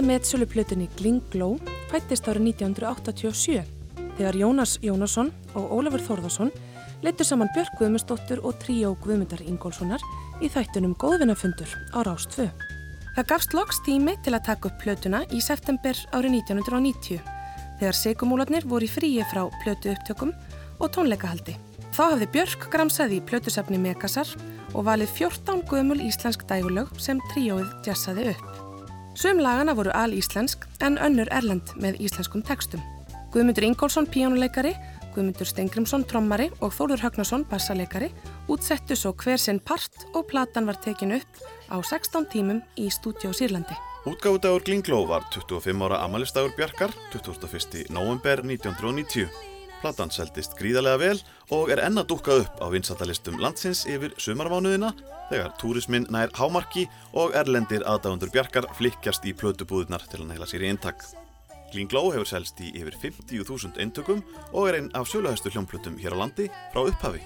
að 0.00 0.08
metsölu 0.08 0.46
plötunni 0.48 0.86
Glingló 0.96 1.58
fættist 1.90 2.28
árið 2.30 2.54
1987 2.54 3.64
þegar 4.16 4.36
Jónas 4.38 4.78
Jónasson 4.80 5.28
og 5.58 5.72
Ólafur 5.76 6.00
Þórðarsson 6.06 6.52
leittu 7.04 7.26
saman 7.26 7.50
Björk 7.52 7.74
Guðmundsdóttur 7.76 8.40
og 8.46 8.56
tríó 8.62 8.94
Guðmundar 9.02 9.42
Ingólfssonar 9.44 10.00
í 10.40 10.48
þættunum 10.52 10.94
Góðvinnafundur 11.00 11.74
á 11.92 11.98
Rás 12.06 12.24
2. 12.32 12.46
Það 13.16 13.28
gafst 13.32 13.56
loks 13.56 13.82
tími 13.84 14.14
til 14.24 14.32
að 14.36 14.46
taka 14.48 14.70
upp 14.70 14.80
plötuna 14.80 15.20
í 15.36 15.42
september 15.44 16.00
árið 16.16 16.38
1990 16.38 17.20
þegar 17.82 18.00
segumúlarnir 18.00 18.68
voru 18.70 18.88
í 18.88 18.92
fríi 18.94 19.26
frá 19.28 19.42
plötu 19.64 19.92
upptökum 19.92 20.32
og 20.80 20.94
tónleikahaldi. 20.96 21.58
Þá 21.92 22.02
hafði 22.14 22.32
Björk 22.38 22.70
gramsað 22.72 23.18
í 23.18 23.20
plötusafni 23.28 23.82
Megasar 23.82 24.32
og 24.72 24.88
valið 24.88 25.12
14 25.26 25.64
gömul 25.68 26.00
íslensk 26.08 26.48
dægulög 26.48 26.96
sem 27.02 27.20
tríóið 27.34 27.68
jazzaði 27.84 28.30
upp. 28.36 28.69
Sum 29.18 29.40
lagana 29.42 29.74
voru 29.74 29.90
al-íslensk 29.90 30.68
en 30.86 30.96
önnur 31.02 31.28
erlend 31.34 31.72
með 31.82 31.98
íslenskum 32.06 32.44
textum. 32.46 32.82
Guðmundur 33.34 33.66
Ingólfsson 33.66 34.06
píjónuleikari, 34.06 34.70
Guðmundur 35.14 35.48
Stengrimsson 35.50 36.04
trommari 36.06 36.46
og 36.62 36.70
Þórður 36.76 37.02
Högnason 37.04 37.44
bassaleikari 37.50 38.12
útsettu 38.50 38.94
svo 38.94 39.12
hver 39.18 39.38
sinn 39.42 39.58
part 39.58 40.06
og 40.14 40.28
platan 40.30 40.70
var 40.70 40.78
tekin 40.82 41.16
upp 41.18 41.42
á 41.74 41.82
16 41.82 42.30
tímum 42.30 42.62
í 42.78 42.86
stúdjó 42.90 43.34
Sýrlandi. 43.34 43.74
Útgáfudagur 44.06 44.62
Glingló 44.64 45.02
var 45.10 45.26
25 45.34 45.86
ára 45.86 46.04
amalistagur 46.06 46.54
Bjarkar 46.56 46.94
21. 47.12 47.90
november 47.90 48.46
1990. 48.46 49.26
Platan 49.80 50.12
seldist 50.12 50.56
gríðarlega 50.58 51.00
vel 51.00 51.20
og 51.56 51.70
er 51.72 51.80
enna 51.86 52.04
dúkkað 52.04 52.44
upp 52.44 52.60
á 52.60 52.66
vinsatalistum 52.72 53.40
landsins 53.40 53.86
yfir 53.88 54.12
sumarmánuðina 54.20 54.92
þegar 55.30 55.54
túrismin 55.60 56.06
nær 56.12 56.32
hámarki 56.36 56.84
og 57.16 57.34
erlendir 57.38 57.86
aðdáðundur 57.88 58.32
Bjarkar 58.34 58.68
flikkjast 58.76 59.24
í 59.24 59.32
plötubúðunar 59.32 60.04
til 60.10 60.22
að 60.22 60.30
næla 60.34 60.48
sér 60.50 60.66
í 60.66 60.70
eintak. 60.74 61.06
Glingló 61.72 62.10
hefur 62.10 62.28
selst 62.28 62.60
í 62.60 62.72
yfir 62.76 62.96
50.000 63.00 63.80
eintökum 63.80 64.24
og 64.50 64.68
er 64.68 64.80
einn 64.80 64.90
af 64.98 65.08
söluhæstu 65.08 65.52
hljómplötum 65.54 66.00
hér 66.02 66.18
á 66.18 66.20
landi 66.26 66.50
frá 66.74 66.82
upphafi. 66.82 67.22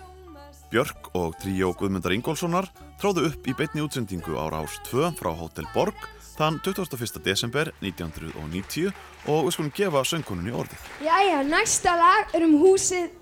Björk 0.70 1.10
og 1.16 1.34
tríó 1.40 1.72
Guðmundar 1.78 2.14
Ingólfssonar 2.14 2.68
tróðu 3.00 3.28
upp 3.30 3.48
í 3.48 3.54
beitni 3.56 3.82
útsendingu 3.84 4.36
á 4.36 4.44
Rás 4.52 4.76
2 4.90 5.14
frá 5.18 5.30
Hotel 5.32 5.66
Borg 5.74 5.96
þann 6.34 6.58
21. 6.64 7.20
desember 7.24 7.70
1990 7.80 8.90
og 9.30 9.46
við 9.46 9.54
skulum 9.54 9.72
gefa 9.74 10.02
söngkonunni 10.08 10.54
orðið. 10.54 10.88
Jæja, 11.04 11.42
næsta 11.46 11.94
lag 11.98 12.34
er 12.34 12.46
um 12.46 12.56
húsið 12.62 13.12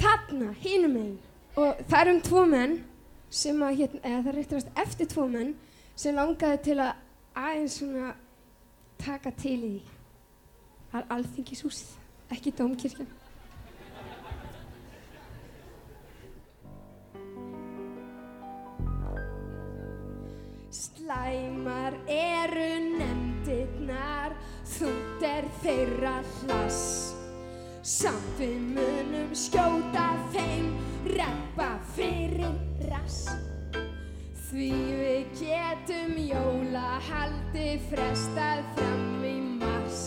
þarna, 0.00 0.52
hinum 0.62 0.96
einn. 1.00 1.16
Og 1.56 1.82
það 1.88 2.00
er 2.00 2.12
um 2.12 2.22
tvo 2.26 2.44
menn 2.50 2.78
sem 3.32 3.62
að, 3.64 3.76
hérna, 3.80 4.00
eða 4.02 4.22
það 4.26 4.38
réttirast 4.38 4.80
eftir 4.82 5.10
tvo 5.12 5.26
menn 5.30 5.52
sem 5.96 6.16
langaði 6.16 6.62
til 6.66 6.78
að 6.82 6.92
aðeins 7.36 7.78
svona 7.80 8.14
taka 9.00 9.32
til 9.36 9.56
í 9.56 9.70
því. 9.76 9.94
Það 10.90 10.98
er 11.00 11.14
alþingishúsið, 11.16 11.94
ekki 12.36 12.54
dómkirkjan. 12.58 13.14
Slæmar 20.70 21.94
eru 22.10 22.70
nefndirnar, 22.98 24.34
þútt 24.66 25.22
er 25.26 25.46
þeirra 25.62 26.16
hlass. 26.40 27.14
Samt 27.86 28.40
við 28.40 28.56
munum 28.74 29.30
skjóta 29.30 30.08
þeim, 30.34 30.72
reppa 31.14 31.68
fyrir 31.94 32.56
rass. 32.90 33.28
Því 34.48 34.72
við 35.02 35.38
getum 35.38 36.18
jólahaldi 36.22 37.68
frestað 37.86 38.66
fram 38.74 39.22
í 39.26 39.36
mars. 39.62 40.02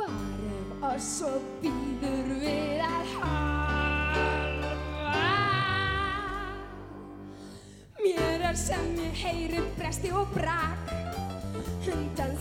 Bara 0.00 0.56
ef 0.56 0.88
oss 0.94 1.12
svo 1.18 1.36
býður 1.60 2.34
við 2.40 2.84
að 2.88 3.14
harfa. 3.18 3.71
Heyri 9.92 10.00
bresti 10.00 10.12
og 10.12 10.26
brak 10.32 10.92
Undan 11.92 12.36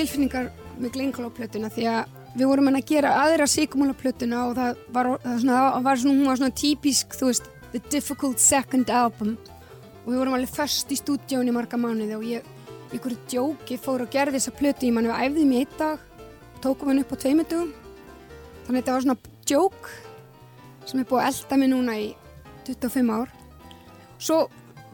tilfinningar 0.00 0.50
með 0.80 0.94
Glengló-plötuna 0.96 1.70
því 1.72 1.86
að 1.92 2.18
við 2.38 2.48
vorum 2.48 2.70
að 2.70 2.84
gera 2.88 3.14
aðra 3.20 3.46
Sigmúla-plötuna 3.50 4.44
og 4.48 4.54
það 4.56 4.84
var, 4.94 5.08
það 5.24 5.40
svona, 5.42 5.58
það 5.74 5.86
var 5.88 6.00
svona, 6.02 6.14
hún 6.16 6.30
var 6.30 6.40
svona 6.40 6.56
típisk, 6.60 7.16
þú 7.18 7.30
veist, 7.30 7.50
The 7.70 7.80
Difficult 7.92 8.40
Second 8.42 8.90
Album. 8.90 9.34
Og 10.04 10.08
við 10.08 10.20
vorum 10.22 10.36
alveg 10.38 10.54
först 10.54 10.92
í 10.94 10.98
stúdíón 10.98 11.50
í 11.50 11.54
marga 11.54 11.78
mánuði 11.78 12.16
og 12.16 12.24
ég, 12.26 12.46
einhverju 12.90 13.18
djóki 13.30 13.76
fór 13.80 14.06
og 14.06 14.12
gerði 14.14 14.38
þessa 14.38 14.54
plötu, 14.56 14.88
ég 14.88 14.96
mann 14.96 15.10
við 15.10 15.26
æfði 15.26 15.48
mig 15.50 15.60
í 15.60 15.64
einn 15.66 15.76
dag 15.78 16.06
tókum 16.60 16.90
hann 16.90 17.00
upp 17.00 17.12
á 17.14 17.20
tveimundugum 17.22 17.70
þannig 18.66 18.70
að 18.70 18.80
þetta 18.80 18.94
var 18.94 19.04
svona 19.04 19.34
joke 19.48 19.92
sem 20.88 21.00
er 21.00 21.06
búið 21.08 21.22
að 21.22 21.30
elda 21.30 21.58
mig 21.60 21.70
núna 21.70 21.96
í 22.00 22.08
25 22.66 23.12
ár. 23.14 23.32
Svo 24.20 24.38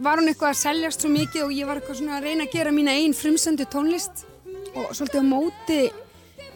var 0.02 0.20
hún 0.20 0.31
eitthvað 0.31 0.52
að 0.52 0.61
seljast 0.61 1.02
svo 1.02 1.11
mikið 1.12 1.47
og 1.47 1.55
ég 1.56 1.69
var 1.69 1.81
eitthvað 1.81 2.00
svona 2.00 2.19
að 2.19 2.29
reyna 2.29 2.47
að 2.47 2.56
gera 2.59 2.75
mína 2.75 2.94
einn 2.97 3.17
frumsendu 3.17 3.67
tónlist 3.73 4.26
og 4.76 4.93
svolítið 4.93 5.25
á 5.25 5.32
móti 5.32 5.81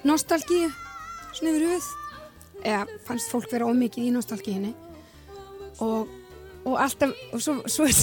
nostalgíu 0.07 0.69
svona 1.33 1.53
yfir 1.55 1.67
hufið 1.71 1.89
eða 2.61 3.01
fannst 3.07 3.33
fólk 3.33 3.49
vera 3.53 3.69
ómikið 3.69 4.09
í 4.09 4.15
nostalgíinni 4.15 4.73
og, 5.81 6.09
og 6.67 6.75
alltaf 6.77 7.15
og 7.33 7.43
svo, 7.43 7.57
svo 7.65 7.89
er 7.89 7.97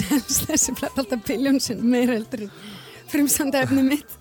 þessi 0.50 0.76
platt 0.78 0.98
alltaf 0.98 1.26
biljónsinn 1.28 1.84
meira 1.86 2.18
heldur 2.18 2.48
frumsanda 3.12 3.62
efni 3.64 3.84
mitt. 3.86 4.18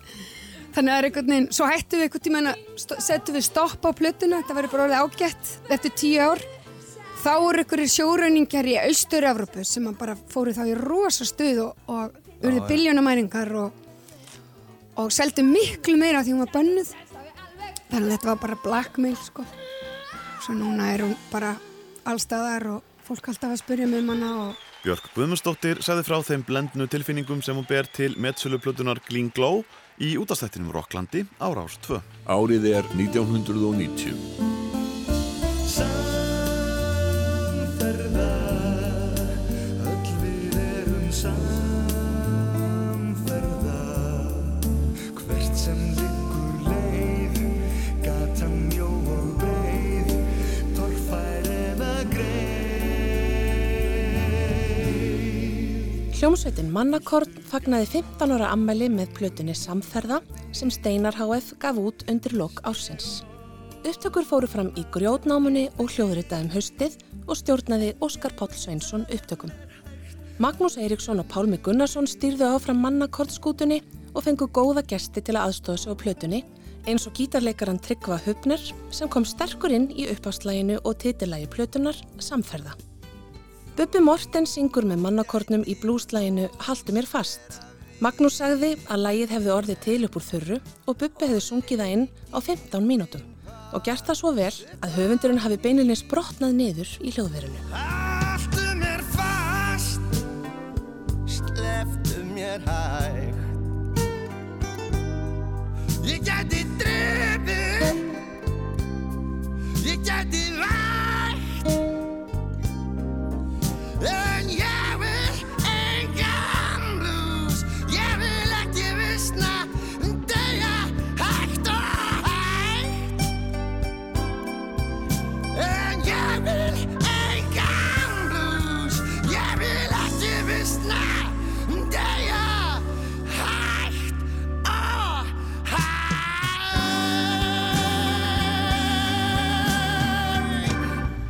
Þannig 0.75 0.91
að 0.91 0.93
það 0.93 0.99
er 0.99 1.07
einhvern 1.07 1.31
veginn, 1.31 1.47
svo 1.57 1.67
hættum 1.67 1.99
við 1.99 2.05
einhvern 2.05 2.25
tíma 2.27 2.99
settum 3.01 3.35
við 3.35 3.45
stopp 3.47 3.87
á 3.87 3.91
plötuna, 3.97 4.43
þetta 4.43 4.57
verður 4.59 4.73
bara 4.75 4.85
orðið 4.85 5.01
ágætt 5.01 5.73
eftir 5.73 5.95
tíu 5.97 6.21
ár. 6.21 6.43
Þá 7.17 7.31
eru 7.33 7.63
einhverjir 7.63 7.91
sjórauningar 7.95 8.69
í 8.69 8.77
Austur-Európu 8.83 9.65
sem 9.65 9.87
bara 9.97 10.13
fóru 10.29 10.53
þá 10.53 10.63
í 10.69 10.77
rosa 10.77 11.25
stuð 11.27 11.63
og, 11.65 11.81
og 11.89 12.45
urði 12.45 12.61
biljónamæringar 12.69 13.51
og, 13.57 13.86
og 14.97 15.13
seldu 15.13 15.45
miklu 15.45 15.97
meira 15.99 16.23
því 16.25 16.33
hún 16.33 16.43
var 16.45 16.53
bönnuð 16.55 16.93
þannig 17.91 18.07
að 18.07 18.13
þetta 18.15 18.29
var 18.31 18.39
bara 18.43 18.61
blackmail 18.63 19.17
sko 19.21 19.45
svo 20.43 20.55
núna 20.57 20.91
er 20.93 21.05
hún 21.05 21.15
bara 21.31 21.55
allstaðar 22.07 22.63
og 22.75 22.79
fólk 23.07 23.29
alltaf 23.31 23.53
að 23.53 23.61
spyrja 23.61 23.87
mig 23.89 24.03
um 24.03 24.13
hana 24.15 24.31
og 24.45 24.63
Björk 24.85 25.09
Guðmundsdóttir 25.15 25.81
sagði 25.83 26.05
frá 26.07 26.17
þeim 26.23 26.43
blendnu 26.47 26.85
tilfinningum 26.87 27.41
sem 27.43 27.57
hún 27.57 27.67
ber 27.67 27.89
til 27.91 28.13
meðsöluplutunar 28.21 29.01
Glean 29.09 29.31
Glow 29.35 29.63
í 29.97 30.13
útastættinum 30.21 30.71
Rocklandi 30.75 31.25
ára 31.41 31.65
árs 31.65 31.77
2. 31.87 31.99
Árið 32.29 32.69
er 32.77 32.85
1990. 32.95 34.47
Hljómsveitin 56.17 56.71
Mannakorn 56.73 57.35
fagnaði 57.45 57.85
15 57.99 58.31
ára 58.33 58.47
ammæli 58.49 58.87
með 58.89 59.11
plötunni 59.13 59.53
Samferða 59.53 60.17
sem 60.49 60.71
Steinar 60.73 61.13
HF 61.13 61.51
gaf 61.61 61.77
út 61.77 62.01
undir 62.09 62.33
lok 62.33 62.57
ársins. 62.65 63.21
Upptökur 63.85 64.25
fóru 64.25 64.49
fram 64.49 64.71
í 64.73 64.83
grjótnámunni 64.95 65.67
og 65.77 65.91
hljóðritaðum 65.93 66.49
haustið 66.55 66.97
og 67.27 67.37
stjórnaði 67.37 67.91
Óskar 68.01 68.33
Páll 68.33 68.57
Sveinsson 68.57 69.05
upptökum. 69.13 69.53
Magnús 70.41 70.79
Eiríksson 70.81 71.21
og 71.21 71.29
Pálmi 71.29 71.61
Gunnarsson 71.61 72.09
stýrðu 72.09 72.49
áfram 72.49 72.81
Mannakorn 72.81 73.29
skútunni 73.29 73.83
og 74.17 74.25
fengu 74.25 74.47
góða 74.49 74.81
gesti 74.89 75.21
til 75.21 75.35
að 75.37 75.51
aðstofa 75.51 75.83
sig 75.83 75.93
á 75.93 75.95
plötunni 76.01 76.41
eins 76.87 77.05
og 77.07 77.13
gítarleikaran 77.17 77.79
Tryggva 77.83 78.17
Hupner 78.25 78.61
sem 78.95 79.09
kom 79.11 79.25
sterkur 79.27 79.73
inn 79.75 79.89
í 79.91 80.07
uppáslæginu 80.09 80.79
og 80.83 80.97
titillagi 81.03 81.49
plötunar 81.51 81.97
Samferða. 82.23 82.73
Bubbi 83.77 84.01
Morten 84.01 84.47
syngur 84.49 84.87
með 84.89 85.03
mannakornum 85.03 85.65
í 85.67 85.75
blúslæginu 85.77 86.47
Haldu 86.65 86.95
mér 86.95 87.05
fast. 87.09 87.61
Magnús 88.01 88.39
sagði 88.39 88.75
að 88.89 89.03
lægið 89.03 89.33
hefði 89.35 89.53
orðið 89.53 89.81
til 89.85 89.99
upp 90.07 90.17
úr 90.17 90.25
þurru 90.25 90.59
og 90.87 90.99
Bubbi 91.01 91.29
hefði 91.29 91.45
sungið 91.45 91.83
það 91.83 91.93
inn 91.95 92.05
á 92.33 92.39
15 92.39 92.87
mínútum 92.87 93.25
og 93.75 93.83
gert 93.83 94.05
það 94.07 94.21
svo 94.21 94.31
vel 94.33 94.53
að 94.79 94.93
höfundurinn 94.95 95.41
hafi 95.43 95.57
beininlega 95.61 96.01
sprotnað 96.01 96.55
niður 96.55 96.93
í 97.03 97.11
hljóðverinu. 97.13 97.65
Haldu 97.73 98.69
mér 98.79 99.03
fast, 99.11 100.21
sleftu 101.27 102.23
mér 102.31 102.63
hægt 102.65 103.36
Ég 103.36 103.36
gæti 106.27 106.61
drefið, 106.79 107.99
ég 109.87 109.99
gæti 110.03 110.43
vægt 110.59 111.67
En 114.07 114.11
ég 114.11 114.36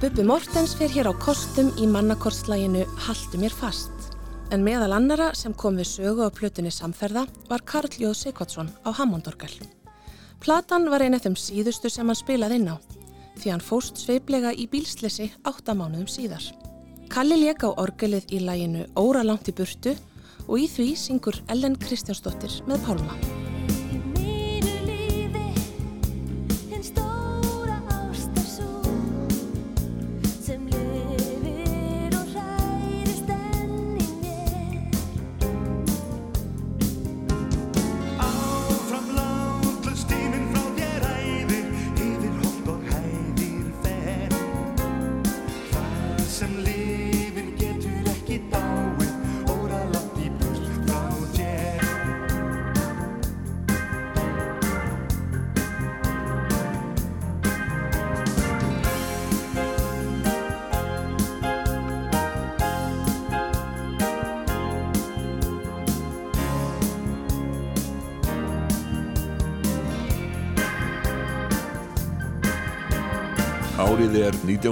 Bubbi 0.07 0.23
Mortens 0.23 0.71
fer 0.79 0.87
hér 0.87 1.09
á 1.11 1.13
kostum 1.19 1.67
í 1.83 1.85
mannakortslæginu 1.91 2.85
Haldu 3.03 3.41
mér 3.41 3.51
fast. 3.51 3.91
En 4.55 4.61
meðal 4.63 4.93
annara 4.95 5.33
sem 5.35 5.51
kom 5.51 5.75
við 5.75 5.89
sögu 5.89 6.23
á 6.23 6.31
plötunni 6.31 6.71
Samferða 6.71 7.25
var 7.49 7.65
Karl 7.67 7.91
Jóð 7.91 8.13
Sigvardsson 8.15 8.69
á 8.87 8.95
Hammondorgal. 8.95 9.51
Platan 10.39 10.87
var 10.87 11.03
eina 11.03 11.19
af 11.19 11.25
þeim 11.25 11.35
síðustu 11.35 11.91
sem 11.91 12.07
hann 12.07 12.15
spilaði 12.15 12.55
inn 12.55 12.71
á, 12.71 12.79
því 13.35 13.51
hann 13.51 13.65
fóst 13.67 13.99
sveiplega 13.99 14.53
í 14.55 14.69
bílslesi 14.71 15.27
átta 15.43 15.75
mánuðum 15.75 16.07
síðar. 16.07 16.45
Kalli 17.11 17.41
lék 17.43 17.67
á 17.67 17.75
orgelið 17.75 18.31
í 18.31 18.39
læginu 18.47 18.87
Óra 18.95 19.27
langt 19.27 19.51
í 19.51 19.57
burtu 19.59 19.97
og 20.47 20.55
í 20.55 20.71
því 20.71 20.93
syngur 20.95 21.43
Ellen 21.51 21.75
Kristjánsdóttir 21.83 22.61
með 22.63 22.87
Pálma. 22.87 23.19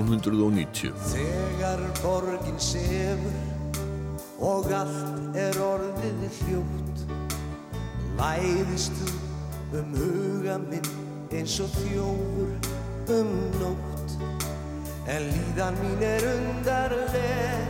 1990. 0.04 0.94
Þegar 1.12 1.86
borgin 2.02 2.60
sefur 2.60 3.38
og 4.46 4.72
allt 4.76 5.38
er 5.40 5.62
orðið 5.64 6.26
hljótt 6.42 6.86
Læðist 8.16 8.96
þú 9.02 9.80
um 9.80 9.96
huga 10.00 10.56
minn 10.62 10.86
eins 11.36 11.58
og 11.60 11.74
þjófur 11.76 12.52
um 13.12 13.34
nótt. 13.60 14.14
En 15.12 15.28
líðan 15.34 15.76
mín 15.82 16.06
er 16.06 16.24
undarleg 16.30 17.66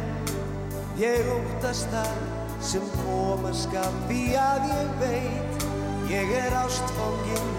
Ég 1.01 1.25
óttast 1.33 1.89
það 1.91 2.21
sem 2.61 2.85
koma 3.01 3.51
Því 4.07 4.21
að 4.39 4.69
ég 4.69 4.93
veit. 5.01 5.67
Ég 6.13 6.31
er 6.43 6.53
ástfanginn 6.61 7.51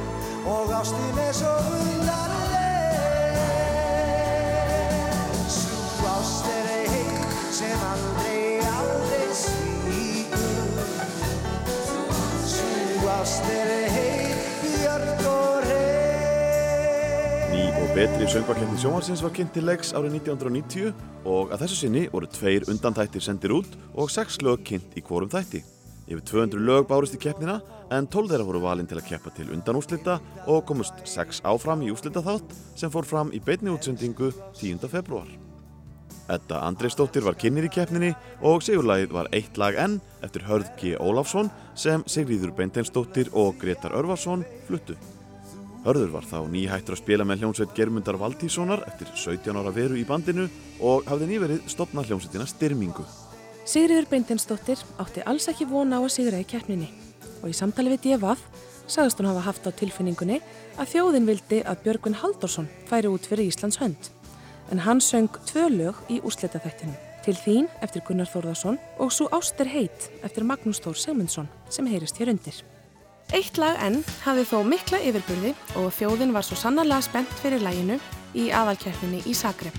og 0.47 0.71
ástin 0.79 1.19
er 1.27 1.35
svo 1.35 1.53
undarleg 1.75 2.36
betri 17.97 18.27
söngvakefni 18.29 18.77
sjónvarsins 18.77 19.23
var 19.25 19.31
kynnt 19.33 19.55
til 19.57 19.65
leiks 19.65 19.95
árið 19.97 20.19
1990 20.19 20.91
og 21.33 21.53
að 21.55 21.63
þessu 21.63 21.77
sinni 21.79 22.03
voru 22.13 22.29
tveir 22.29 22.67
undantættir 22.69 23.25
sendir 23.25 23.55
út 23.57 23.73
og 23.97 24.11
sex 24.13 24.37
lög 24.45 24.67
kynnt 24.69 24.99
í 25.01 25.03
hvorum 25.07 25.31
þætti. 25.33 25.63
Yfir 26.05 26.21
200 26.29 26.61
lög 26.69 26.91
bárist 26.91 27.17
í 27.17 27.23
keppnina 27.23 27.55
en 27.89 28.05
12 28.13 28.35
þeirra 28.35 28.49
voru 28.51 28.61
valin 28.67 28.91
til 28.91 29.01
að 29.01 29.09
keppa 29.09 29.33
til 29.39 29.49
undanúslita 29.57 30.19
og 30.45 30.67
komust 30.69 31.01
6 31.09 31.41
áfram 31.49 31.87
í 31.87 31.91
úslita 31.95 32.21
þátt 32.27 32.53
sem 32.77 32.93
fór 32.93 33.09
fram 33.09 33.33
í 33.33 33.41
beinni 33.41 33.73
útsendingu 33.73 34.29
10. 34.61 34.85
februar. 34.93 35.33
Edda 36.29 36.67
Andreisdóttir 36.69 37.25
var 37.25 37.41
kynir 37.41 37.71
í 37.71 37.73
keppninni 37.73 38.13
og 38.45 38.61
sigurlagið 38.67 39.17
var 39.17 39.33
eitt 39.33 39.57
lag 39.57 39.81
enn 39.81 40.03
eftir 40.21 40.45
Hörð 40.45 40.69
G. 40.77 40.99
Ólafsson 41.01 41.49
sem 41.73 42.05
Sigríður 42.05 42.53
Beinteinsdóttir 42.61 43.33
og 43.33 43.57
Gretar 43.63 43.97
Örvarsson 43.97 44.45
fluttu. 44.69 45.01
Hörður 45.87 46.17
var 46.17 46.25
þá 46.27 46.39
nýhættur 46.51 46.97
að 46.97 46.99
spila 46.99 47.25
með 47.29 47.45
hljómsveit 47.45 47.75
Germundar 47.77 48.17
Valtíssonar 48.19 48.81
eftir 48.89 49.07
17 49.15 49.55
ára 49.55 49.71
veru 49.71 49.95
í 49.95 50.03
bandinu 50.09 50.49
og 50.83 51.07
hafði 51.07 51.29
nýverið 51.31 51.69
stopnað 51.71 52.11
hljómsveitina 52.11 52.47
Styrmingu. 52.51 53.05
Sigriður 53.63 54.09
Beintensdóttir 54.11 54.83
átti 54.99 55.23
alls 55.31 55.47
ekki 55.53 55.69
vona 55.71 55.99
á 55.99 56.03
að 56.03 56.11
sigra 56.17 56.43
í 56.43 56.49
keppninni 56.49 56.91
og 57.39 57.47
í 57.53 57.55
samtali 57.55 57.95
við 57.95 58.03
D.V.A.F. 58.03 58.43
sagðist 58.91 59.23
hún 59.23 59.31
hafa 59.31 59.47
haft 59.47 59.71
á 59.71 59.71
tilfinningunni 59.79 60.43
að 60.75 60.91
þjóðin 60.97 61.31
vildi 61.31 61.63
að 61.63 61.83
Björgvin 61.87 62.19
Halldórsson 62.19 62.71
færi 62.91 63.07
út 63.07 63.31
fyrir 63.31 63.47
Íslands 63.47 63.79
hönd. 63.79 64.11
En 64.75 64.83
hann 64.83 64.99
söng 64.99 65.31
tvö 65.47 65.69
lög 65.71 66.03
í 66.11 66.19
úrslitaþættinu. 66.19 66.99
Til 67.23 67.39
þín 67.39 67.71
eftir 67.83 68.03
Gunnar 68.07 68.27
Þórðarsson 68.31 68.83
og 68.99 69.15
svo 69.15 69.31
Áster 69.35 69.71
heit 69.71 70.11
eftir 70.27 70.47
Magnús 70.47 70.83
Þór 70.83 70.99
Sigmundsson 70.99 71.51
sem 71.71 71.87
heyrist 71.87 72.19
hér 72.19 72.35
undir. 72.35 72.67
Eitt 73.35 73.59
lag 73.59 73.75
enn 73.83 74.05
hafði 74.23 74.45
þó 74.47 74.59
mikla 74.71 75.01
yfirburði 75.03 75.51
og 75.81 75.89
þjóðin 75.97 76.35
var 76.37 76.47
svo 76.47 76.59
sannarlega 76.61 77.03
spennt 77.03 77.33
fyrir 77.43 77.65
læginu 77.65 77.99
í 78.39 78.53
aðalkeppninni 78.55 79.25
í 79.27 79.35
Zagreb. 79.35 79.75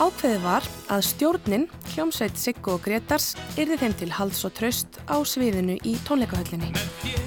Ákveðið 0.00 0.42
var 0.44 0.64
að 0.92 1.04
stjórnin, 1.10 1.68
hljómsveit 1.92 2.40
Siggo 2.40 2.76
og 2.76 2.84
Gretars, 2.84 3.34
yrði 3.60 3.80
þeim 3.84 4.00
til 4.00 4.10
hals 4.16 4.44
og 4.48 4.56
tröst 4.56 5.00
á 5.04 5.16
sviðinu 5.20 5.76
í 5.84 5.96
tónleikahöllinni. 6.08 7.25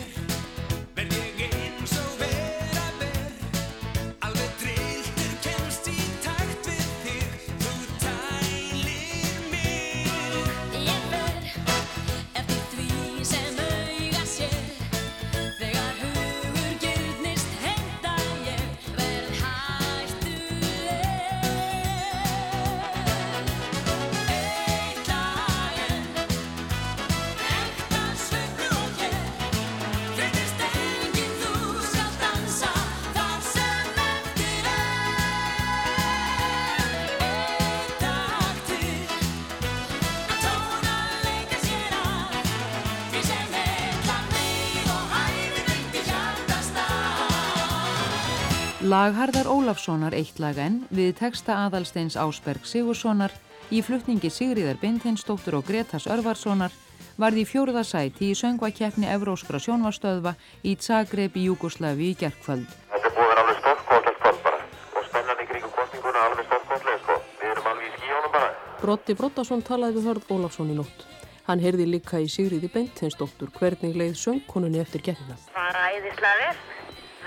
Lagharðar 48.89 49.45
Ólafssonar 49.45 50.15
eitt 50.17 50.39
lag 50.41 50.57
enn 50.57 50.79
við 50.89 51.11
texta 51.19 51.59
aðalsteins 51.67 52.15
Ásberg 52.17 52.63
Sigurssonar 52.65 53.29
í 53.69 53.83
flutningi 53.85 54.31
Sigriðar 54.33 54.79
Bindheinsdóttur 54.81 55.59
og 55.59 55.67
Gretas 55.67 56.07
Örvarssonar 56.09 56.73
varði 57.21 57.43
í 57.43 57.49
fjóruða 57.51 57.83
sæti 57.85 58.31
í 58.31 58.37
söngvakeppni 58.39 59.05
Evróskra 59.13 59.61
sjónvarstöðva 59.61 60.33
í 60.65 60.73
Zagreb 60.81 61.37
í 61.37 61.43
Júgoslavi 61.49 62.07
í 62.09 62.15
gerkvöld. 62.17 62.65
Þetta 62.95 63.11
er 63.11 63.13
búið 63.19 63.27
að 63.27 63.29
vera 63.29 63.43
alveg 63.43 63.59
stórkostlegt 63.59 64.23
kvöld 64.23 64.41
bara 64.47 64.63
og 64.63 65.07
spennan 65.11 65.43
í 65.43 65.47
kringum 65.51 65.75
kostninguna 65.77 66.25
alveg 66.25 66.49
stórkostlega 66.49 66.97
sko. 67.03 67.19
Við 67.43 67.53
erum 67.53 67.71
alveg 67.73 67.85
í 67.85 67.93
skíjónum 67.99 68.35
bara. 68.39 68.49
Broddi 68.81 69.19
Broddason 69.21 69.65
talaði 69.69 69.99
við 69.99 70.09
Hörð 70.09 70.33
Ólafsson 70.39 70.73
í 70.73 70.79
nótt. 70.81 71.05
Hann 71.45 71.61
heyrði 71.61 71.85
líka 71.93 72.25
í 72.25 72.25
Sigriði 72.31 72.73
Beinteinsdóttur 72.73 73.53
hvernig 73.53 73.93
leið 74.01 74.17
söngkonunni 74.25 74.81
eftir 74.81 75.05
keppnina. 75.11 75.37
bara 75.53 75.91
æðislega 75.93 76.37
vel. 76.41 76.78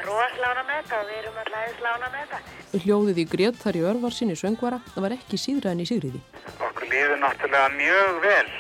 Róslána 0.02 0.62
með 0.66 0.78
þetta 0.82 0.99
og 0.99 1.06
við 1.11 1.18
erum 1.21 1.38
alltaf 1.42 1.62
æðislána 1.66 2.09
með 2.12 2.25
þetta. 2.32 2.82
Hljóðið 2.82 3.21
í 3.23 3.25
Grétari 3.32 3.82
Örvarsinni 3.90 4.37
söngvara 4.40 4.80
það 4.94 5.04
var 5.06 5.14
ekki 5.16 5.38
síðra 5.38 5.73
en 5.75 5.82
í 5.85 5.87
Sigriði. 5.88 6.21
Okkur 6.66 6.88
líður 6.90 7.21
náttúrulega 7.23 7.71
mjög 7.76 8.21
vel. 8.25 8.50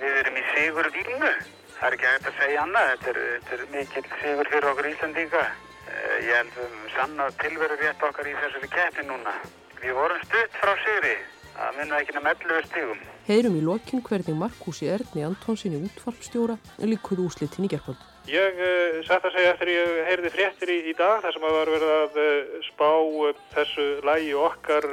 Við 0.00 0.18
erum 0.22 0.38
í 0.40 0.44
sigur 0.54 0.90
vílnu. 0.94 1.32
Það 1.74 1.86
er 1.88 1.96
ekki 1.98 2.10
að 2.30 2.38
segja 2.40 2.62
annað. 2.64 2.90
Þetta 2.94 3.12
er, 3.14 3.20
þetta 3.50 3.58
er 3.58 3.70
mikill 3.74 4.06
sigur 4.22 4.50
fyrir 4.54 4.68
okkur 4.70 4.90
Íslandinga. 4.92 5.44
Eh, 5.84 6.16
Ég 6.24 6.34
held 6.38 6.54
við 6.54 6.64
höfum 6.64 6.88
sannað 6.94 7.38
tilveru 7.42 7.78
rétt 7.82 8.06
okkar 8.08 8.30
í 8.30 8.34
þessari 8.40 8.70
keppni 8.72 9.06
núna. 9.10 9.34
Við 9.82 9.96
vorum 9.98 10.22
stutt 10.24 10.60
frá 10.62 10.74
sigri. 10.86 11.16
Það 11.54 11.76
minna 11.78 11.98
ekki 12.02 12.14
nefn 12.18 12.48
11 12.50 12.64
stígum. 12.70 13.02
Heyrum 13.28 13.58
í 13.58 13.62
lokin 13.62 14.02
hvernig 14.02 14.34
Markúsi 14.40 14.88
Erni 14.90 15.22
Antonsinni 15.26 15.78
útvarpstjóra 15.86 16.56
líkuð 16.82 17.22
úslitin 17.28 17.68
í 17.68 17.70
gerkvöld. 17.70 18.00
Ég 18.24 18.56
uh, 18.56 19.02
satt 19.04 19.26
að 19.28 19.34
segja 19.34 19.50
eftir 19.52 19.70
ég 19.74 19.98
heyrði 20.08 20.30
fréttir 20.32 20.70
í, 20.72 20.78
í 20.88 20.94
dag 20.96 21.18
þar 21.20 21.34
sem 21.34 21.42
að 21.44 21.56
var 21.58 21.70
verið 21.74 21.90
að 21.92 22.14
uh, 22.22 22.54
spá 22.64 22.92
uh, 23.04 23.42
þessu 23.52 23.84
lægi 24.08 24.30
okkar 24.40 24.86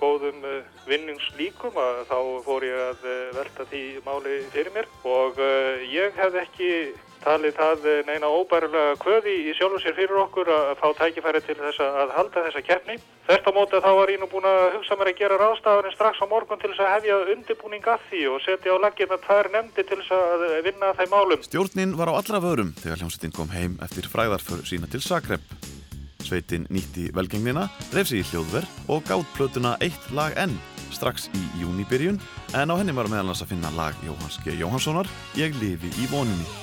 góðum 0.00 0.42
vinningslíkum 0.88 1.78
að 1.78 2.00
þá 2.08 2.18
fór 2.42 2.66
ég 2.66 2.80
að 2.88 3.04
velta 3.36 3.68
því 3.70 3.84
máli 4.02 4.40
fyrir 4.50 4.74
mér. 4.74 4.88
Og 5.06 5.38
ég 5.92 6.18
hefði 6.18 6.42
ekki 6.42 6.70
talið 7.24 7.56
það 7.56 7.86
uh, 7.86 7.96
neina 8.08 8.28
óbærulega 8.30 8.96
kvöði 9.02 9.34
í 9.48 9.54
sjálfum 9.56 9.82
sér 9.82 9.96
fyrir 9.96 10.20
okkur 10.24 10.50
að 10.52 10.70
fá 10.80 10.86
tækifæri 11.00 11.42
til 11.46 11.56
þess 11.60 11.82
að 11.84 12.14
halda 12.16 12.44
þessa 12.46 12.62
keppni. 12.66 12.96
Þert 13.28 13.48
á 13.48 13.52
móti 13.56 13.82
þá 13.84 13.90
var 13.98 14.12
ég 14.12 14.22
nú 14.22 14.28
búin 14.30 14.48
að 14.50 14.62
hugsa 14.76 14.98
mér 14.98 15.12
að 15.12 15.20
gera 15.20 15.38
ráðstafanir 15.40 15.96
strax 15.96 16.22
á 16.22 16.26
morgun 16.30 16.62
til 16.62 16.72
þess 16.72 16.84
að 16.84 16.92
hefja 16.96 17.20
undirbúning 17.36 17.86
að 17.92 18.08
því 18.08 18.24
og 18.32 18.42
setja 18.46 18.74
á 18.74 18.82
laggirna 18.82 19.20
tvær 19.26 19.52
nefndi 19.54 19.86
til 19.86 20.00
þess 20.00 20.16
að 20.18 20.48
vinna 20.66 20.90
að 20.90 21.02
þeim 21.02 21.14
málum. 21.14 21.46
Stjórnin 21.46 21.94
var 22.00 22.10
á 22.10 22.18
allra 22.18 22.42
vörum 22.42 22.74
þegar 22.82 23.02
hljómsveitin 23.04 23.36
kom 23.38 23.54
heim 23.54 23.78
eftir 23.86 24.10
fræðarför 24.10 24.66
sína 24.66 24.90
til 24.90 25.02
Zagreb. 25.04 25.46
Sveitin 26.22 26.68
nýtti 26.70 27.08
velgengnina, 27.14 27.66
dreif 27.90 28.10
sig 28.10 28.22
í 28.22 28.28
hljóðver 28.30 28.66
og 28.92 29.02
gátt 29.08 29.34
plötuna 29.36 29.74
eitt 29.82 30.10
lag 30.14 30.36
enn 30.38 30.54
strax 30.92 31.30
í 31.34 31.42
júnibyrjun 31.62 32.20
en 32.58 32.72
á 32.72 32.74
henni 32.78 32.94
var 32.96 33.10
meðal 33.10 33.26
annars 33.26 33.44
að 33.44 33.54
finna 33.54 33.72
lag 33.76 33.96
Jóhanns 34.06 34.38
G. 34.44 34.58
Jóhanssonar 34.60 35.08
Ég 35.38 35.56
lifi 35.60 35.90
í 35.98 36.10
voninni. 36.12 36.61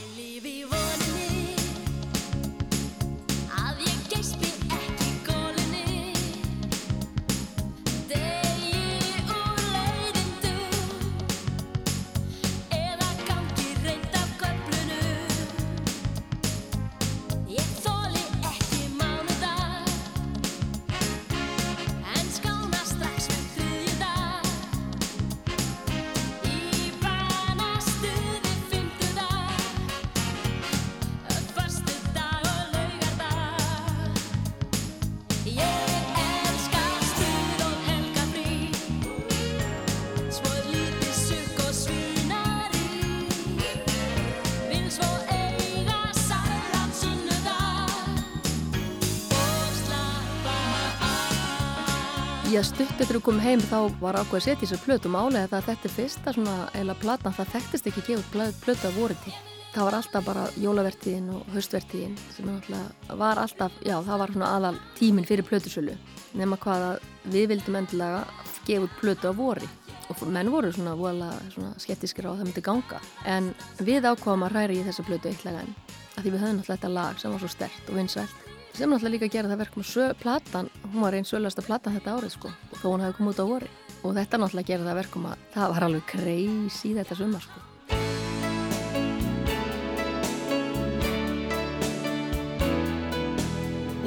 Af 52.60 52.66
Já, 52.66 52.66
stutt 52.68 53.00
eftir 53.00 53.16
að 53.16 53.24
koma 53.24 53.40
heim 53.40 53.62
þá 53.64 53.78
var 54.02 54.18
ákveð 54.20 54.36
að 54.36 54.42
setja 54.44 54.68
sér 54.68 54.80
plötu. 54.84 55.10
Máli 55.12 55.40
að 55.40 55.54
þetta 55.64 55.86
er 55.88 55.94
fyrsta 55.94 56.32
svona 56.36 56.56
eila 56.76 56.96
platan, 57.00 57.32
það 57.32 57.54
þekktist 57.54 57.86
ekki 57.88 58.02
að 58.02 58.18
út 58.20 58.58
plötu 58.60 58.90
af 58.90 58.98
voriti. 58.98 59.32
Það 59.72 59.86
var 59.88 59.96
alltaf 59.96 60.26
bara 60.26 60.44
jólavertíðin 60.60 61.30
og 61.38 61.54
haustvertíðin 61.54 62.18
sem 62.34 62.50
náttúrulega 62.50 63.16
var 63.22 63.40
alltaf, 63.40 63.78
já 63.86 63.96
það 64.04 64.20
var 64.24 64.34
svona 64.34 64.50
aðal 64.58 64.74
tíminn 64.98 65.30
fyrir 65.30 65.48
plötusölu 65.48 65.96
nema 66.36 66.60
hvað 66.60 66.86
að 66.90 67.08
við 67.32 67.48
vildum 67.54 67.80
endilega 67.80 68.26
gefa 68.68 68.90
út 68.90 69.00
plötu 69.00 69.32
af 69.32 69.40
vori. 69.40 69.72
Og 70.10 70.28
menn 70.28 70.52
voru 70.52 70.74
svona 70.76 70.98
vola 71.00 71.32
svona 71.54 71.72
skeptiskir 71.80 72.28
á 72.28 72.34
að 72.34 72.42
það 72.42 72.50
myndi 72.50 72.66
ganga. 72.68 73.00
En 73.24 73.54
við 73.80 74.10
ákváðum 74.10 74.50
að 74.50 74.56
ræra 74.58 74.76
í 74.76 74.84
þessa 74.90 75.08
plötu 75.08 75.32
eitthvað 75.32 75.64
en 75.64 75.74
að 76.18 76.24
því 76.26 76.36
við 76.36 76.44
höfum 76.44 76.60
náttúrulega 76.60 76.76
þetta 76.76 76.96
lag 76.98 77.24
sem 77.24 77.32
var 77.32 77.46
svo 77.46 77.56
stert 77.56 77.88
og 77.88 78.02
vinsælt 78.02 78.49
sem 78.74 78.90
náttúrulega 78.90 79.16
líka 79.16 79.32
gera 79.34 79.52
það 79.52 79.64
verkum 79.64 79.88
að 79.88 80.14
platan, 80.22 80.70
hún 80.92 81.02
var 81.06 81.18
einn 81.18 81.28
sölasta 81.28 81.66
platan 81.66 81.98
þetta 81.98 82.18
árið 82.18 82.36
sko 82.38 82.54
þó 82.82 82.86
hún 82.90 83.06
hefði 83.06 83.18
komið 83.20 83.34
út 83.34 83.44
á 83.44 83.52
vori 83.54 83.72
og 84.04 84.16
þetta 84.20 84.44
náttúrulega 84.44 84.72
gera 84.74 84.88
það 84.90 85.02
verkum 85.04 85.32
að 85.32 85.50
það 85.56 85.74
var 85.76 85.90
alveg 85.90 86.08
crazy 86.14 86.94
þetta 87.00 87.20
sumar 87.20 87.44
sko 87.48 87.68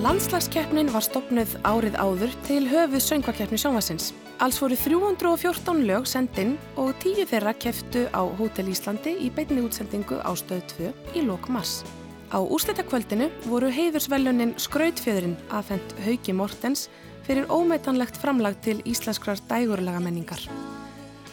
Landslagskeppnin 0.02 0.88
var 0.90 1.04
stopnuð 1.06 1.52
árið 1.62 1.94
áður 1.94 2.32
til 2.42 2.64
höfuð 2.66 3.04
söngvakeppni 3.04 3.60
sjónvarsins. 3.62 4.08
Alls 4.42 4.58
voru 4.58 4.74
314 4.74 5.84
lög 5.86 6.08
sendinn 6.10 6.56
og 6.74 6.90
tíu 7.04 7.22
þeirra 7.22 7.54
keftu 7.54 8.08
á 8.10 8.26
Hótel 8.26 8.72
Íslandi 8.74 9.14
í 9.22 9.30
beinni 9.30 9.62
útsendingu 9.62 10.18
á 10.18 10.34
stöð 10.34 10.66
2 10.74 10.90
í 11.14 11.22
lok 11.28 11.46
mass. 11.46 11.84
Á 12.32 12.40
úrslitakvöldinu 12.40 13.28
voru 13.44 13.68
heiðursveljunin 13.68 14.54
Skrautfjöðurinn 14.56 15.36
aðfendt 15.52 15.92
Hauki 16.06 16.32
Mortens 16.32 16.88
fyrir 17.26 17.50
ómeitanlegt 17.52 18.16
framlag 18.16 18.56
til 18.64 18.80
íslenskrar 18.88 19.40
dægurlega 19.50 20.00
menningar. 20.00 20.40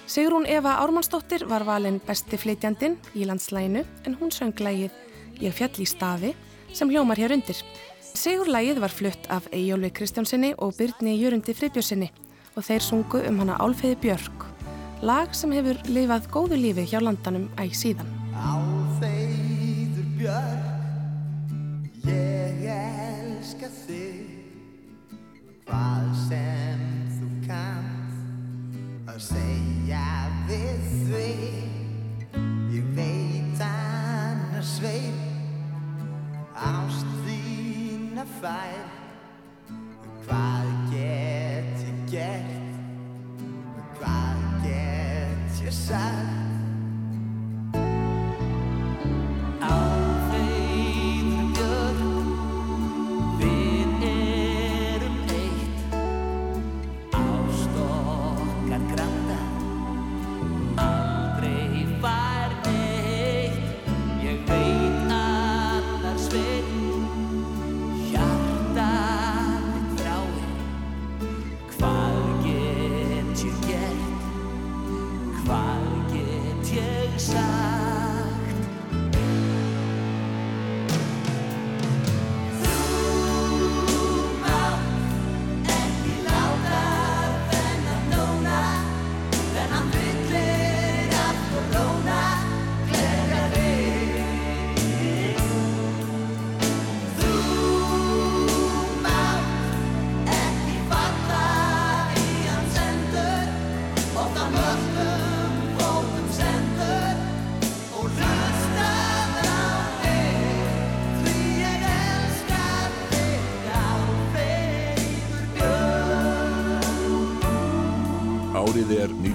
Sigrún 0.09 0.45
Eva 0.49 0.75
Ármannsdóttir 0.83 1.45
var 1.47 1.63
valinn 1.63 2.01
besti 2.05 2.37
flytjandinn 2.37 2.97
í 3.15 3.23
landslæginu 3.29 3.85
en 4.05 4.17
hún 4.19 4.33
söng 4.33 4.59
lægið 4.59 4.91
Ég 5.39 5.55
fjall 5.55 5.79
í 5.79 5.87
stafi 5.87 6.33
sem 6.75 6.89
hljómar 6.91 7.19
hér 7.19 7.31
undir. 7.37 7.55
Sigurlægið 8.19 8.81
var 8.83 8.91
flutt 8.91 9.29
af 9.31 9.47
Eyjólfi 9.55 9.93
Kristjánsinni 10.01 10.51
og 10.57 10.75
Byrni 10.75 11.15
Jörundi 11.15 11.55
Friðbjörnsinni 11.55 12.09
og 12.57 12.65
þeir 12.67 12.83
sungu 12.83 13.21
um 13.29 13.39
hana 13.39 13.55
Álfeyði 13.63 13.99
Björk, 14.03 14.47
lag 15.05 15.31
sem 15.37 15.53
hefur 15.55 15.79
lifað 15.87 16.27
góðu 16.33 16.59
lífi 16.59 16.89
hjá 16.91 16.99
landanum 16.99 17.47
æg 17.61 17.71
síðan. 17.77 18.09
Álfeyður 18.35 20.09
Björk, 20.19 20.58
ég 22.09 22.65
elska 22.73 23.69
þig, 23.85 24.29
hvað 25.67 26.07
sem 26.25 26.81
þú 27.17 27.29
kannt 27.45 29.09
að 29.09 29.19
segja 29.29 30.05
við 30.49 30.87
því, 31.09 31.31
ég 32.75 32.89
veit 32.97 33.63
annars 33.65 34.75
veit, 34.83 35.21
ást 36.55 37.13
þín 37.25 38.19
að 38.23 38.33
fær, 38.41 38.89
hvað 40.25 40.73
get 40.93 41.85
ég 41.85 42.03
gert, 42.11 42.81
hvað 43.99 44.43
get 44.65 45.63
ég 45.65 45.73
sagt. 45.83 46.37
Álfeyður 49.59 49.98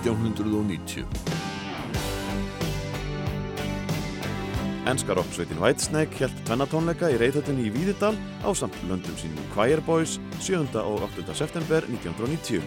1990. 0.05 1.05
Enska 4.85 5.15
rocksveitin 5.17 5.57
Whitesnake 5.63 6.19
held 6.21 6.41
tvennatónleika 6.45 7.09
í 7.09 7.17
reyðhöllinni 7.17 7.71
í 7.71 7.73
Víðidal 7.73 8.13
á 8.45 8.53
samt 8.53 8.77
löndum 8.85 9.17
sínum 9.17 9.47
Choir 9.55 9.81
Boys 9.87 10.19
7. 10.45 10.61
og 10.77 11.07
8. 11.09 11.25
september 11.33 11.87
1990. 11.89 12.61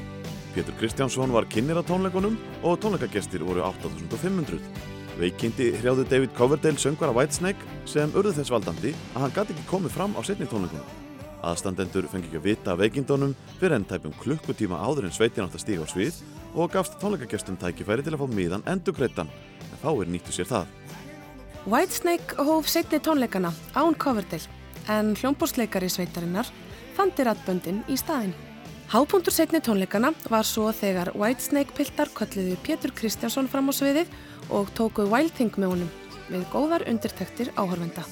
Pétur 0.55 0.73
Kristjánsson 0.79 1.29
var 1.29 1.45
kynir 1.45 1.77
á 1.77 1.85
tónleikunum 1.85 2.39
og 2.65 2.79
tónleikagestir 2.81 3.45
voru 3.45 3.61
8500. 3.61 4.57
Veikindi 5.21 5.69
hrjáðu 5.77 6.07
David 6.09 6.33
Coverdale 6.33 6.81
söngvara 6.81 7.13
Whitesnake 7.13 7.61
sem 7.85 8.09
urðu 8.17 8.33
þess 8.39 8.53
valdandi 8.53 8.95
að 9.13 9.27
hann 9.27 9.37
gæti 9.37 9.53
ekki 9.53 9.69
komið 9.69 9.93
fram 9.93 10.17
á 10.17 10.21
setni 10.25 10.49
tónleikunum. 10.49 11.05
Aðstandendur 11.45 12.09
fengi 12.09 12.31
ekki 12.31 12.41
að 12.41 12.49
vita 12.49 12.73
af 12.73 12.81
veikindunum 12.81 13.37
fyrir 13.59 13.77
enn 13.77 13.85
tæpum 13.85 14.17
klukkutíma 14.23 14.81
áður 14.81 15.05
en 15.05 15.13
sveitin 15.13 15.45
átt 15.45 15.53
að 15.53 15.67
stíga 15.67 15.85
á 15.85 15.93
svið 15.93 16.17
og 16.57 16.73
gafst 16.73 16.97
tónleikagestum 17.01 17.57
tækifæri 17.61 18.03
til 18.03 18.15
að 18.15 18.23
fá 18.23 18.33
miðan 18.33 18.65
endugreittan, 18.69 19.29
en 19.29 19.81
þá 19.83 19.89
er 19.93 20.11
nýttu 20.11 20.33
sér 20.33 20.49
það. 20.49 20.71
Whitesnake 21.67 22.47
hóf 22.47 22.69
setni 22.71 22.99
tónleikana 23.03 23.51
án 23.75 23.95
Coverdale 23.99 24.47
en 24.89 25.13
hljómbórsleikari 25.19 25.89
sveitarinnar 25.91 26.49
fandi 26.97 27.25
ratböndin 27.27 27.83
í 27.91 27.97
staðin. 27.99 28.33
Hápunktur 28.87 29.35
setni 29.35 29.59
tónleikana 29.61 30.13
var 30.31 30.47
svo 30.47 30.71
þegar 30.71 31.11
Whitesnake 31.13 31.75
piltar 31.77 32.09
kölluðu 32.15 32.55
Pétur 32.63 32.93
Kristjánsson 32.95 33.49
fram 33.51 33.67
á 33.69 33.73
sviðið 33.75 34.13
og 34.49 34.71
tókuð 34.79 35.11
Wild 35.11 35.35
Thing 35.35 35.59
með 35.59 35.75
honum 35.75 35.91
við 36.31 36.47
góðar 36.53 36.87
undirtektir 36.87 37.51
áhörvenda. 37.59 38.05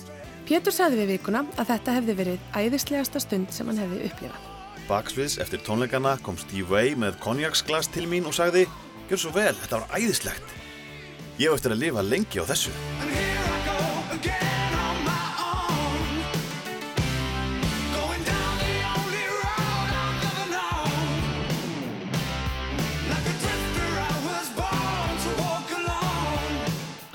Pétur 0.45 0.75
sagði 0.75 1.01
við 1.01 1.15
vikuna 1.15 1.45
að 1.55 1.71
þetta 1.71 1.95
hefði 1.95 2.17
verið 2.19 2.51
æðislegasta 2.53 3.23
stund 3.23 3.55
sem 3.55 3.71
hann 3.71 3.81
hefði 3.81 4.03
upplifað. 4.09 4.54
Baksviðs 4.89 5.39
eftir 5.41 5.61
tónleikana 5.65 6.17
kom 6.25 6.37
Steve 6.37 6.69
Vai 6.69 6.95
með 6.99 7.17
konjaksglas 7.23 7.89
til 7.93 8.05
mín 8.11 8.27
og 8.29 8.35
sagði 8.37 8.67
Gjör 9.05 9.21
svo 9.21 9.31
vel, 9.35 9.53
þetta 9.53 9.83
var 9.83 9.99
æðislegt. 9.99 10.53
Ég 11.37 11.51
hef 11.51 11.59
eftir 11.59 11.75
að 11.75 11.83
lifa 11.83 12.01
lengi 12.05 12.41
á 12.41 12.45
þessu. 12.49 12.71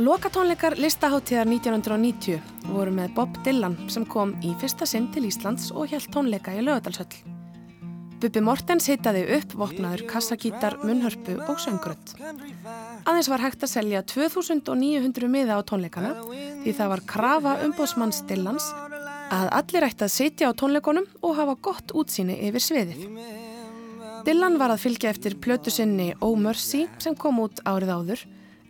Lokatónleikar 0.01 0.79
listaháttíðar 0.81 1.51
1990 1.51 2.39
voru 2.71 2.95
með 2.95 3.13
Bob 3.19 3.35
Dylan 3.45 3.77
sem 3.93 4.07
kom 4.09 4.33
í 4.41 4.55
fyrsta 4.63 4.89
sinn 4.89 5.11
til 5.13 5.27
Íslands 5.29 5.69
og 5.75 5.91
held 5.93 6.09
tónleika 6.15 6.55
í 6.57 6.65
Laugadalshöll. 6.65 7.40
Bubi 8.21 8.41
Mortens 8.45 8.85
hittaði 8.91 9.23
upp 9.39 9.55
vopnaður 9.57 10.03
kassagítar, 10.11 10.77
munnhörpu 10.85 11.39
og 11.49 11.61
söngrött. 11.63 12.13
Aðeins 13.09 13.31
var 13.33 13.41
hægt 13.41 13.65
að 13.65 13.73
selja 13.73 14.03
2900 14.05 15.31
miða 15.33 15.57
á 15.57 15.65
tónleikana 15.65 16.13
því 16.61 16.75
það 16.77 16.93
var 16.93 17.05
krafa 17.09 17.55
umbóðsmanns 17.65 18.21
Dylans 18.29 18.69
að 19.33 19.49
allir 19.61 19.87
ætti 19.89 20.05
að 20.05 20.15
sitja 20.19 20.51
á 20.51 20.59
tónleikonum 20.59 21.09
og 21.25 21.37
hafa 21.39 21.57
gott 21.65 21.95
útsýni 21.97 22.37
yfir 22.51 22.67
sviðið. 22.67 23.07
Dylan 24.27 24.61
var 24.61 24.75
að 24.75 24.85
fylgja 24.85 25.15
eftir 25.15 25.39
plötu 25.41 25.73
sinni 25.73 26.13
Oh 26.21 26.37
Mercy 26.37 26.85
sem 27.01 27.17
kom 27.17 27.41
út 27.41 27.63
árið 27.65 27.95
áður 27.97 28.25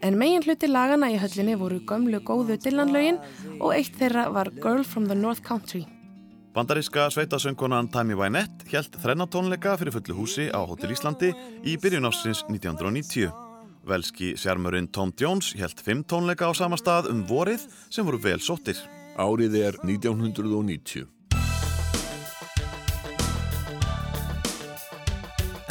en 0.06 0.18
megin 0.20 0.44
hluti 0.46 0.70
lagana 0.70 1.10
í 1.10 1.18
höllinni 1.20 1.58
voru 1.58 1.80
gömlu 1.90 2.22
góðu 2.22 2.54
Dylan-lögin 2.62 3.18
og 3.58 3.72
eitt 3.74 3.98
þeirra 3.98 4.28
var 4.30 4.52
Girl 4.62 4.86
from 4.86 5.10
the 5.10 5.18
North 5.18 5.42
Country. 5.42 5.88
Bandaríska 6.60 7.10
sveitasöngkonan 7.10 7.88
Tammy 7.88 8.12
Wynette 8.14 8.66
held 8.68 8.92
þrennatónleika 9.00 9.78
fyrir 9.80 9.94
fullu 9.94 10.16
húsi 10.18 10.50
á 10.52 10.60
Hotel 10.60 10.90
Íslandi 10.92 11.30
í 11.64 11.78
byrjun 11.80 12.04
ásins 12.04 12.42
1990. 12.52 13.30
Velski 13.88 14.34
sjarmurinn 14.36 14.90
Tom 14.92 15.08
Jones 15.16 15.54
held 15.56 15.80
fimm 15.80 16.02
tónleika 16.04 16.44
á 16.44 16.52
sama 16.52 16.76
stað 16.76 17.08
um 17.14 17.24
vorið 17.24 17.64
sem 17.88 18.04
voru 18.04 18.20
vel 18.20 18.44
sóttir. 18.44 18.76
Árið 19.16 19.56
er 19.56 19.80
1990. 19.88 21.08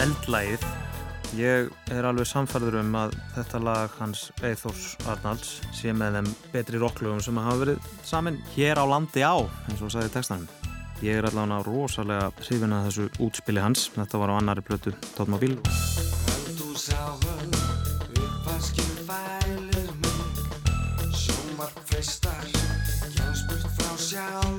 Eldlægið 0.01 0.65
Ég 1.37 1.69
er 1.93 2.07
alveg 2.09 2.25
samfærður 2.25 2.79
um 2.79 2.95
að 2.97 3.13
þetta 3.35 3.59
lag 3.61 3.93
hans 3.99 4.31
Eithors 4.41 4.95
Arnalds 5.05 5.59
sé 5.77 5.93
með 5.93 6.17
þeim 6.17 6.31
betri 6.55 6.81
rocklögum 6.81 7.21
sem 7.21 7.37
hafa 7.37 7.61
verið 7.67 7.91
samin 8.01 8.41
hér 8.55 8.81
á 8.81 8.89
landi 8.89 9.21
á, 9.21 9.37
eins 9.69 9.85
og 9.85 9.93
sagði 9.93 10.15
textanum. 10.17 10.49
Ég 10.99 11.15
er 11.15 11.23
allavega 11.29 11.61
rosalega 11.63 12.25
hrifin 12.41 12.73
að 12.75 12.89
þessu 12.89 13.05
útspili 13.23 13.61
hans. 13.63 13.85
Þetta 13.95 14.19
var 14.19 14.33
á 14.35 14.35
annari 14.35 14.63
plötu 14.67 14.91
Tóttmóbíl. 15.15 15.55
Sjómar 21.19 21.71
freistar, 21.87 22.43
burt 23.47 23.65
frá 23.77 23.91
sjálfum 23.95 24.58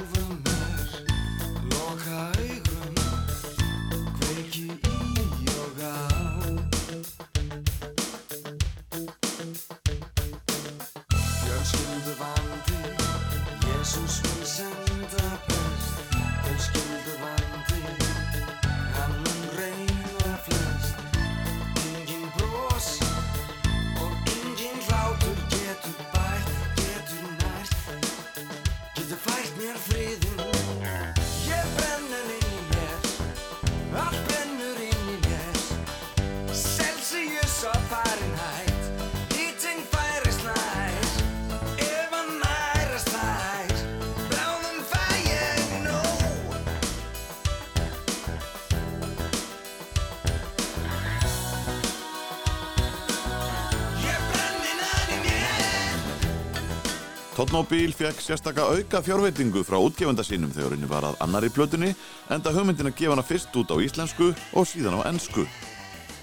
Totmobil 57.41 57.95
fekk 57.97 58.19
sérstaka 58.21 58.67
auka 58.69 58.99
fjárveitingu 59.01 59.63
frá 59.65 59.79
útgefenda 59.81 60.21
sínum 60.21 60.51
þegar 60.53 60.75
henni 60.75 60.89
var 60.91 61.07
að 61.09 61.23
annari 61.25 61.49
plötunni 61.49 61.95
enda 62.29 62.53
hugmyndin 62.53 62.91
að 62.91 62.99
gefa 62.99 63.15
hana 63.15 63.25
fyrst 63.25 63.57
út 63.57 63.73
á 63.73 63.81
íslensku 63.81 64.27
og 64.53 64.69
síðan 64.69 64.99
á 65.01 65.09
ensku. 65.09 65.47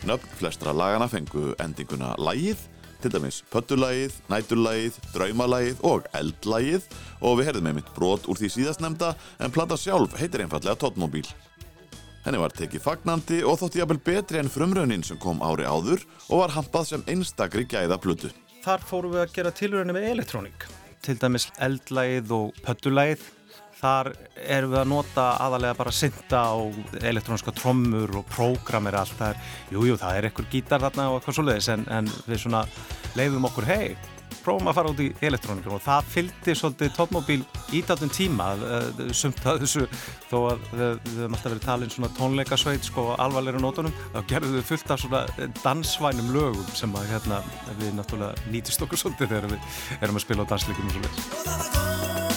Nöfn 0.06 0.36
flestra 0.38 0.76
lagana 0.78 1.08
fengu 1.10 1.56
endinguna 1.58 2.12
lægið, 2.22 2.62
til 3.02 3.16
dæmis 3.16 3.42
pöttulægið, 3.50 4.22
næturlægið, 4.30 5.02
draumalægið 5.18 5.84
og 5.90 6.06
eldlægið 6.22 6.88
og 7.26 7.38
við 7.42 7.50
herðum 7.50 7.74
einmitt 7.74 7.94
brot 7.98 8.30
úr 8.30 8.38
því 8.38 8.54
síðastnemda 8.60 9.16
en 9.42 9.58
plata 9.58 9.74
sjálf 9.74 10.14
heitir 10.22 10.46
einfallega 10.46 10.78
Totmobil. 10.86 11.26
Henni 12.30 12.46
var 12.46 12.54
tekið 12.54 12.86
fagnandi 12.86 13.42
og 13.42 13.58
þótti 13.64 13.82
jafnvel 13.82 14.04
betri 14.06 14.46
en 14.46 14.54
frumraunin 14.54 15.02
sem 15.02 15.18
kom 15.18 15.42
ári 15.42 15.66
áður 15.66 16.06
og 16.28 16.44
var 16.46 16.60
hampað 16.62 16.92
sem 16.94 17.10
einstakri 17.10 17.66
gæða 17.66 17.98
plötu. 18.06 18.30
Þar 18.62 18.86
fórum 18.86 19.18
við 19.18 19.26
að 19.26 19.40
gera 19.40 19.62
tilröðinu 19.66 19.98
með 19.98 20.14
elektrónik. 20.14 20.76
Til 21.06 21.18
dæmis 21.22 21.50
eldlægið 21.64 22.34
og 22.38 22.62
pöttulægið. 22.66 23.26
Þar 23.78 24.10
erum 24.42 24.72
við 24.74 24.80
að 24.82 24.90
nota 24.90 25.26
aðalega 25.46 25.78
bara 25.78 25.94
synda 25.94 26.40
á 26.50 26.58
elektróniska 27.06 27.54
trommur 27.54 28.16
og 28.18 28.26
prógramir 28.32 28.98
allt. 28.98 29.14
Það 29.20 29.36
er, 29.36 29.42
jú, 29.76 29.84
jú, 29.92 29.98
það 30.02 30.18
er 30.18 30.30
ekkur 30.32 30.48
gítar 30.50 30.82
þarna 30.82 31.12
og 31.12 31.20
eitthvað 31.20 31.38
svoleiðis 31.38 31.70
en, 31.76 31.86
en 31.94 32.10
við 32.26 32.42
svona 32.42 32.64
leiðum 33.20 33.46
okkur, 33.52 33.70
hei, 33.70 33.94
prófum 34.48 34.72
að 34.72 34.78
fara 34.80 34.94
út 34.94 35.04
í 35.04 35.10
elektrónikum 35.28 35.76
og 35.76 35.84
það 35.84 36.12
fylgdi 36.14 36.56
svolítið 36.56 36.94
topmobil 36.96 37.40
í 37.76 37.84
dátum 37.88 38.12
tíma 38.14 38.54
uh, 38.56 39.04
sumt 39.12 39.44
að 39.44 39.66
þessu 39.66 39.86
þó 40.30 40.38
að 40.54 40.66
við, 40.72 41.12
höfum 41.18 41.38
alltaf 41.38 41.52
verið 41.52 41.66
talin 41.68 41.94
svona 41.94 42.12
tónleikasveit 42.18 42.88
sko 42.88 43.10
alvarleira 43.18 43.62
nótunum 43.62 43.96
þá 44.16 44.20
gerðum 44.32 44.58
við 44.58 44.68
fullt 44.72 44.96
af 44.96 45.04
svona 45.04 45.52
dansvænum 45.64 46.34
lögum 46.36 46.74
sem 46.78 46.96
að 46.96 47.12
hérna 47.14 47.44
við 47.82 47.94
náttúrulega 48.00 48.50
nýtist 48.54 48.88
okkur 48.88 49.04
svolítið 49.04 49.36
þegar 49.36 49.54
við 49.54 50.02
erum 50.02 50.20
að 50.22 50.28
spila 50.28 50.48
á 50.48 50.52
dansleikum 50.56 50.92
og 50.92 51.00
svolítið 51.00 52.37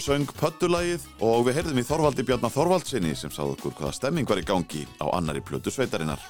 og 0.00 0.06
söng 0.06 0.30
pöttulægið 0.32 1.02
og 1.20 1.42
við 1.44 1.58
heyrðum 1.58 1.78
í 1.82 1.84
Þorvaldi 1.84 2.24
Bjarnar 2.24 2.52
Þorvaldsinni 2.54 3.10
sem 3.18 3.32
sáð 3.34 3.50
okkur 3.52 3.74
hvaða 3.76 3.98
stemming 3.98 4.28
var 4.30 4.38
í 4.40 4.44
gangi 4.48 4.86
á 4.96 5.12
annari 5.12 5.42
plötu 5.44 5.68
sveitarinnar. 5.74 6.22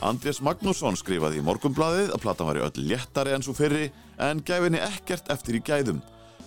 Andrés 0.00 0.40
Magnússon 0.40 0.96
skrifaði 0.96 1.42
í 1.42 1.44
morgumblaðið 1.44 2.14
að 2.14 2.22
platan 2.24 2.48
væri 2.48 2.62
öll 2.64 2.86
léttari 2.88 3.34
en 3.36 3.44
svo 3.44 3.52
fyrri 3.58 3.90
en 4.16 4.40
gæfinni 4.40 4.80
ekkert 4.80 5.28
eftir 5.34 5.58
í 5.58 5.62
gæðum. 5.66 6.00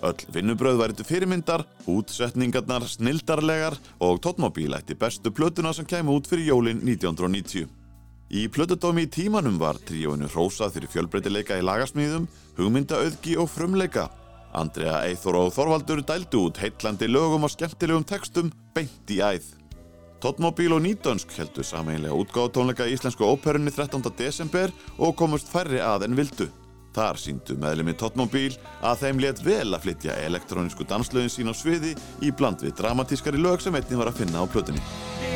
Öll 0.09 0.25
vinnubröð 0.33 0.81
væri 0.81 0.97
til 0.97 1.09
fyrirmyndar, 1.11 1.67
útsetningarnar 1.85 2.89
snildarlegar 2.89 3.77
og 4.01 4.23
Totmobil 4.25 4.73
ætti 4.73 4.97
bestu 4.97 5.29
plötuna 5.29 5.75
sem 5.75 5.85
kæmi 5.85 6.17
út 6.17 6.25
fyrir 6.31 6.49
jólin 6.49 6.81
1990. 6.81 7.69
Í 8.33 8.49
plötudómi 8.49 9.05
í 9.05 9.13
tímanum 9.13 9.61
var 9.61 9.77
tríóinu 9.85 10.33
hrósað 10.33 10.79
fyrir 10.79 10.95
fjölbreytileika 10.97 11.61
í 11.61 11.67
lagasmíðum, 11.67 12.25
hugmyndaauðgi 12.57 13.37
og 13.37 13.53
frumleika. 13.53 14.09
Andrea 14.55 15.01
Eithor 15.05 15.37
og 15.39 15.53
Þorvaldur 15.55 16.01
dældu 16.07 16.47
út 16.47 16.59
heitlandi 16.61 17.09
lögum 17.11 17.45
og 17.47 17.53
skemmtilegum 17.53 18.05
textum 18.07 18.51
beint 18.75 19.11
í 19.11 19.19
æð. 19.19 19.51
Totmobil 20.23 20.73
og 20.73 20.81
Nýdönsk 20.81 21.35
heldu 21.37 21.63
sameinlega 21.63 22.15
útgáðutónleika 22.15 22.87
í 22.87 22.95
Íslensku 22.95 23.27
óperunni 23.27 23.73
13. 23.73 24.01
desember 24.17 24.73
og 24.97 25.13
komust 25.19 25.51
færri 25.51 25.83
að 25.83 26.07
en 26.07 26.17
vildu. 26.17 26.49
Þar 26.95 27.19
síndu 27.19 27.57
meðlemi 27.59 27.93
Totmobil 27.99 28.55
að 28.79 29.01
þeim 29.03 29.23
let 29.25 29.43
vel 29.43 29.67
að 29.75 29.89
flytja 29.89 30.15
elektrónisku 30.25 30.87
danslögin 30.87 31.33
sín 31.33 31.51
á 31.51 31.53
sviði 31.53 31.93
í 32.23 32.31
bland 32.31 32.63
við 32.63 32.77
dramatískari 32.79 33.41
lög 33.41 33.61
sem 33.61 33.75
einnig 33.75 33.99
var 33.99 34.13
að 34.13 34.23
finna 34.23 34.41
á 34.41 34.45
plötunni. 34.47 35.34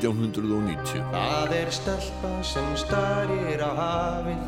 1990. 0.00 1.04
Það 1.12 1.54
er 1.58 1.70
stelpa 1.74 2.32
sem 2.46 2.72
starir 2.80 3.60
á 3.60 3.70
hafið 3.76 4.42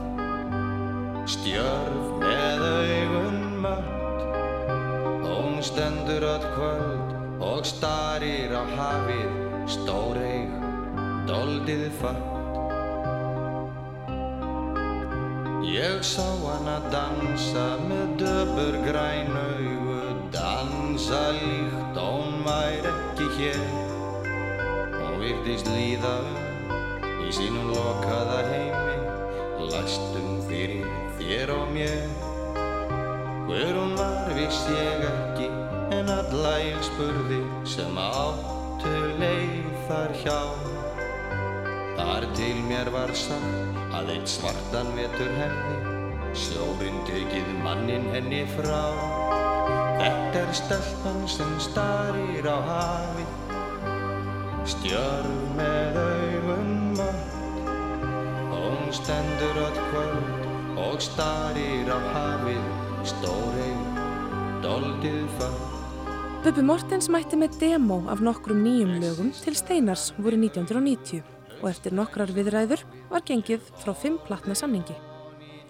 Stjörf 1.32 2.16
með 2.22 2.64
augun 2.66 3.38
mött 3.62 4.22
Hún 5.22 5.60
stendur 5.62 6.26
öll 6.26 6.48
kvöld 6.56 7.14
og 7.42 7.62
starir 7.68 8.50
á 8.56 8.64
hafið 8.74 9.40
Stóreig, 9.70 10.50
doldið 11.30 11.88
fatt 12.00 12.32
Ég 15.62 16.02
sá 16.02 16.26
hana 16.42 16.80
dansa 16.90 17.78
með 17.86 18.18
döpur 18.20 18.76
græn 18.82 19.30
augu, 19.38 20.02
dansa 20.34 21.22
líkt 21.38 21.96
hún 22.02 22.42
væri 22.44 22.90
ekki 22.90 23.28
hér. 23.38 23.91
Hún 25.22 25.28
virtist 25.38 25.68
líða 25.70 26.16
um 26.18 27.20
í 27.22 27.28
sínum 27.30 27.68
lokaða 27.70 28.40
heimi, 28.48 28.94
lastum 29.70 30.40
fyrir 30.48 30.88
þér 31.20 31.52
og 31.54 31.68
mér. 31.76 32.08
Hver 33.46 33.70
hún 33.78 33.92
var 34.00 34.32
viss 34.34 34.64
ég 34.66 35.04
ekki, 35.06 35.46
en 35.94 36.10
alla 36.10 36.56
ég 36.64 36.82
spurði 36.88 37.38
sem 37.70 38.00
áttu 38.02 38.96
leið 39.20 39.70
þar 39.86 40.16
hjá. 40.24 40.40
Þar 42.00 42.26
til 42.40 42.58
mér 42.66 42.90
var 42.90 43.14
sagt 43.14 43.78
að 43.94 44.10
eitt 44.16 44.34
svartan 44.34 44.90
vetur 44.98 45.30
hefði 45.38 45.94
sjórinn 46.48 46.98
tekið 47.06 47.54
mannin 47.62 48.10
henni 48.16 48.42
frá. 48.56 48.82
Þetta 50.02 50.42
er 50.42 50.52
stelpan 50.64 51.22
sem 51.30 51.54
starir 51.62 52.50
á 52.50 52.58
hafið, 52.72 53.41
stjörf 54.68 55.28
með 55.56 55.98
augum 56.02 56.70
mátt. 56.98 57.34
Hún 58.52 58.92
stendur 58.94 59.58
öll 59.64 59.78
kvöld 59.90 60.78
og 60.78 61.02
starir 61.02 61.90
á 61.90 61.98
hafið, 62.14 62.64
stóreig, 63.06 64.00
doldið 64.62 65.24
fatt. 65.38 65.68
Bubbi 66.42 66.62
Mortens 66.66 67.06
mætti 67.10 67.38
með 67.38 67.58
demo 67.60 68.00
af 68.10 68.22
nokkrum 68.22 68.64
nýjum 68.64 68.96
lögum 69.02 69.30
til 69.44 69.54
Steinars 69.54 70.10
voru 70.18 70.38
1990 70.38 71.22
og 71.62 71.68
eftir 71.70 71.94
nokkrar 71.94 72.32
viðræður 72.34 72.82
var 73.10 73.22
gengið 73.26 73.62
frá 73.78 73.94
fimm 73.94 74.18
platna 74.26 74.56
samningi. 74.58 74.96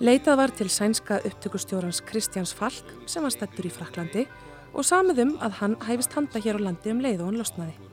Leitað 0.01 0.41
var 0.41 0.51
til 0.57 0.73
sænska 0.73 1.21
upptökustjórans 1.29 2.01
Kristjáns 2.09 2.55
Falk 2.57 2.89
sem 3.07 3.23
var 3.23 3.37
stættur 3.37 3.69
í 3.69 3.73
Fraklandi 3.73 4.27
og 4.73 4.89
samið 4.89 5.25
um 5.27 5.39
að 5.45 5.61
hann 5.61 5.81
hæfist 5.85 6.17
handa 6.17 6.41
hér 6.41 6.57
á 6.57 6.65
landi 6.65 6.93
um 6.93 7.05
leið 7.05 7.21
og 7.21 7.31
hann 7.31 7.43
losnaði. 7.45 7.92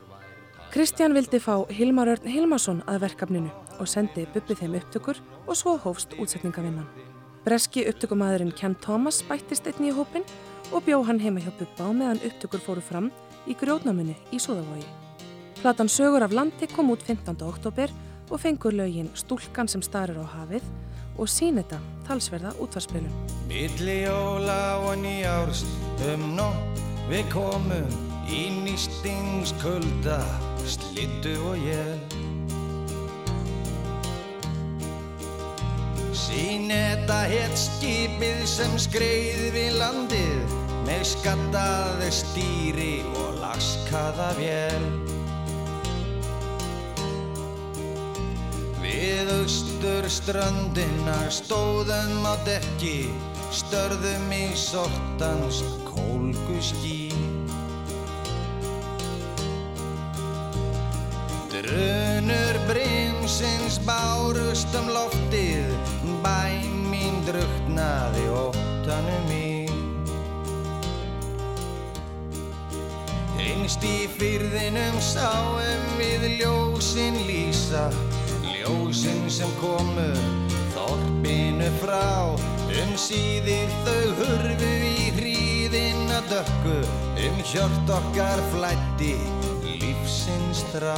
Kristján 0.70 1.16
vildi 1.18 1.40
fá 1.42 1.66
Hilmar 1.74 2.12
Örn 2.12 2.28
Hilmarsson 2.30 2.84
að 2.86 3.00
verkefninu 3.08 3.50
og 3.82 3.88
sendi 3.90 4.28
Bubbi 4.30 4.54
þeim 4.54 4.76
upptökur 4.78 5.18
og 5.48 5.56
svo 5.58 5.72
hófst 5.82 6.12
útsetningavinnan. 6.22 6.86
Breski 7.42 7.88
upptökumæðurinn 7.90 8.54
Ken 8.54 8.76
Thomas 8.78 9.24
bættist 9.26 9.66
einni 9.66 9.90
í 9.90 9.96
hópin 9.98 10.28
og 10.70 10.86
bjó 10.86 11.00
hann 11.08 11.22
heima 11.24 11.42
hjá 11.42 11.50
Bubba 11.58 11.88
á 11.90 11.92
meðan 11.92 12.22
upptökur 12.28 12.62
fóru 12.62 12.84
fram 12.86 13.08
í 13.50 13.56
grjótnáminni 13.58 14.14
í 14.30 14.38
Súðavogi. 14.38 14.86
Platan 15.64 15.90
Sögur 15.90 16.28
af 16.28 16.36
landi 16.38 16.70
kom 16.70 16.94
út 16.94 17.02
15. 17.02 17.42
oktober 17.48 17.90
og 18.30 18.38
fengur 18.38 18.78
lögin 18.78 19.10
Stúlkan 19.18 19.68
sem 19.68 19.82
starir 19.82 20.22
á 20.22 20.26
hafið 20.38 20.70
og 21.18 21.26
Síneta, 21.26 21.82
talsverða 22.06 22.54
útvarspilun. 22.62 23.10
Milli 23.50 24.04
jóla 24.06 24.78
og 24.86 25.02
nýjárs 25.02 25.66
um 26.14 26.30
nótt 26.38 26.86
við 27.10 27.26
komum 27.34 28.09
í 28.30 28.46
nýstingskulda, 28.54 30.20
slittu 30.70 31.34
og 31.50 31.58
jél. 31.58 32.00
Síneta 36.14 37.24
hétt 37.32 37.58
skipið 37.58 38.42
sem 38.48 38.76
skreið 38.78 39.46
við 39.56 39.78
landið 39.82 40.58
með 40.86 41.06
skattaði 41.10 42.10
stýri 42.14 42.94
og 43.18 43.40
laskaða 43.42 44.30
vél. 44.38 44.86
Við 48.84 49.34
austur 49.40 50.06
ströndina 50.10 51.18
stóðum 51.34 52.26
á 52.26 52.38
dekki, 52.46 53.10
störðum 53.54 54.30
í 54.34 54.46
sortans 54.58 55.64
kólguský. 55.90 57.29
Drunur 61.70 62.56
brimsins 62.66 63.76
bárust 63.86 64.74
um 64.74 64.88
loftið, 64.90 65.68
bæn 66.24 66.80
mín 66.90 67.20
druknaði 67.28 68.24
óttanum 68.34 69.28
í. 69.30 69.52
Einst 73.38 73.86
í 73.86 74.08
fyrðinum 74.16 74.98
sáum 74.98 75.86
við 76.00 76.26
ljósin 76.40 77.22
lýsa, 77.30 77.86
ljósin 78.48 79.30
sem 79.30 79.54
komu 79.62 80.10
þorpinu 80.74 81.70
frá. 81.84 82.34
Um 82.80 82.98
síðir 82.98 83.70
þau 83.86 84.18
hurfu 84.24 84.74
í 84.90 85.14
hríðina 85.20 86.24
dökku, 86.34 86.80
um 87.28 87.46
hjört 87.54 87.94
okkar 88.00 88.42
flætti 88.56 89.39
lífsins 90.10 90.64
þrá. 90.74 90.98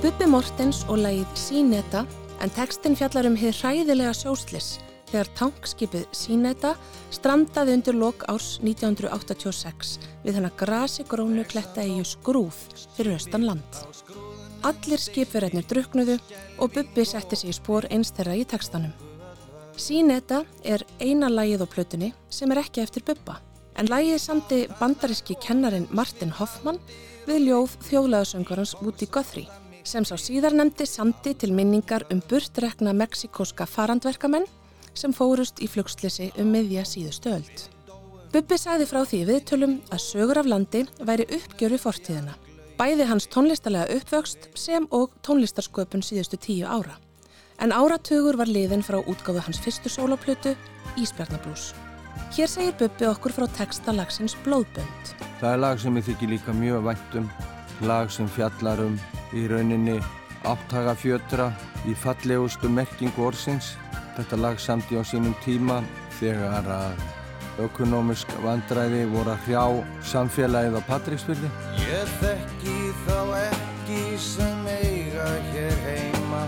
Bubbi 0.00 0.26
Mortens 0.30 0.86
og 0.88 1.02
lagið 1.02 1.34
Síneta 1.36 2.06
en 2.40 2.52
textin 2.56 2.96
fjallar 2.96 3.28
um 3.28 3.36
hér 3.36 3.52
hræðilega 3.52 4.14
sjóslis 4.16 4.78
þegar 5.10 5.28
tankskipið 5.36 6.06
Síneta 6.16 6.70
strandaði 7.12 7.74
undir 7.76 7.98
lok 7.98 8.24
árs 8.32 8.54
1986 8.64 9.98
við 10.24 10.38
hennar 10.38 10.56
grasi 10.56 11.04
grónu 11.10 11.44
kletta 11.44 11.84
í 11.84 11.98
skrúf 12.08 12.62
fyrir 12.96 13.18
austan 13.18 13.44
land. 13.44 13.82
Allir 14.64 15.00
skipverðarnir 15.02 15.68
druknuðu 15.68 16.16
og 16.56 16.72
Bubbi 16.72 17.04
setti 17.04 17.36
sig 17.36 17.52
í 17.52 17.58
spór 17.58 17.90
eins 17.92 18.14
þeirra 18.16 18.38
í 18.40 18.48
textanum. 18.48 18.96
Síneta 19.76 20.46
er 20.64 20.88
eina 21.04 21.28
lagið 21.28 21.68
á 21.68 21.72
plötunni 21.76 22.12
sem 22.32 22.48
er 22.52 22.64
ekki 22.64 22.84
eftir 22.86 23.04
Bubba 23.04 23.42
en 23.80 23.88
lagið 23.88 24.20
samti 24.20 24.60
bandaríski 24.76 25.38
kennarin 25.40 25.88
Martin 25.96 26.34
Hoffmann 26.36 26.78
við 27.24 27.46
ljóð 27.48 27.78
þjóðlegasöngarans 27.88 28.76
Woody 28.82 29.08
Guthrie 29.08 29.48
sem 29.88 30.04
sá 30.04 30.16
síðar 30.20 30.52
nefndi 30.52 30.84
samti 30.84 31.32
til 31.40 31.54
minningar 31.56 32.04
um 32.12 32.20
burtrekna 32.28 32.92
meksikóska 32.92 33.64
farandverkamenn 33.66 34.44
sem 34.92 35.14
fórust 35.16 35.62
í 35.64 35.68
flugslisi 35.70 36.28
um 36.36 36.52
miðja 36.52 36.84
síðustu 36.84 37.32
öld. 37.32 37.66
Bubbi 38.30 38.58
sagði 38.60 38.86
frá 38.90 39.00
því 39.08 39.24
viðtölum 39.30 39.76
að 39.90 40.04
sögur 40.04 40.42
af 40.42 40.50
landi 40.50 40.84
væri 41.00 41.26
uppgjöru 41.38 41.80
fortíðina, 41.80 42.36
bæði 42.78 43.08
hans 43.08 43.26
tónlistalega 43.32 43.96
uppvöxt 43.96 44.50
sem 44.54 44.86
og 44.94 45.14
tónlistarsköpun 45.26 46.04
síðustu 46.04 46.38
tíu 46.38 46.68
ára. 46.68 46.98
En 47.60 47.74
áratugur 47.76 48.38
var 48.40 48.48
liðin 48.48 48.86
frá 48.86 49.00
útgáfu 49.02 49.42
hans 49.44 49.60
fyrstu 49.60 49.92
sóloplötu, 49.92 50.54
Ísbjarnablús. 51.00 51.72
Hér 52.36 52.48
segir 52.50 52.74
Bubbi 52.78 53.06
okkur 53.10 53.34
frá 53.34 53.46
texta 53.56 53.94
lagsins 53.94 54.36
Blóðbönd. 54.44 55.12
Það 55.40 55.52
er 55.52 55.62
lag 55.64 55.80
sem 55.82 55.96
ég 55.98 56.06
þykir 56.08 56.32
líka 56.34 56.54
mjög 56.56 56.84
væntum, 56.88 57.28
lag 57.88 58.12
sem 58.12 58.28
fjallar 58.30 58.82
um 58.84 58.98
í 59.36 59.46
rauninni 59.50 59.98
áttaga 60.48 60.94
fjötra 60.98 61.50
í 61.88 61.94
fallegustu 61.94 62.70
merkingu 62.72 63.26
orðsins. 63.28 63.74
Þetta 64.16 64.40
lag 64.40 64.60
samt 64.60 64.90
í 64.92 65.00
á 65.00 65.04
sínum 65.04 65.36
tíma 65.44 65.80
þegar 66.18 66.68
að 66.70 67.06
ökonomisk 67.66 68.30
vandræði 68.44 69.04
voru 69.12 69.34
að 69.34 69.46
hrjá 69.48 69.64
samfélagið 70.12 70.80
á 70.80 70.82
Patríksfyrði. 70.88 71.52
Ég 71.84 72.18
þekki 72.20 72.76
þá 73.06 73.18
ekki 73.46 74.02
sem 74.22 74.68
eiga 74.80 75.30
hér 75.52 75.80
heima 75.86 76.44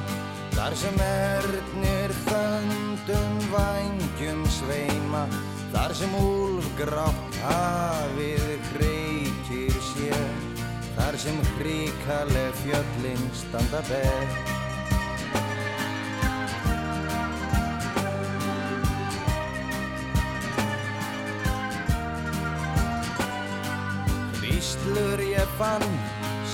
Þar 0.52 0.74
sem 0.78 0.98
ernir 1.02 2.12
þöndum 2.22 3.38
vængjum 3.50 4.44
sveima 4.46 5.22
Þar 5.72 5.94
sem 5.96 6.14
úlfgrátt 6.20 7.36
hafið 7.42 8.48
hreykir 8.74 9.78
sér 9.92 10.50
Þar 10.92 11.16
sem 11.16 11.38
hrikaleg 11.56 12.56
fjöllin 12.60 13.22
standa 13.32 13.80
ber. 13.88 14.26
Hvíslur 24.40 25.24
ég 25.24 25.56
fann 25.56 25.88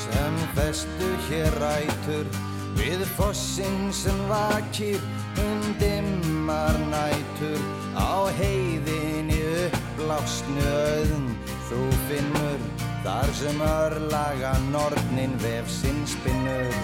sem 0.05 0.39
festu 0.55 1.11
hér 1.27 1.59
rætur 1.59 2.48
Við 2.79 3.05
fossinn 3.19 3.93
sem 3.93 4.19
vakir 4.31 5.03
um 5.43 5.71
dimmar 5.83 6.79
nætur 6.93 7.63
Á 7.99 8.31
heiðinni 8.39 9.43
uppblásnu 9.67 10.69
öðn 10.73 11.33
Þú 11.69 11.83
finnur 12.09 12.63
þar 13.05 13.31
sem 13.37 13.61
örlaga 13.63 14.53
nornin 14.73 15.35
vef 15.43 15.69
sinn 15.71 16.01
spinnur. 16.09 16.75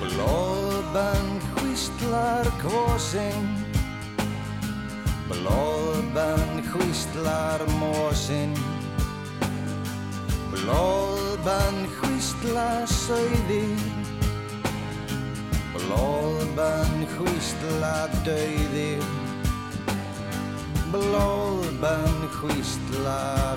Blóðbönd 0.00 1.48
hvíslar 1.56 2.50
kvosinn 2.62 3.48
Blóðbönd 5.30 6.62
hvíslar 6.70 7.64
mósinn 7.80 8.54
Blóðbönd 10.54 11.88
hvíslar 11.98 12.84
sögði 12.86 13.64
Blóðbönn 15.74 17.00
hvísla 17.16 17.94
dauði 18.22 18.92
Blóðbönn 20.92 22.28
hvísla 22.36 23.16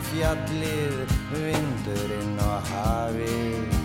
fjallið 0.10 1.14
Vindurinn 1.36 2.42
og 2.42 2.72
hafið 2.72 3.76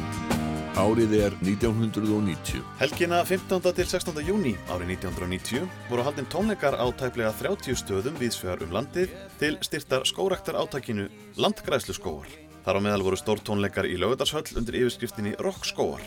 Árið 0.80 1.12
er 1.18 1.34
1990. 1.44 2.62
Helgina 2.80 3.18
15. 3.28 3.60
til 3.76 3.84
16. 3.90 4.22
júni 4.24 4.54
árið 4.72 4.94
1990 4.94 5.66
voru 5.90 6.06
haldin 6.06 6.30
tónleikar 6.32 6.78
á 6.80 6.88
tæplega 6.96 7.34
30 7.42 7.76
stöðum 7.76 8.16
viðsvegar 8.16 8.64
um 8.64 8.72
landið 8.78 9.12
til 9.42 9.60
styrtar 9.60 10.08
skóraktar 10.08 10.56
átakinu 10.56 11.10
Landgræslu 11.36 11.92
skóar. 11.98 12.32
Þar 12.62 12.78
á 12.78 12.84
meðal 12.84 13.06
voru 13.06 13.18
stór 13.18 13.40
tónleikar 13.42 13.88
í 13.90 13.96
lögadarshöll 13.98 14.58
undir 14.60 14.76
yfirskriftinni 14.78 15.32
Rock 15.42 15.66
skóar. 15.66 16.02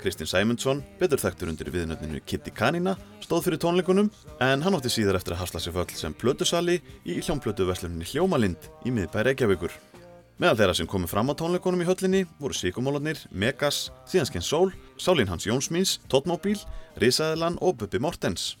Kristinn 0.00 0.26
Sæmundsson, 0.26 0.80
betur 0.98 1.20
þekktur 1.20 1.50
undir 1.52 1.68
viðnöfninu 1.70 2.22
Kitty 2.24 2.50
Kanina, 2.56 2.96
stóð 3.20 3.44
fyrir 3.46 3.60
tónleikunum 3.60 4.08
en 4.40 4.64
hann 4.64 4.76
átti 4.78 4.90
síðar 4.90 5.18
eftir 5.20 5.36
að 5.36 5.42
hasla 5.44 5.60
sér 5.60 5.76
föll 5.76 5.92
sem 5.94 6.16
plötusali 6.16 6.78
í 7.04 7.20
hljómplötuversluninni 7.20 8.08
Hljómalind 8.08 8.70
í 8.88 8.94
miðbæ 8.96 9.20
Reykjavíkur. 9.28 9.76
Meðal 10.40 10.56
þeirra 10.56 10.76
sem 10.78 10.88
komu 10.88 11.10
fram 11.10 11.28
á 11.28 11.36
tónleikunum 11.36 11.84
í 11.84 11.86
höllinni 11.86 12.22
voru 12.40 12.56
Sigumólarnir, 12.56 13.20
Megas, 13.30 13.90
Síðanskinn 14.08 14.46
Sól, 14.46 14.72
Sálín 14.96 15.28
Hans 15.28 15.44
Jónsmíns, 15.44 15.98
Tóttmóbíl, 16.08 16.56
Risaðilan 16.96 17.60
og 17.60 17.76
Bubbi 17.82 18.00
Mortens. 18.00 18.54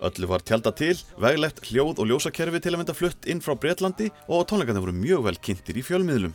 Öllu 0.00 0.32
var 0.32 0.40
tjálta 0.44 0.72
til, 0.76 0.96
veglegt 1.20 1.60
hljóð 1.68 2.00
og 2.00 2.08
ljósakerfi 2.08 2.64
til 2.64 2.72
að 2.72 2.80
mynda 2.80 2.96
flutt 2.96 3.28
inn 3.28 3.44
frá 3.44 3.52
Breitlandi 3.52 4.08
og 4.32 4.48
tónleikarnir 4.48 4.88
voru 4.88 4.96
mjög 4.96 5.28
vel 5.28 5.38
kynntir 5.44 5.76
í 5.76 5.84
fjölmiðlum. 5.84 6.32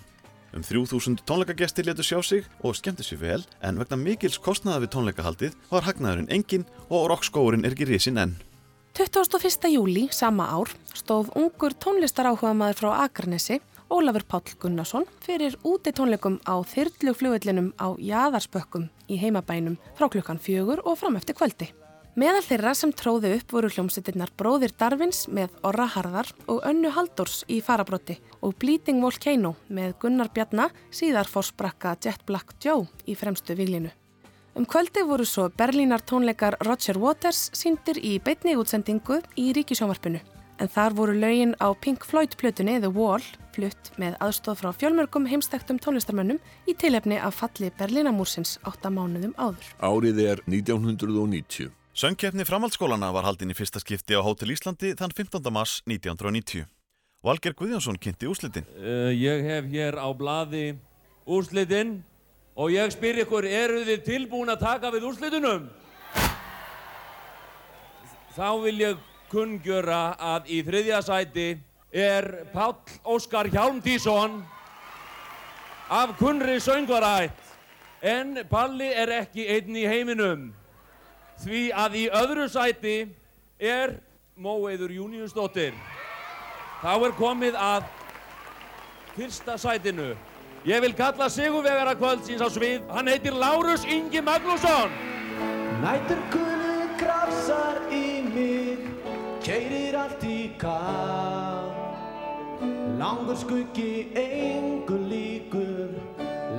Um 0.51 0.63
3000 0.67 1.23
tónleikagestir 1.23 1.87
letu 1.87 2.03
sjá 2.03 2.19
sig 2.23 2.43
og 2.59 2.75
skemmti 2.75 3.05
sér 3.07 3.19
vel 3.21 3.43
en 3.63 3.79
vegna 3.79 3.97
mikils 3.97 4.35
kostnaða 4.37 4.83
við 4.83 4.93
tónleikahaldið 4.95 5.57
var 5.71 5.87
hagnaðurinn 5.87 6.31
engin 6.31 6.65
og 6.89 7.07
rockskóurinn 7.13 7.63
er 7.63 7.71
ekki 7.71 7.87
risin 7.87 8.19
enn. 8.19 8.35
21. 8.99 9.71
júli 9.71 10.09
sama 10.11 10.49
ár 10.51 10.73
stóð 10.93 11.31
ungur 11.39 11.71
tónlistaráhuga 11.71 12.73
frá 12.75 12.89
Akranesi, 13.05 13.61
Ólafur 13.89 14.23
Páll 14.27 14.55
Gunnarsson, 14.59 15.05
fyrir 15.23 15.55
úti 15.63 15.91
tónleikum 15.95 16.39
á 16.43 16.59
þyrlugflugullinum 16.63 17.71
á 17.79 17.95
Jaðarspökkum 17.95 18.89
í 19.07 19.19
heimabænum 19.19 19.79
frá 19.95 20.11
klukkan 20.11 20.39
fjögur 20.39 20.83
og 20.83 20.99
fram 20.99 21.15
eftir 21.15 21.35
kvöldi. 21.35 21.71
Meðal 22.21 22.43
þeirra 22.45 22.71
sem 22.77 22.91
tróðu 22.93 23.31
upp 23.33 23.53
voru 23.55 23.69
hljómsveitirnar 23.71 24.29
Bróðir 24.37 24.75
Darvins 24.77 25.23
með 25.33 25.55
Orra 25.65 25.87
Harðar 25.89 26.27
og 26.51 26.59
Önnu 26.69 26.91
Haldórs 26.93 27.39
í 27.49 27.55
farabrotti 27.65 28.19
og 28.45 28.53
Bleeding 28.61 28.99
Volcano 29.01 29.55
með 29.73 29.95
Gunnar 30.03 30.29
Bjarnar 30.35 30.75
síðar 30.93 31.31
fórsprakka 31.31 31.95
Jet 32.03 32.21
Black 32.27 32.53
Joe 32.61 32.85
í 33.09 33.15
fremstu 33.17 33.55
viglinu. 33.57 33.89
Um 34.53 34.67
kvöldi 34.69 35.01
voru 35.07 35.25
svo 35.25 35.47
Berlínar 35.49 36.05
tónleikar 36.05 36.59
Roger 36.67 37.01
Waters 37.01 37.47
síndir 37.57 37.97
í 37.97 38.19
beitni 38.21 38.53
útsendingu 38.59 39.17
í 39.41 39.49
ríkisjónvarpinu. 39.57 40.21
En 40.61 40.69
þar 40.69 40.93
voru 41.01 41.17
lögin 41.17 41.57
á 41.57 41.73
Pink 41.73 42.05
Floyd 42.05 42.37
plötunni 42.37 42.77
The 42.83 42.93
Wall 42.93 43.25
flutt 43.55 43.93
með 43.97 44.21
aðstóð 44.21 44.61
frá 44.61 44.71
fjölmörgum 44.77 45.25
heimstektum 45.25 45.81
tónlistarmönnum 45.81 46.37
í 46.69 46.77
tilefni 46.77 47.17
af 47.17 47.41
falli 47.41 47.73
Berlínamúrsins 47.81 48.59
8 48.61 48.93
mánuðum 48.93 49.33
áður. 49.41 49.73
Árið 49.81 50.25
er 50.29 50.45
1990. 50.45 51.80
Söngkeppni 51.93 52.45
framhaldsskólana 52.47 53.09
var 53.11 53.25
haldin 53.27 53.51
í 53.51 53.55
fyrsta 53.55 53.81
skipti 53.83 54.15
á 54.15 54.23
Hótel 54.23 54.53
Íslandi 54.53 54.93
þann 54.95 55.11
15. 55.11 55.49
mars 55.51 55.81
1990. 55.83 56.63
Valger 57.19 57.51
Guðjónsson 57.51 57.97
kynnti 57.99 58.29
úslitin. 58.31 58.63
Uh, 58.79 59.11
ég 59.11 59.43
hef 59.43 59.67
hér 59.67 59.97
á 59.99 60.07
blaði 60.15 60.77
úrslitin 61.27 61.97
og 62.55 62.71
ég 62.71 62.93
spyr 62.95 63.19
ykkur, 63.25 63.43
eru 63.43 63.81
þið 63.89 64.05
tilbúin 64.05 64.53
að 64.53 64.63
taka 64.63 64.93
við 64.95 65.09
úrslitunum? 65.09 65.67
Þá 68.39 68.49
vil 68.63 68.77
ég 68.85 69.03
kunngjöra 69.27 70.15
að 70.15 70.47
í 70.47 70.61
þriðja 70.63 71.03
sæti 71.03 71.49
er 71.91 72.29
Páll 72.55 72.79
Óskar 73.03 73.51
Hjálmtísson 73.51 74.39
af 75.91 76.15
kunnri 76.15 76.55
söngvarætt 76.63 77.51
en 77.99 78.45
Palli 78.47 78.93
er 78.95 79.11
ekki 79.19 79.49
einn 79.51 79.75
í 79.75 79.83
heiminum 79.91 80.49
því 81.45 81.61
að 81.73 81.97
í 81.97 82.05
öðru 82.13 82.47
sæti 82.51 82.95
er 83.59 83.97
Móeiður 84.41 84.93
Júniusdóttir. 84.95 85.75
Þá 86.81 86.93
er 86.95 87.15
komið 87.17 87.57
að 87.59 87.87
fyrsta 89.15 89.57
sætinu. 89.61 90.11
Ég 90.65 90.81
vil 90.81 90.93
kalla 90.97 91.27
sigurvegara 91.29 91.95
kvöldsins 91.97 92.41
á 92.41 92.49
svið. 92.49 92.85
Hann 92.93 93.09
heitir 93.09 93.33
Lárus 93.33 93.85
Ingi 93.85 94.21
Magnússon. 94.21 94.93
Næturkunni 95.81 96.89
krafsar 97.01 97.79
í 97.89 98.21
mig, 98.29 98.85
keirir 99.41 99.97
allt 99.97 100.25
í 100.25 100.51
kaf. 100.61 101.77
Langur 103.01 103.37
skuggi 103.41 104.11
engu 104.13 104.99
líkur, 105.09 105.97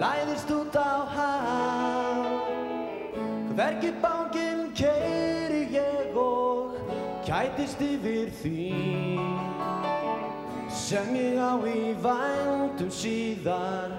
læðist 0.02 0.50
út 0.50 0.74
á 0.74 1.06
haf. 1.14 2.51
Hvergi 3.52 3.90
bánginn 4.00 4.72
keiri 4.72 5.66
ég 5.76 6.14
og 6.16 6.72
kætist 7.26 7.80
yfir 7.84 8.30
því. 8.40 8.60
Sem 10.72 11.10
ég 11.12 11.36
á 11.36 11.60
í 11.68 11.92
vændum 12.00 12.88
síðar 12.88 13.92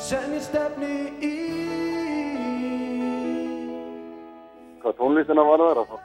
sem 0.00 0.32
ég 0.32 0.40
stefni 0.46 0.94
í. 1.20 1.34
Hvað 4.80 4.96
tónlistina 5.02 5.44
var 5.50 5.60
þar 5.60 5.82
þá, 5.90 5.98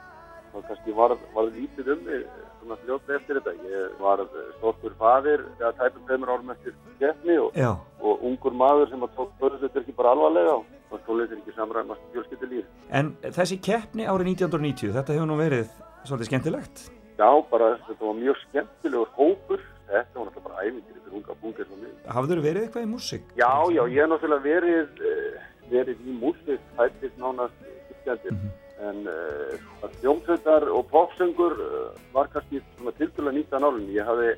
þá 0.52 0.58
kannski 0.68 0.96
var, 0.98 1.14
var 1.32 1.48
lítið 1.54 1.88
um 1.94 2.02
mig 2.04 2.26
svona 2.58 2.76
fljótt 2.82 3.14
eftir 3.16 3.40
þetta. 3.40 3.54
Ég 3.64 3.96
var 4.02 4.26
stoltur 4.58 4.92
fadir 5.00 5.46
eða 5.56 5.72
tæpum 5.80 6.04
tveimur 6.04 6.34
árum 6.34 6.52
eftir 6.52 6.76
keppni 7.00 7.40
og, 7.46 7.56
og 8.04 8.28
ungur 8.28 8.52
maður 8.52 8.92
sem 8.92 9.08
að 9.08 9.16
tók 9.16 9.32
börðsveitur 9.40 9.86
ekki 9.86 9.96
bara 9.96 10.12
alvarlega 10.12 10.58
og, 10.58 10.68
og 10.90 11.02
tónlistin 11.06 11.42
ekki 11.42 11.54
samræmast 11.56 12.06
fjölskyldulíf. 12.14 12.70
En 12.90 13.12
þessi 13.22 13.60
keppni 13.62 14.06
árið 14.06 14.32
1990, 14.34 14.94
þetta 14.96 15.16
hefur 15.16 15.30
nú 15.30 15.38
verið 15.40 15.68
svolítið 16.04 16.30
skemmtilegt. 16.30 16.86
Já, 17.20 17.30
bara 17.50 17.74
þetta 17.86 18.06
var 18.06 18.16
mjög 18.16 18.40
skemmtilegur 18.46 19.12
hópur. 19.18 19.64
Þetta 19.90 20.16
var 20.16 20.28
náttúrulega 20.28 20.46
bara 20.46 20.64
æfintir 20.64 21.00
fyrir 21.04 21.16
unga 21.18 21.34
eins 21.42 21.72
og 21.74 21.78
mig. 21.82 21.94
Hafður 22.16 22.42
verið 22.46 22.66
eitthvað 22.66 22.86
í 22.86 22.90
músík? 22.90 23.32
Já, 23.36 23.52
já, 23.74 23.82
ég 23.90 24.00
hef 24.00 24.10
náttúrulega 24.12 24.46
verið, 24.46 25.02
eh, 25.10 25.40
verið 25.72 26.06
í 26.06 26.16
músík, 26.22 26.66
fættist 26.78 27.18
nánast 27.18 27.66
skemmtir. 28.00 28.38
En 28.80 29.02
uh, 29.04 29.90
hljómsveitar 30.00 30.64
og 30.72 30.86
popsöngur 30.88 31.58
uh, 31.60 31.90
var 32.14 32.30
kannski 32.32 32.62
tildulega 32.96 33.36
nýtt 33.36 33.52
að 33.52 33.66
nálunni. 33.66 33.96
Ég 33.98 34.08
hafði 34.08 34.30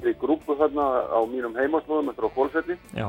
í 0.00 0.14
grúpu 0.22 0.56
þarna 0.56 0.86
á 1.12 1.20
mínum 1.28 1.58
heimaslóðum 1.58 2.08
eftir 2.14 2.30
á 2.30 2.36
Kólfelli. 2.38 2.78
Já. 2.96 3.08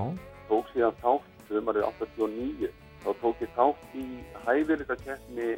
Tók 0.49 0.67
síðan 0.73 0.97
þátt, 0.99 1.29
sömarið 1.47 1.87
89. 1.87 2.73
Þá 3.01 3.11
tók 3.21 3.41
ég 3.41 3.53
þátt 3.57 3.95
í 3.97 4.07
hæfileika 4.45 4.97
keppni 5.01 5.51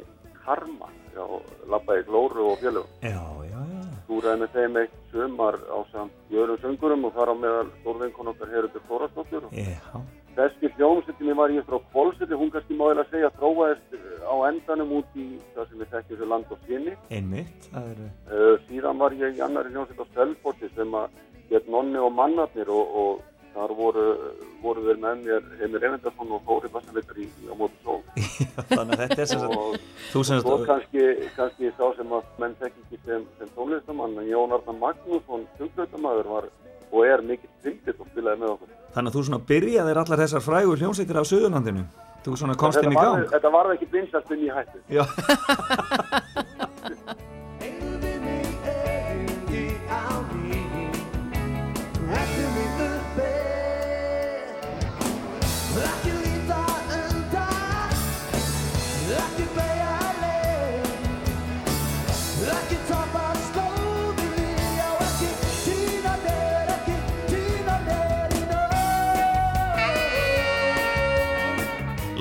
Karma. 0.44 0.90
Já, 1.14 1.24
labbaði 1.70 2.04
glóru 2.08 2.50
og 2.50 2.58
fjölöfum. 2.60 2.98
Já, 3.04 3.22
já, 3.48 3.60
já. 3.74 3.84
Túraði 4.08 4.40
með 4.42 4.56
þeim 4.56 4.78
eitt 4.80 4.96
sömar 5.12 5.56
á 5.70 5.78
samt 5.92 6.32
jörum 6.32 6.58
söngurum 6.60 7.06
og 7.08 7.14
þar 7.16 7.32
á 7.32 7.34
meðal 7.40 7.70
stórvinkon 7.80 8.30
okkar 8.32 8.52
Herundur 8.52 8.84
Þórastóttur. 8.88 9.46
Já. 9.56 10.02
Þessi 10.34 10.70
hljómsveitinni 10.74 11.36
var 11.38 11.52
ég 11.54 11.66
frá 11.68 11.78
Kvolsviti, 11.92 12.34
hún 12.34 12.50
kannski 12.50 12.74
má 12.74 12.88
eiginlega 12.88 13.10
segja 13.12 13.30
þróaðist 13.36 13.92
eh, 13.94 14.24
á 14.26 14.34
endanum 14.48 14.96
út 14.98 15.14
í 15.14 15.26
það 15.54 15.68
sem 15.68 15.84
við 15.84 15.92
þekkjum 15.92 16.20
sem 16.20 16.32
land 16.32 16.50
og 16.50 16.64
sinni. 16.66 16.96
Einmitt, 17.14 17.68
það 17.70 17.92
eru... 17.92 18.08
Uh, 18.32 18.56
síðan 18.66 19.04
var 19.04 19.14
ég 19.20 19.38
í 19.38 19.44
annari 19.46 19.70
hljómsveit 19.70 20.02
á 20.02 20.06
Selforti 20.16 20.72
sem 20.74 20.98
að 20.98 21.22
hétt 21.52 21.70
Nonni 21.70 22.02
og 22.02 22.10
Mannarnir 22.18 22.72
og, 22.74 22.98
og 23.04 23.22
þar 23.54 23.74
voru, 23.78 24.04
voru 24.62 24.84
þeir 24.88 24.98
með 25.04 25.22
mér 25.24 25.46
Heimir 25.60 25.86
Evendarsson 25.88 26.34
og 26.36 26.42
Þóri 26.48 26.70
Bassavittar 26.74 27.20
í, 27.22 27.26
á 27.48 27.54
móti 27.58 27.78
sól. 27.84 28.00
Þannig 28.74 28.94
að 28.94 29.02
þetta 29.04 29.20
er 29.24 29.30
sem 29.30 29.42
sagt... 29.44 29.56
og 29.56 29.78
svo 30.10 30.24
sagt... 30.28 30.50
kannski, 30.68 31.06
kannski 31.38 31.72
sá 31.78 31.84
sem 31.98 32.14
að 32.18 32.30
menn 32.42 32.56
þekki 32.60 32.84
ekki 32.84 33.00
sem, 33.06 33.26
sem 33.38 33.52
tónlistamann, 33.56 34.18
en 34.20 34.30
Jón 34.30 34.54
Arnar 34.58 34.80
Magnússon, 34.82 35.46
tunglautamaður, 35.58 36.30
var 36.36 36.50
og 36.94 37.06
er 37.08 37.22
mikill 37.26 37.50
tringtitt 37.64 37.98
og 37.98 38.06
spilaði 38.12 38.42
með 38.42 38.52
okkur. 38.54 38.74
Þannig 38.94 39.10
að 39.10 39.16
þú 39.16 39.22
svona 39.26 39.44
byrjaðir 39.48 40.00
allar 40.04 40.20
þessar 40.22 40.44
frægur 40.44 40.82
hljómsveitir 40.82 41.18
á 41.18 41.24
Suðurlandinu. 41.26 41.86
Þú 42.24 42.36
svona 42.40 42.54
komst 42.56 42.80
inn 42.80 42.94
í 42.94 42.96
gang. 42.96 43.18
var- 43.18 43.32
Þetta 43.34 43.50
varð 43.52 43.74
ekki 43.74 43.88
vinsast 43.92 44.30
inn 44.32 44.44
í 44.46 44.52
hættu. 44.54 44.78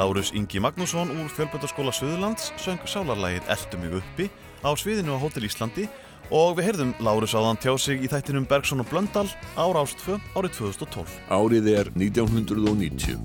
Lárus 0.03 0.33
Ingi 0.35 0.59
Magnússon 0.59 1.07
úr 1.07 1.29
Fjölbjörnskóla 1.31 1.91
Suðurlands 1.95 2.51
söng 2.59 2.81
sálarlægið 2.83 3.47
Eltu 3.47 3.77
mig 3.79 3.93
uppi 3.95 4.25
á 4.59 4.75
sviðinu 4.75 5.15
á 5.15 5.21
Hótel 5.23 5.47
Íslandi 5.47 5.87
og 6.27 6.57
við 6.57 6.67
heyrðum 6.67 6.91
Lárus 6.99 7.31
áðan 7.31 7.61
tjá 7.63 7.71
sig 7.79 8.03
í 8.03 8.11
þættinum 8.11 8.43
Bergson 8.43 8.83
og 8.83 8.91
Blöndal 8.91 9.31
á 9.55 9.63
Rástfö 9.63 10.19
árið 10.35 10.59
2012. 10.59 11.07
Árið 11.31 11.71
er 11.71 11.93
1990. 11.95 13.15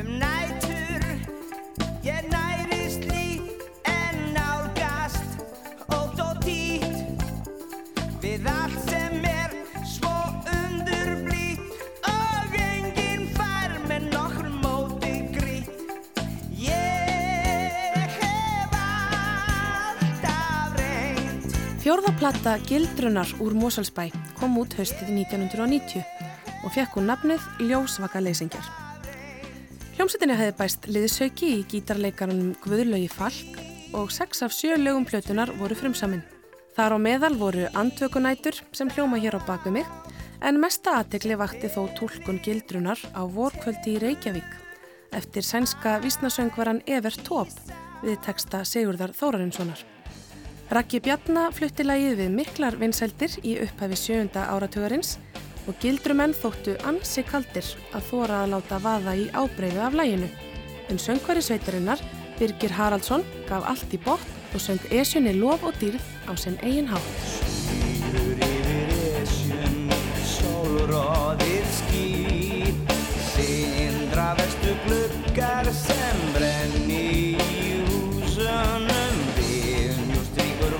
Um 0.00 0.41
reynt 21.92 22.02
Fjórða 22.02 22.18
plata 22.18 22.52
Gildrunar 22.64 23.28
úr 23.44 23.52
Moselsbæ 23.52 24.06
kom 24.38 24.54
út 24.56 24.72
haustið 24.78 25.10
1990 25.12 26.00
og 26.64 26.72
fekk 26.72 26.94
hún 26.96 27.10
nafnið 27.10 27.42
Ljósvaka 27.60 28.22
leysingjar. 28.22 28.64
Hljómsveitinni 29.98 30.38
hefði 30.38 30.54
bæst 30.56 30.88
liðsauki 30.88 31.50
í 31.58 31.66
gítarleikarunum 31.68 32.54
Guðlaugi 32.64 33.10
Falk 33.12 33.60
og 33.92 34.08
sex 34.08 34.40
af 34.40 34.56
sjö 34.56 34.78
lögum 34.80 35.04
plötunar 35.04 35.52
voru 35.58 35.76
frumsamin. 35.76 36.24
Þar 36.72 36.96
á 36.96 36.98
meðal 37.04 37.36
voru 37.36 37.68
andvökunætur 37.76 38.62
sem 38.72 38.88
hljóma 38.88 39.20
hér 39.20 39.36
á 39.36 39.40
baku 39.44 39.70
mig 39.70 39.84
en 40.40 40.60
mesta 40.64 40.96
aðtegli 41.02 41.36
vakti 41.36 41.68
þó 41.68 41.90
tólkun 41.98 42.40
Gildrunar 42.40 43.00
á 43.12 43.20
vorkvöldi 43.28 43.98
í 43.98 44.00
Reykjavík 44.00 44.60
eftir 45.12 45.44
sænska 45.44 46.00
vísnasöngvaran 46.00 46.80
Evert 46.86 47.20
Tóp 47.28 47.52
við 48.00 48.16
texta 48.24 48.64
Sigurðar 48.64 49.12
Þórarinssonar. 49.12 49.84
Raggi 50.72 51.02
Bjarna 51.04 51.50
flutti 51.52 51.84
lagið 51.84 52.14
við 52.16 52.30
miklar 52.32 52.78
vinsældir 52.80 53.34
í 53.44 53.58
upphafi 53.60 53.96
sjöunda 54.00 54.46
áratugarins 54.54 55.18
og 55.68 55.76
gildrumenn 55.82 56.32
þóttu 56.32 56.78
ansi 56.88 57.20
kaldir 57.28 57.66
að 57.92 58.06
þóra 58.08 58.38
að 58.46 58.54
láta 58.54 58.78
vaða 58.80 59.12
í 59.20 59.26
ábreyðu 59.36 59.82
af 59.84 59.98
læginu. 60.00 60.30
En 60.88 61.02
söngvari 61.02 61.42
sveitarinnar, 61.44 62.00
Birgir 62.38 62.72
Haraldsson, 62.72 63.20
gaf 63.50 63.68
allt 63.68 63.92
í 63.92 64.00
bótt 64.00 64.24
og 64.56 64.64
söng 64.64 64.80
Esjunni 64.88 65.34
lof 65.36 65.60
og 65.68 65.76
dýrð 65.82 66.08
á 66.24 66.32
sinn 66.40 66.56
eigin 66.64 66.88
hátt. 66.88 67.20
Yfir 68.08 68.40
yfir 68.48 68.96
esjun, 69.20 69.92
sólróðir 70.24 71.68
ský 71.82 72.72
Sindra 73.28 74.32
vestu 74.40 74.72
gluggar 74.86 75.68
sem 75.76 76.28
brenni 76.32 77.36
í 77.36 77.76
húsunum 77.90 79.21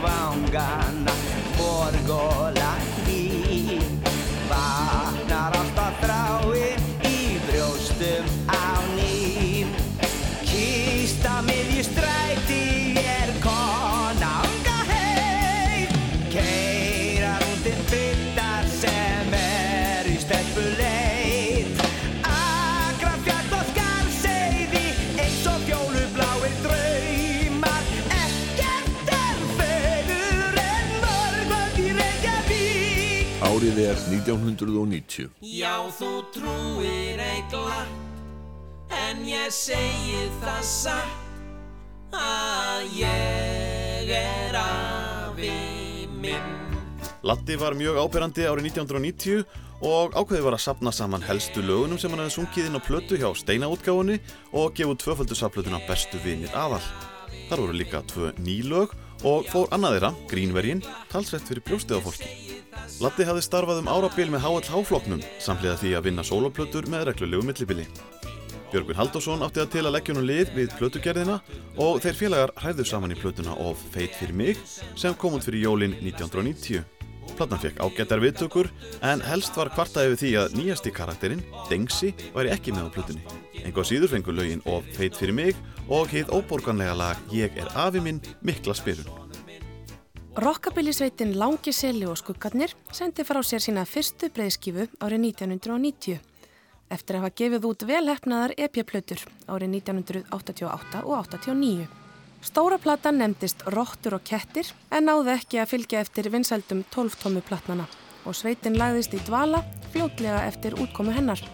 avangana 0.05 1.13
forgolás. 1.57 2.92
Árið 33.63 33.77
er 33.79 34.01
1990. 34.11 35.29
Já, 35.47 35.87
þú 35.95 36.09
trúir 36.35 37.21
ei 37.23 37.45
glatt 37.47 38.91
En 38.91 39.21
ég 39.23 39.53
segi 39.55 40.25
það 40.41 40.65
satt 40.67 42.17
Að 42.19 42.97
ég 42.99 44.11
er 44.19 44.59
afi 44.59 45.53
minn 46.11 46.75
Latti 47.23 47.55
var 47.61 47.79
mjög 47.79 48.01
áberandi 48.03 48.49
árið 48.51 48.67
1990 48.73 49.47
og 49.87 50.19
ákveði 50.19 50.43
var 50.43 50.57
að 50.59 50.65
sapna 50.65 50.91
saman 50.91 51.23
helstu 51.23 51.63
lögunum 51.63 52.03
sem 52.03 52.11
hann 52.11 52.25
hefði 52.25 52.41
sungið 52.41 52.67
inn 52.67 52.83
á 52.83 52.83
plötu 52.83 53.21
hjá 53.21 53.31
Steinaútgáfunni 53.39 54.19
og 54.59 54.75
gefa 54.75 54.97
út 54.97 55.05
tvöföldu 55.07 55.39
sapplötuna 55.39 55.79
Bestu 55.87 56.19
vinir 56.27 56.51
aðal. 56.51 56.83
Þar 57.47 57.63
voru 57.63 57.79
líka 57.79 58.03
tvö 58.11 58.35
ný 58.43 58.59
lög 58.67 58.95
og 59.23 59.47
fór 59.55 59.71
annað 59.71 60.01
þeirra, 60.01 60.13
Grínvergin, 60.31 60.83
talsvett 61.15 61.47
fyrir 61.47 61.67
brjóstið 61.67 62.03
á 62.03 62.07
fólki. 62.07 62.52
Latti 63.03 63.27
hafði 63.27 63.43
starfað 63.47 63.83
um 63.83 63.91
árabil 63.91 64.29
með 64.33 64.45
HLH-floknum 64.47 65.23
samhliða 65.43 65.79
því 65.81 65.95
að 65.99 66.07
vinna 66.09 66.25
sóloplötur 66.27 66.87
með 66.91 67.09
reglulegu 67.11 67.47
millibili. 67.47 67.87
Björgvin 68.73 68.97
Halldórsson 68.97 69.45
átti 69.45 69.61
að 69.61 69.73
til 69.75 69.83
að 69.85 69.93
leggja 69.97 70.15
honum 70.15 70.29
lið 70.31 70.53
við 70.57 70.75
plötugerðina 70.79 71.35
og 71.85 71.99
þeir 72.01 72.17
félagar 72.17 72.53
hræðu 72.57 72.87
saman 72.89 73.13
í 73.13 73.19
plötuna 73.21 73.57
of 73.61 73.81
Feit 73.93 74.17
fyrir 74.17 74.33
mig 74.33 74.61
sem 74.97 75.17
kom 75.21 75.37
út 75.37 75.45
fyrir 75.45 75.67
jólin 75.67 75.97
1990. 76.01 76.81
Platan 77.37 77.61
fekk 77.61 77.83
ágættar 77.85 78.23
viðtökur 78.25 78.71
en 79.05 79.23
helst 79.29 79.57
var 79.61 79.71
kvartaði 79.73 80.15
við 80.15 80.23
því 80.23 80.33
að 80.41 80.57
nýjasti 80.59 80.93
karakterinn, 80.97 81.45
Dengsi, 81.69 82.13
væri 82.35 82.53
ekki 82.55 82.75
með 82.75 82.89
á 82.89 82.95
plötunni. 82.97 83.41
Engu 83.63 83.85
síður 83.87 84.15
fengur 84.15 84.41
lögin 84.41 84.65
of 84.65 84.89
Feit 84.97 85.21
fyrir 85.21 85.37
mig 85.37 85.61
og 85.89 86.09
hið 86.13 86.33
óborganlega 86.33 86.97
lag 86.97 87.35
Ég 87.35 87.53
er 87.61 87.69
afi 87.77 88.01
minn 88.01 88.25
mikla 88.41 88.77
spyrun. 88.77 89.22
Rokkabilisveitin 90.33 91.39
Langi 91.39 91.73
Seli 91.77 92.07
og 92.09 92.17
Skuggarnir 92.17 92.73
sendi 92.97 93.21
frá 93.21 93.43
sér 93.45 93.61
sína 93.61 93.83
fyrstu 93.85 94.31
breyðskifu 94.33 94.87
árið 95.05 95.27
1990 95.27 96.15
eftir 96.95 97.19
að 97.19 97.21
hafa 97.21 97.35
gefið 97.37 97.67
út 97.69 97.83
velhefnaðar 97.91 98.55
EP-plötur 98.57 99.21
árið 99.53 99.75
1988 99.83 101.03
og 101.05 101.13
89. 101.37 101.85
Stóra 102.49 102.79
platan 102.81 103.21
nefndist 103.21 103.61
Rottur 103.77 104.17
og 104.17 104.25
kettir 104.25 104.71
en 104.89 105.05
náði 105.11 105.35
ekki 105.35 105.61
að 105.61 105.75
fylgja 105.75 106.01
eftir 106.01 106.31
vinsældum 106.33 106.81
12 106.97 107.19
tómu 107.21 107.45
platnana 107.45 107.85
og 108.25 108.39
sveitin 108.39 108.81
lagðist 108.81 109.13
í 109.13 109.21
dvala 109.27 109.61
fljótlega 109.93 110.47
eftir 110.49 110.79
útkomu 110.81 111.13
hennar 111.13 111.45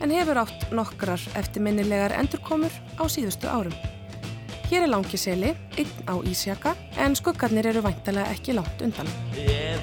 en 0.00 0.16
hefur 0.16 0.40
átt 0.46 0.72
nokkrar 0.72 1.20
eftirminnilegar 1.36 2.16
endurkomur 2.16 2.72
á 2.96 3.04
síðustu 3.12 3.52
árum. 3.52 3.76
Hér 4.66 4.82
er 4.82 4.88
langi 4.90 5.16
seli, 5.16 5.52
einn 5.78 5.92
á 6.10 6.14
Ísjaka, 6.26 6.72
en 6.98 7.14
skuggarnir 7.14 7.68
eru 7.70 7.84
væntalega 7.86 8.34
ekki 8.34 8.56
langt 8.58 8.82
undan. 8.82 9.06
Ég 9.38 9.76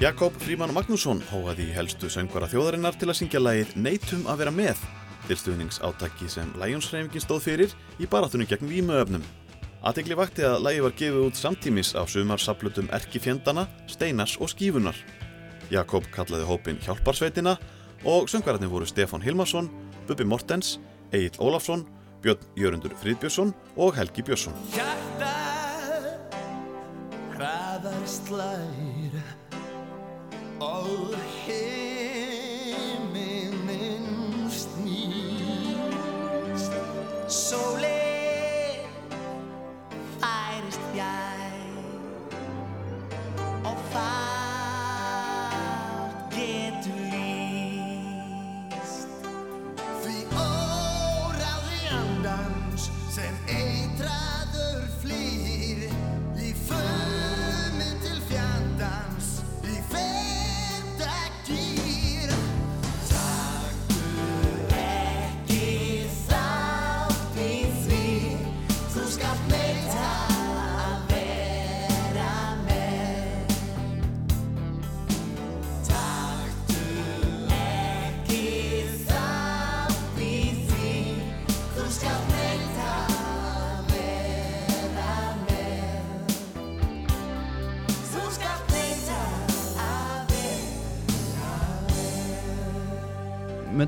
Jakob 0.00 0.32
Fríman 0.40 0.70
Magnússon 0.72 1.18
hóaði 1.28 1.66
helstu 1.74 2.08
söngvara 2.12 2.46
þjóðarinnar 2.48 2.96
til 2.96 3.08
að 3.10 3.18
syngja 3.18 3.42
lagið 3.42 3.74
Neitum 3.76 4.22
að 4.30 4.44
vera 4.44 4.52
með 4.54 4.80
til 5.26 5.36
stuðningsátaki 5.36 6.28
sem 6.32 6.52
Lionsreifingin 6.56 7.24
stóð 7.24 7.42
fyrir 7.44 7.74
í 8.00 8.08
baráttunum 8.08 8.48
gegn 8.48 8.70
vímuöfnum. 8.70 9.26
Aðtegli 9.84 10.16
vakti 10.18 10.46
að 10.46 10.62
lagið 10.64 10.86
var 10.86 10.96
gefið 11.02 11.26
út 11.26 11.38
samtímis 11.38 11.92
á 11.98 12.02
sumarsaplutum 12.08 12.88
Erkifjendana, 12.96 13.66
Steinars 13.90 14.38
og 14.40 14.52
Skífunar. 14.54 14.96
Jakob 15.68 16.08
kallaði 16.14 16.48
hópin 16.48 16.80
Hjálparsveitina 16.86 17.58
og 18.08 18.30
söngvararnir 18.32 18.72
voru 18.72 18.88
Stefán 18.88 19.26
Hilmarsson, 19.26 19.68
Bubi 20.08 20.24
Mortens, 20.24 20.78
Egil 21.12 21.36
Ólafsson, 21.36 21.84
Björn 22.22 22.40
Jörundur 22.56 22.96
Friðbjörnsson 23.02 23.52
og 23.76 23.98
Helgi 23.98 24.24
Björnsson. 24.24 24.56
Hraðar 27.78 28.06
slær 28.10 29.14
og 30.58 31.14
himinin 31.46 32.50
snýst. 34.50 35.94
Sólinn 37.30 38.07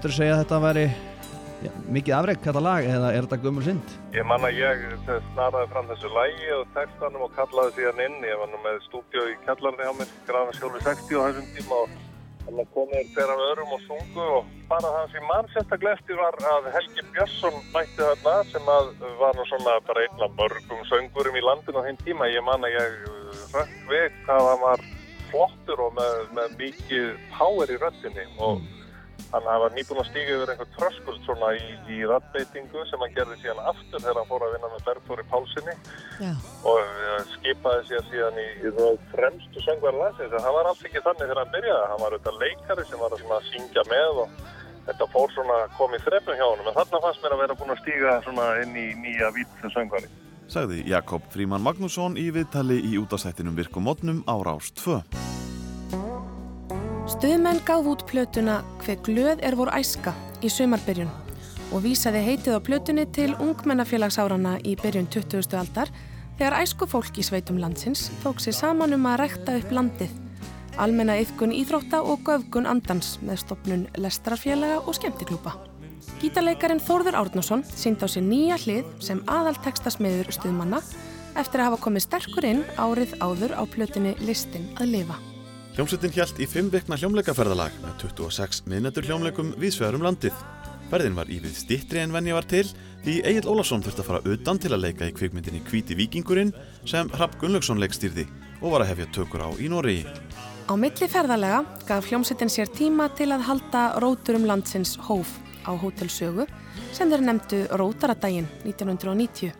Myndur 0.00 0.14
segja 0.16 0.32
að 0.32 0.38
þetta 0.40 0.58
væri 0.64 0.82
já, 1.60 1.70
mikið 1.92 2.14
afreg 2.16 2.38
þetta 2.40 2.60
lag 2.64 2.86
eða 2.88 3.08
er 3.12 3.26
þetta 3.26 3.38
gömul 3.42 3.64
synd? 3.66 3.90
Ég 4.16 4.24
man 4.24 4.46
að 4.48 4.56
ég 4.56 4.86
snaraði 5.34 5.68
fram 5.74 5.90
þessu 5.90 6.12
lægi 6.14 6.48
og 6.56 6.70
textanum 6.72 7.24
og 7.26 7.34
kallaði 7.36 7.74
síðan 7.76 8.00
inn. 8.06 8.16
Ég 8.24 8.40
var 8.40 8.48
nú 8.48 8.60
með 8.62 8.78
stúdíu 8.86 9.26
í 9.28 9.34
kjallarni 9.42 9.84
á 9.84 9.92
mér, 9.98 10.14
Grafanskjóli 10.30 10.80
60 10.86 11.20
á 11.20 11.24
þessum 11.26 11.52
tíma 11.58 11.82
og 11.82 11.92
þannig 12.46 12.64
að 12.64 12.72
komið 12.78 13.20
af 13.26 13.44
öðrum 13.50 13.76
og 13.76 13.84
sungu 13.90 14.24
og 14.38 14.56
bara 14.72 14.94
það 14.96 15.12
sem 15.18 15.28
mann 15.34 15.52
sérstaklega 15.52 15.98
eftir 15.98 16.22
var 16.22 16.40
að 16.54 16.72
Helgi 16.78 17.06
Björnsson 17.12 17.60
mætti 17.76 18.00
þarna 18.00 18.34
sem 18.54 18.74
að 18.78 18.90
var 19.20 19.36
nú 19.36 19.48
svona 19.52 19.78
bara 19.92 20.08
einn 20.08 20.26
af 20.30 20.36
mörgum 20.40 20.82
söngurum 20.94 21.36
í 21.36 21.44
landinu 21.44 21.84
á 21.84 21.86
þeim 21.90 22.02
tíma. 22.06 22.32
Ég 22.32 22.48
man 22.48 22.64
að 22.64 22.78
ég 22.80 22.98
rökk 23.52 23.78
við 23.92 24.10
hvað 24.24 24.48
hann 24.48 24.64
var 24.64 24.90
flottur 25.28 25.88
og 25.90 25.96
með, 26.00 26.20
með 26.40 26.60
mikið 26.64 27.16
power 27.36 27.68
í 27.68 27.82
röttinni 27.84 28.30
og 28.40 28.64
Hann 29.30 29.46
hafa 29.46 29.68
nýbúin 29.76 30.00
að 30.02 30.08
stíga 30.08 30.36
yfir 30.36 30.50
einhver 30.52 30.70
tröskuld 30.74 31.20
svona 31.22 31.50
í, 31.54 31.66
í 31.94 31.98
rattbeitingu 32.10 32.82
sem 32.90 33.02
hann 33.04 33.12
gerði 33.14 33.36
síðan 33.38 33.60
aftur 33.70 34.02
þegar 34.02 34.18
hann 34.18 34.30
fór 34.30 34.44
að 34.46 34.54
vinna 34.56 34.70
með 34.72 34.86
Bergþóri 34.88 35.26
Pálsini 35.30 35.74
Já. 36.18 36.32
og 36.66 36.80
uh, 36.80 37.20
skipaði 37.36 37.84
síðan 37.90 38.08
síðan 38.10 38.40
í, 38.42 38.46
í 38.58 38.72
það 38.78 39.04
fremstu 39.12 39.62
söngvar 39.66 40.00
landsins. 40.00 40.34
En 40.34 40.46
hann 40.46 40.56
var 40.58 40.70
alls 40.72 40.82
ekki 40.88 41.04
þannig 41.04 41.22
þegar 41.26 41.42
hann 41.44 41.54
byrjaði. 41.54 41.84
Hann 41.92 42.02
var 42.02 42.16
auðvitað 42.16 42.42
leikari 42.42 42.88
sem 42.88 43.04
var 43.04 43.14
að, 43.14 43.46
syngja 43.52 43.86
með 43.92 44.24
og 44.24 44.34
þetta 44.88 45.10
fór 45.14 45.36
svona 45.36 45.60
komið 45.78 46.08
þrefnum 46.08 46.40
hjá 46.40 46.46
hann. 46.48 46.66
En 46.66 46.78
þarna 46.80 47.02
fannst 47.06 47.22
mér 47.22 47.36
að 47.36 47.44
vera 47.44 47.58
búin 47.62 47.74
að 47.76 47.84
stíga 47.84 48.16
svona 48.26 48.50
inn 48.64 48.74
í 48.74 48.88
nýja 49.04 49.30
vít 49.38 49.66
söngvari. 49.76 50.10
Sagði 50.50 50.82
Jakob 50.90 51.30
Fríman 51.30 51.62
Magnússon 51.62 52.18
í 52.18 52.26
viðtali 52.34 52.80
í 52.82 52.96
útastættinum 52.98 53.54
Virkum 53.54 53.86
Mótnum 53.86 54.24
á 54.26 54.34
Rás 54.42 54.74
2. 54.82 54.98
Stuðmenn 57.10 57.58
gáð 57.66 57.88
út 57.90 58.02
plötuna 58.06 58.60
Hve 58.84 58.94
glöð 59.02 59.40
er 59.42 59.56
vor 59.58 59.72
æska 59.74 60.12
í 60.46 60.50
sumarbyrjun 60.52 61.08
og 61.74 61.82
vísaði 61.82 62.20
heitið 62.22 62.54
á 62.54 62.60
plötunni 62.62 63.04
til 63.10 63.32
ungmennafélagsárana 63.34 64.52
í 64.62 64.76
byrjun 64.78 65.08
20. 65.10 65.56
aldar 65.58 65.90
þegar 66.38 66.60
æsku 66.60 66.86
fólk 66.90 67.18
í 67.18 67.24
sveitum 67.26 67.58
landsins 67.58 68.08
tók 68.22 68.38
sér 68.42 68.54
saman 68.54 68.94
um 68.94 69.08
að 69.10 69.24
rekta 69.24 69.56
upp 69.58 69.74
landið, 69.74 70.12
almenna 70.78 71.16
yfkun 71.18 71.54
íþrótta 71.56 71.98
og 72.06 72.22
göfgun 72.28 72.70
andans 72.70 73.16
með 73.26 73.42
stopnun 73.42 73.82
lestrarfélaga 73.98 74.78
og 74.84 74.94
skemmtiklúpa. 75.00 75.56
Gítarleikarin 76.22 76.82
Þórður 76.84 77.18
Árnason 77.24 77.66
sínd 77.74 77.98
á 78.02 78.06
sér 78.06 78.22
nýja 78.28 78.60
hlið 78.62 78.86
sem 79.02 79.24
aðal 79.26 79.56
textasmiður 79.66 80.30
stuðmanna 80.38 80.78
eftir 81.34 81.58
að 81.58 81.72
hafa 81.72 81.82
komið 81.88 82.06
sterkur 82.06 82.48
inn 82.54 82.62
árið 82.78 83.18
áður 83.18 83.58
á 83.58 83.62
plötunni 83.66 84.14
Listin 84.22 84.70
að 84.78 84.94
lifa. 84.94 85.18
Hljómsveitin 85.70 86.10
hjælt 86.10 86.40
í 86.42 86.46
5 86.50 86.66
vikna 86.72 86.96
hljómleikaferðalag 86.98 87.74
með 87.78 87.92
26 88.02 88.64
minnættur 88.66 89.04
hljómleikum 89.06 89.52
viðsvegar 89.54 89.94
um 89.94 90.02
landið. 90.02 90.34
Ferðin 90.90 91.14
var 91.14 91.30
ívið 91.30 91.52
stittri 91.54 92.00
en 92.02 92.10
venja 92.10 92.34
var 92.34 92.48
til 92.50 92.64
því 93.04 93.14
Egil 93.30 93.46
Ólafsson 93.46 93.84
þurfti 93.84 94.02
að 94.02 94.08
fara 94.08 94.32
utan 94.34 94.58
til 94.58 94.72
að 94.74 94.82
leika 94.82 95.06
í 95.06 95.14
kvikmyndinni 95.14 95.62
Kvíti 95.68 95.94
Víkingurinn 95.94 96.50
sem 96.82 97.06
Hrapp 97.14 97.38
Gunnlaugsson 97.38 97.78
leikstýrði 97.78 98.26
og 98.58 98.74
var 98.74 98.82
að 98.82 98.90
hefja 98.90 99.08
tökur 99.14 99.46
á 99.46 99.48
í 99.62 99.70
Nóri. 99.70 100.02
Á 100.66 100.74
milli 100.74 101.10
ferðalega 101.14 101.62
gaf 101.86 102.10
hljómsveitin 102.10 102.50
sér 102.50 102.74
tíma 102.74 103.06
til 103.14 103.30
að 103.30 103.46
halda 103.46 103.86
róturum 104.02 104.50
landsins 104.50 104.96
hóf 105.06 105.38
á 105.62 105.70
Hótelsögu 105.70 106.50
sem 106.90 107.14
þeir 107.14 107.26
nefndu 107.30 107.64
Rótaradaginn 107.78 108.50
1990. 108.66 109.54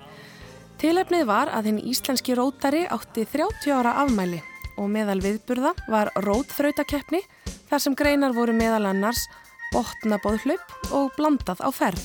Tilefnið 0.83 1.27
var 1.31 1.55
að 1.55 1.71
hinn 1.71 1.83
íslenski 1.87 2.35
rótari 2.35 2.89
átti 2.91 3.29
30 3.31 3.79
ára 3.79 4.01
afmæli 4.03 4.43
og 4.77 4.91
meðal 4.93 5.19
viðburða 5.25 5.75
var 5.91 6.13
rótþrautakeppni 6.27 7.23
þar 7.71 7.85
sem 7.85 7.97
greinar 7.99 8.35
voru 8.37 8.55
meðal 8.57 8.87
annars 8.91 9.27
botnabóðhlaup 9.71 10.93
og 10.97 11.13
blandað 11.17 11.63
á 11.63 11.71
ferð. 11.75 12.03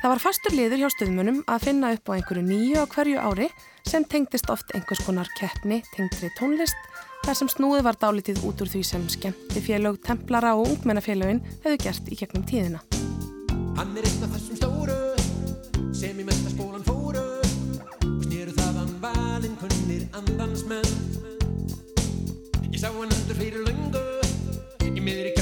Það 0.00 0.12
var 0.14 0.22
fastur 0.22 0.54
liður 0.56 0.80
hjá 0.80 0.90
stuðmunum 0.94 1.42
að 1.50 1.64
finna 1.66 1.90
upp 1.92 2.08
á 2.08 2.16
einhverju 2.16 2.44
nýju 2.46 2.80
á 2.80 2.86
hverju 2.88 3.20
ári 3.20 3.48
sem 3.84 4.06
tengdist 4.08 4.48
oft 4.52 4.72
einhvers 4.72 5.02
konar 5.04 5.28
keppni 5.36 5.82
tengdri 5.92 6.30
tónlist 6.38 6.78
þar 7.26 7.36
sem 7.36 7.50
snúið 7.52 7.84
var 7.84 7.98
dálítið 8.00 8.40
út 8.48 8.62
úr 8.64 8.70
því 8.70 8.82
sem 8.86 9.04
skemmti 9.12 9.60
félög, 9.60 10.00
templara 10.06 10.54
og 10.56 10.72
ungmennafélögin 10.72 11.42
hefðu 11.66 11.82
gert 11.84 12.08
í 12.08 12.20
gegnum 12.22 12.48
tíðina. 12.48 12.80
Hann 13.76 13.92
er 13.96 14.08
einn 14.08 14.24
af 14.24 14.34
þessum 14.38 14.60
stóru 14.62 14.98
sem 15.92 16.16
í 16.16 16.24
mestaskólan 16.24 16.86
fóru 16.88 17.28
og 17.44 18.24
snéru 18.24 18.56
þaðan 18.56 18.96
valinn 19.04 19.56
kunnir 19.60 20.08
andans 20.16 20.64
menn. 20.70 20.88
Ég 20.88 21.09
sá 22.80 22.88
hann 22.88 23.10
undur 23.12 23.36
fyrir 23.36 23.60
löngu 23.66 24.00
í 24.88 25.02
miðri 25.04 25.34
Keflavíkur 25.36 25.39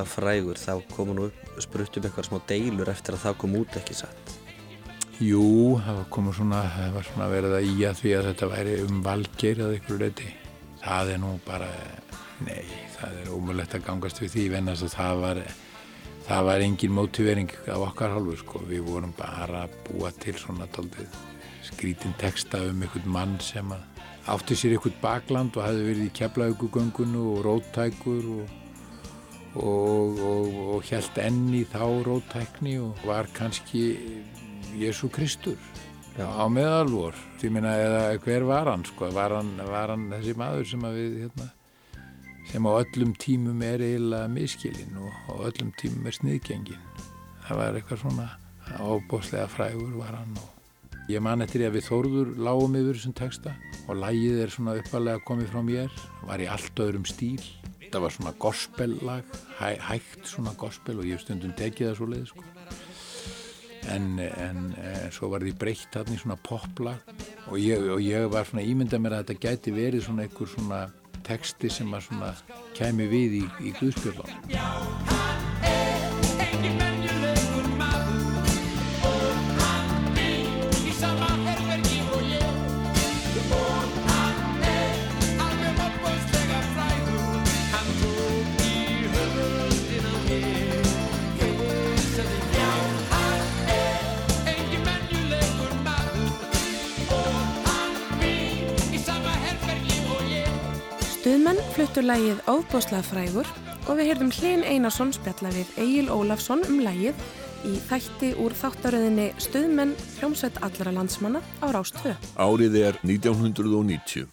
Óbúslega 0.00 0.16
frægur, 0.16 0.56
þá 0.56 0.80
komu 0.94 1.14
nú 1.14 1.24
upp, 1.28 1.40
spruttum 1.60 2.04
eitthvað 2.06 2.28
smá 2.28 2.38
deilur 2.48 2.88
eftir 2.88 3.14
að 3.14 3.24
það 3.24 3.34
kom 3.40 3.56
út 3.58 3.74
ekki 3.76 3.94
satt. 3.98 4.32
Jú, 5.20 5.76
það 5.84 5.98
komið 6.08 6.36
svona, 6.38 6.60
það 6.72 6.94
var 6.94 7.04
svona 7.04 7.26
verið 7.28 7.56
að 7.58 7.66
í 7.68 7.74
að 7.84 7.98
því 7.98 8.12
að 8.16 8.28
þetta 8.30 8.48
væri 8.48 8.76
um 8.86 9.02
valgeir 9.04 9.60
að 9.60 9.74
ykkur 9.76 10.00
leiti. 10.00 10.28
Það 10.80 11.10
er 11.12 11.20
nú 11.20 11.32
bara, 11.44 11.68
nei, 12.46 12.64
það 12.94 13.18
er 13.20 13.32
ómulett 13.36 13.74
að 13.76 13.84
gangast 13.84 14.22
við 14.22 14.32
því, 14.32 14.44
vennast 14.54 14.86
að 14.86 14.94
það 14.94 15.20
var, 15.24 15.42
það 16.30 16.48
var 16.48 16.64
engin 16.64 16.96
mótivering 16.96 17.52
af 17.66 17.84
okkar 17.90 18.14
hálfu, 18.14 18.38
sko. 18.40 18.62
Við 18.70 18.86
vorum 18.88 19.12
bara 19.18 19.66
að 19.66 19.76
búa 19.90 20.14
til 20.16 20.36
svona 20.40 20.70
taldið 20.72 21.12
skrítin 21.68 22.16
texta 22.16 22.62
um 22.70 22.80
einhvern 22.80 23.12
mann 23.12 23.36
sem 23.44 23.68
að 23.76 23.84
átti 24.32 24.56
sér 24.56 24.78
einhvern 24.78 24.96
bakland 25.04 25.60
og 25.60 25.66
hefði 25.66 25.84
verið 25.90 26.08
í 26.08 26.14
keflaugugöngun 26.16 27.20
og 27.20 27.44
róttækur 27.44 28.32
og 28.38 28.56
og, 29.58 30.20
og, 30.20 30.58
og 30.76 30.90
held 30.90 31.20
enn 31.22 31.46
í 31.56 31.62
þá 31.68 31.84
róttækni 32.06 32.76
og 32.82 33.00
var 33.06 33.28
kannski 33.34 33.84
Jésu 34.78 35.10
Kristur 35.10 35.58
Já. 36.16 36.26
á 36.26 36.44
meðalvor. 36.50 37.16
Ég 37.42 37.52
minna, 37.54 37.72
eða 37.74 38.18
hver 38.22 38.44
var 38.46 38.70
hann, 38.70 38.84
sko? 38.84 39.10
Var 39.14 39.34
hann, 39.38 39.56
var 39.70 39.94
hann 39.94 40.10
þessi 40.12 40.36
maður 40.38 40.68
sem 40.68 40.86
að 40.86 40.98
við, 40.98 41.16
hérna, 41.24 41.48
sem 42.50 42.66
á 42.66 42.72
öllum 42.74 43.16
tímum 43.18 43.64
er 43.66 43.82
eiginlega 43.84 44.30
miskilinn 44.30 45.00
og 45.00 45.10
á 45.30 45.32
öllum 45.50 45.74
tímum 45.80 46.06
er 46.06 46.18
sniðgengin. 46.18 46.86
Það 47.46 47.60
var 47.62 47.78
eitthvað 47.78 48.02
svona 48.04 48.28
ábóslega 48.78 49.48
frægur 49.50 49.94
var 49.98 50.14
hann 50.20 50.36
og 50.38 51.10
ég 51.10 51.22
man 51.24 51.42
eftir 51.42 51.64
ég 51.64 51.72
að 51.72 51.80
við 51.80 51.86
Þórður 51.88 52.28
lágum 52.38 52.76
yfir 52.78 52.98
þessum 52.98 53.16
texta 53.18 53.54
og 53.88 53.98
lægið 53.98 54.44
er 54.44 54.52
svona 54.54 54.76
uppalega 54.78 55.24
komið 55.26 55.50
frá 55.50 55.62
mér, 55.66 55.96
var 56.28 56.42
í 56.42 56.46
allt 56.46 56.82
öðrum 56.84 57.06
stíl. 57.08 57.40
Það 57.90 58.04
var 58.04 58.14
svona 58.14 58.32
gospellag, 58.38 59.34
hæ, 59.58 59.68
hægt 59.88 60.28
svona 60.30 60.54
gospel 60.58 61.00
og 61.00 61.08
ég 61.08 61.18
hef 61.18 61.24
stundum 61.24 61.54
tekið 61.58 61.88
það 61.88 61.96
svo 61.98 62.06
leið, 62.12 62.26
sko. 62.30 62.44
En, 63.90 64.06
en, 64.20 64.60
en 64.76 65.12
svo 65.14 65.30
var 65.32 65.42
því 65.42 65.54
breytt 65.58 65.96
hann 65.98 66.12
í 66.14 66.18
svona 66.20 66.36
poplag 66.46 67.00
og 67.48 67.56
ég, 67.58 67.88
og 67.96 68.02
ég 68.04 68.28
var 68.30 68.46
svona 68.46 68.66
ímyndað 68.68 69.02
mér 69.02 69.16
að 69.16 69.24
þetta 69.24 69.48
gæti 69.48 69.74
verið 69.74 70.04
svona 70.06 70.26
einhver 70.28 70.52
svona 70.52 70.80
texti 71.26 71.72
sem 71.72 71.96
að 71.96 72.06
svona 72.10 72.30
kemi 72.76 73.08
við 73.10 73.40
í, 73.40 73.44
í 73.66 73.74
Guðspjörðan 73.80 74.30
Stuðmenn 76.60 76.89
fluttu 101.80 102.02
lægið 102.04 102.40
Óbóslega 102.44 103.00
frægur 103.08 103.48
og 103.88 103.96
við 103.96 104.10
heyrðum 104.10 104.32
Hlinn 104.36 104.64
Einarsson 104.68 105.14
spjalla 105.16 105.48
við 105.54 105.70
Egil 105.80 106.10
Ólafsson 106.12 106.60
um 106.68 106.82
lægið 106.84 107.22
í 107.64 107.72
þætti 107.88 108.34
úr 108.42 108.52
þáttaröðinni 108.58 109.30
Stuðmenn 109.40 109.94
hljómsveit 110.18 110.60
allra 110.60 110.92
landsmanna 110.98 111.40
á 111.64 111.72
Rástvö. 111.72 112.12
Árið 112.36 112.76
er 112.82 113.00
1990. 113.00 114.28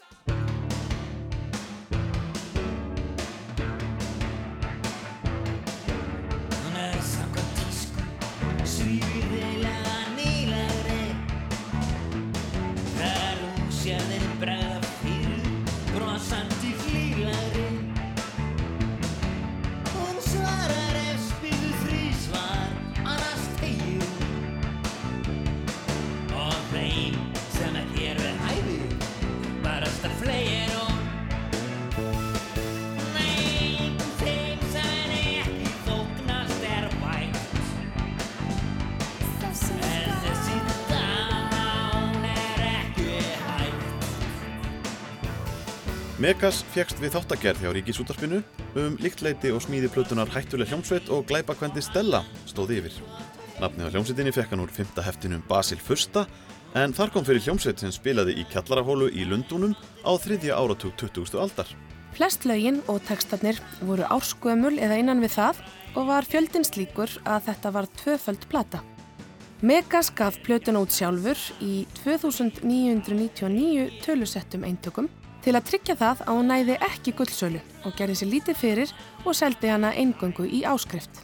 Megas 46.27 46.57
fjekst 46.73 46.97
við 46.99 47.13
þáttagerð 47.13 47.61
hjá 47.63 47.69
Ríkisútarpinu 47.71 48.41
um 48.75 48.97
líktleiti 48.99 49.47
og 49.55 49.61
smíði 49.63 49.87
plötunar 49.93 50.27
Hættuleg 50.27 50.67
hljómsveit 50.67 51.07
og 51.15 51.21
glæpakvendi 51.29 51.79
Stella 51.79 52.19
stóði 52.43 52.81
yfir. 52.81 52.95
Nafnið 53.61 53.87
á 53.87 53.91
hljómsveitinni 53.93 54.33
fekk 54.35 54.49
hann 54.51 54.63
úr 54.65 54.73
fymta 54.75 55.05
heftinum 55.05 55.45
Basil 55.47 55.79
Fursta 55.79 56.25
en 56.75 56.91
þar 56.91 57.13
kom 57.13 57.23
fyrir 57.23 57.45
hljómsveit 57.45 57.79
sem 57.79 57.93
spilaði 57.95 58.35
í 58.41 58.43
kjallarahólu 58.51 59.07
í 59.15 59.23
Lundúnum 59.23 59.71
á 60.03 60.11
þriðja 60.19 60.57
áratug 60.59 60.97
20. 60.99 61.37
aldar. 61.39 61.71
Flest 62.17 62.43
lögin 62.43 62.81
og 62.91 62.99
textarnir 63.07 63.61
voru 63.87 64.03
árskömmul 64.11 64.73
eða 64.83 64.97
innan 64.99 65.23
við 65.23 65.31
það 65.37 65.61
og 65.93 66.09
var 66.09 66.27
fjöldin 66.27 66.67
slíkur 66.67 67.13
að 67.23 67.53
þetta 67.53 67.71
var 67.77 67.87
tvöföld 68.01 68.49
plata. 68.51 68.81
Megas 69.63 70.11
gaf 70.11 70.41
plötuna 70.43 70.83
út 70.83 70.91
sjálfur 70.91 71.39
í 71.63 71.85
2999 72.01 74.03
tölusettum 74.03 74.67
eintökum 74.67 75.07
til 75.47 75.55
að 75.55 75.67
tryggja 75.69 75.95
það 75.95 76.21
að 76.25 76.35
hún 76.35 76.49
næði 76.51 76.75
ekki 76.83 77.13
gullsölu 77.15 77.59
og 77.87 77.93
gerði 77.95 78.17
sér 78.19 78.29
lítið 78.33 78.57
fyrir 78.59 78.89
og 79.23 79.37
seldi 79.37 79.69
hana 79.71 79.93
eingöngu 79.95 80.43
í 80.43 80.65
áskrift. 80.67 81.21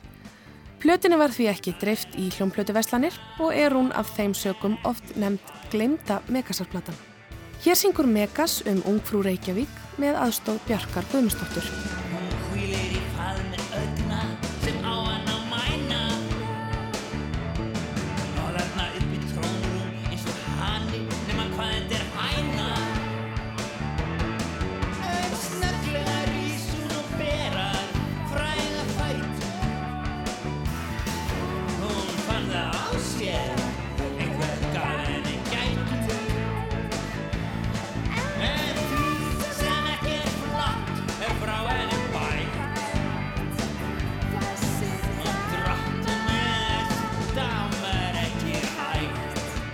Plötinu 0.79 1.17
var 1.19 1.31
því 1.35 1.49
ekki 1.51 1.73
dreift 1.81 2.15
í 2.19 2.29
hljómplötuverslanir 2.37 3.17
og 3.43 3.51
er 3.51 3.75
hún 3.75 3.91
af 3.91 4.13
þeim 4.15 4.35
sökum 4.35 4.77
oft 4.87 5.15
nefnd 5.19 5.51
glemta 5.71 6.21
Megasarplatan. 6.31 6.95
Hér 7.63 7.79
syngur 7.79 8.07
Megas 8.07 8.61
um 8.67 8.79
ungfrú 8.95 9.25
Reykjavík 9.27 9.99
með 9.99 10.19
aðstóð 10.23 10.63
Bjarkar 10.67 11.07
Guðmustóttur. 11.11 12.02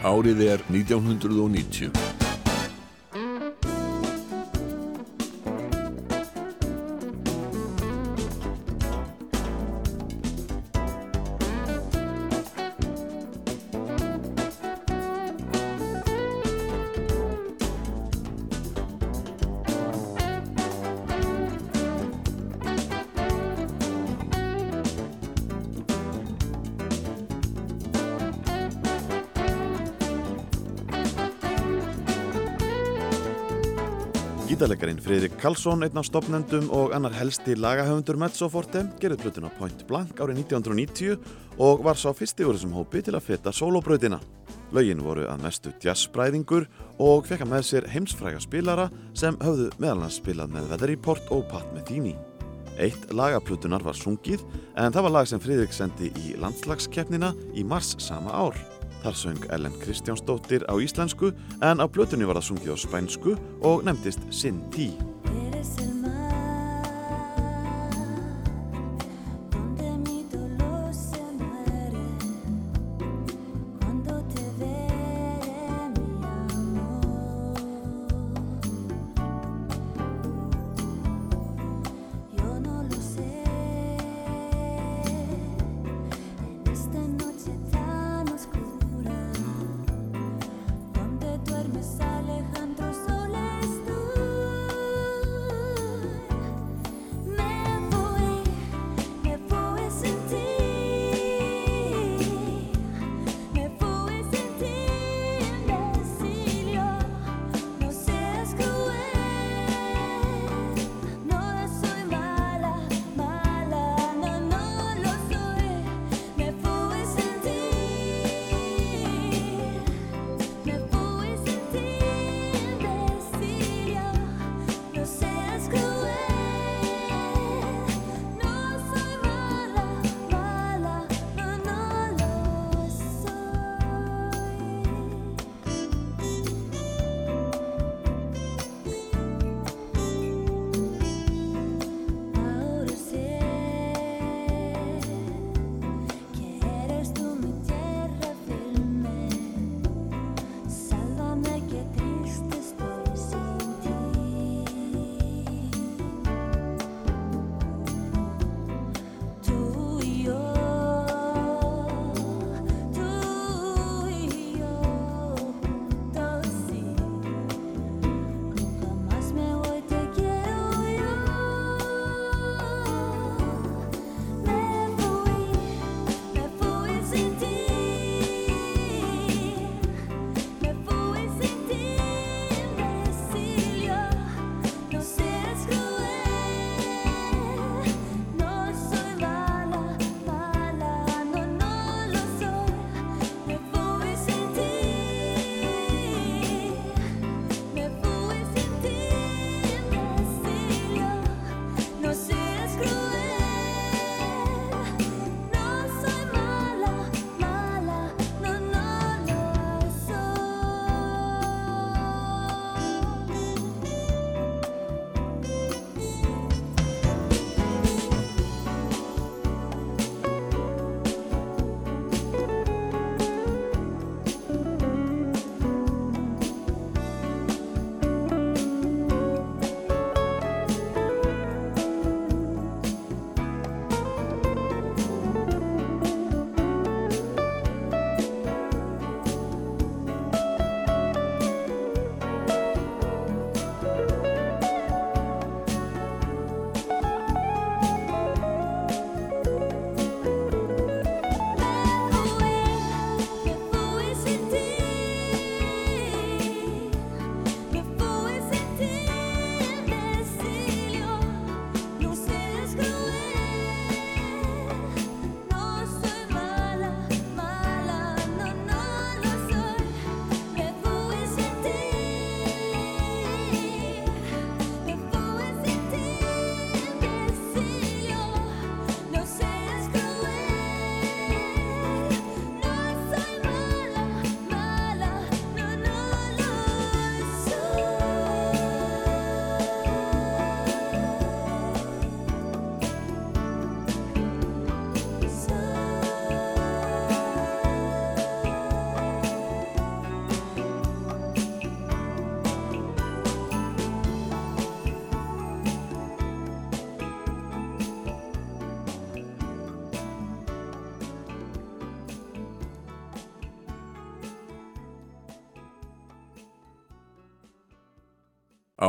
Árið 0.09 0.39
er 0.41 0.63
1990. 0.73 2.08
Friðrik 35.09 35.39
Karlsson, 35.41 35.81
einn 35.81 35.97
af 35.97 36.05
stopnendum 36.05 36.67
og 36.69 36.91
annar 36.93 37.15
helsti 37.17 37.55
lagahöfundur 37.57 38.19
Mezzoforte, 38.21 38.83
gerði 39.01 39.15
plötuna 39.23 39.49
Point 39.57 39.81
Blank 39.89 40.21
árið 40.21 40.43
1990 40.43 41.15
og 41.65 41.81
var 41.87 41.97
sá 41.97 42.11
fyrsti 42.13 42.45
úr 42.45 42.53
þessum 42.53 42.75
hópi 42.77 43.01
til 43.01 43.15
að 43.17 43.25
feta 43.31 43.49
solobrautina. 43.49 44.19
Lögin 44.69 45.01
voru 45.01 45.25
að 45.25 45.41
mestu 45.47 45.73
jazzbræðingur 45.81 46.69
og 47.01 47.25
fekka 47.25 47.49
með 47.49 47.65
sér 47.71 47.89
heimsfræga 47.89 48.43
spilara 48.45 48.91
sem 49.17 49.33
höfðu 49.41 49.71
meðal 49.81 50.03
hans 50.05 50.21
spilað 50.21 50.53
með 50.53 50.69
Weather 50.75 50.93
Report 50.93 51.33
og 51.33 51.47
Pat 51.49 51.65
Metheny. 51.73 52.13
Eitt 52.77 53.09
lagaplutunar 53.09 53.81
var 53.81 53.97
sungið 53.97 54.45
en 54.77 54.93
það 54.93 55.07
var 55.07 55.17
lag 55.17 55.31
sem 55.31 55.41
Friðrik 55.41 55.73
sendi 55.73 56.13
í 56.21 56.37
landslagskeppnina 56.37 57.33
í 57.57 57.65
mars 57.65 57.95
sama 57.97 58.29
ár. 58.29 58.61
Þar 59.03 59.15
söng 59.15 59.45
Ellen 59.55 59.75
Kristjánsdóttir 59.81 60.65
á 60.67 60.75
íslensku 60.75 61.31
en 61.63 61.79
á 61.79 61.85
plötunni 61.87 62.27
var 62.27 62.39
það 62.39 62.49
sungið 62.51 62.75
á 62.75 62.77
spænsku 62.83 63.37
og 63.63 63.87
nefndist 63.87 64.27
Sin 64.31 64.63
Tí. 64.75 64.91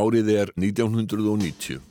Árið 0.01 0.29
er 0.33 0.53
1990. 0.57 1.90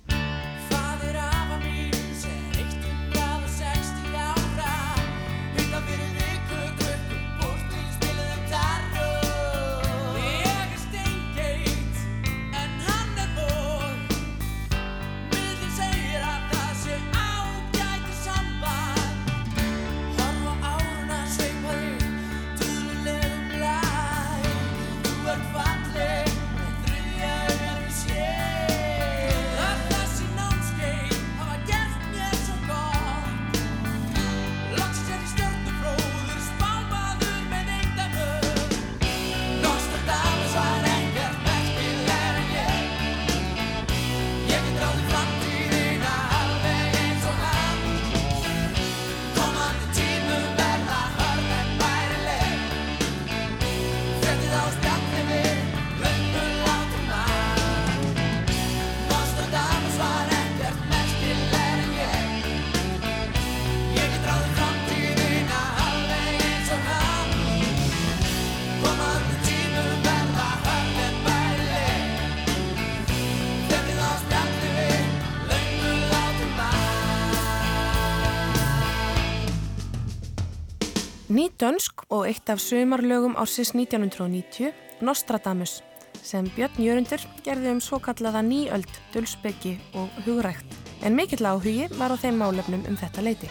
dönsk 81.59 82.05
og 82.07 82.23
eitt 82.27 82.49
af 82.49 82.61
sömarlögum 82.63 83.35
ársins 83.35 83.73
1990, 83.75 84.71
Nostradamus, 85.01 85.81
sem 86.23 86.47
Björn 86.55 86.79
Jörundur 86.79 87.19
gerði 87.43 87.73
um 87.73 87.81
svo 87.83 87.99
kallaða 87.99 88.39
nýöld, 88.47 88.87
dulspeki 89.11 89.73
og 89.99 90.07
hugrækt. 90.25 90.77
En 91.03 91.15
mikill 91.15 91.43
áhugi 91.43 91.89
var 91.99 92.15
á 92.15 92.17
þeim 92.21 92.39
málefnum 92.39 92.85
um 92.87 92.95
þetta 92.95 93.25
leiti. 93.27 93.49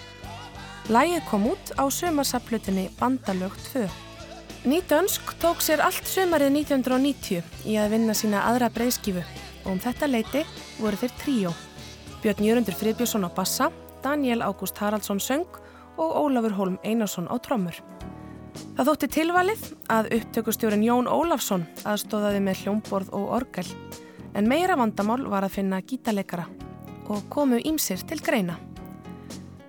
Lægið 0.89 1.27
kom 1.29 1.47
út 1.53 1.73
á 1.77 1.85
sömarsaplutinni 1.93 2.89
Bandalög 2.97 3.53
2. 3.73 3.85
Ný 4.65 4.81
dönsk 4.89 5.37
tók 5.41 5.61
sér 5.61 5.85
allt 5.85 6.09
sömarið 6.09 6.65
1990 6.65 7.45
í 7.69 7.77
að 7.77 7.93
vinna 7.93 8.17
sína 8.17 8.47
aðra 8.49 8.73
breyðskifu 8.73 9.21
og 9.67 9.73
um 9.75 9.81
þetta 9.85 10.09
leiti 10.09 10.47
voru 10.81 10.97
þeir 10.97 11.17
tríó. 11.21 11.53
Björn 12.25 12.45
Jörundur 12.45 12.75
Friðbjörnsson 12.75 13.29
á 13.29 13.31
bassa, 13.37 13.69
Daniel 14.03 14.41
Ágúst 14.41 14.81
Haraldsson 14.81 15.21
söng 15.21 15.47
og 15.99 16.17
Ólafur 16.25 16.57
Holm 16.57 16.79
Einarsson 16.85 17.29
á 17.29 17.37
trommur. 17.43 17.77
Það 18.78 18.88
þótti 18.90 19.09
tilvalið 19.16 19.66
að 19.90 20.09
upptökustjórin 20.18 20.86
Jón 20.86 21.11
Ólafsson 21.11 21.66
aðstóðaði 21.82 22.44
með 22.44 22.62
hljómborð 22.62 23.12
og 23.18 23.32
orgel, 23.40 23.66
en 24.38 24.49
meira 24.49 24.76
vandamál 24.78 25.24
var 25.26 25.46
að 25.46 25.57
finna 25.59 25.80
gítarleikara 25.82 26.46
og 27.09 27.24
komu 27.32 27.59
ímsir 27.59 28.05
til 28.07 28.20
greina. 28.22 28.59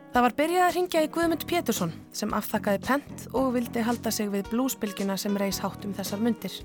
Það 0.09 0.25
var 0.25 0.35
byrjað 0.37 0.65
að 0.65 0.75
ringja 0.75 1.01
í 1.05 1.09
Guðmund 1.13 1.43
Pétursson 1.49 1.91
sem 2.17 2.31
afþakkaði 2.33 2.79
pent 2.85 3.25
og 3.37 3.51
vildi 3.53 3.83
halda 3.85 4.11
sig 4.13 4.31
við 4.33 4.47
blúsbylgjuna 4.49 5.17
sem 5.21 5.37
reys 5.37 5.59
hátt 5.61 5.85
um 5.85 5.93
þessar 5.93 6.23
mundir. 6.25 6.55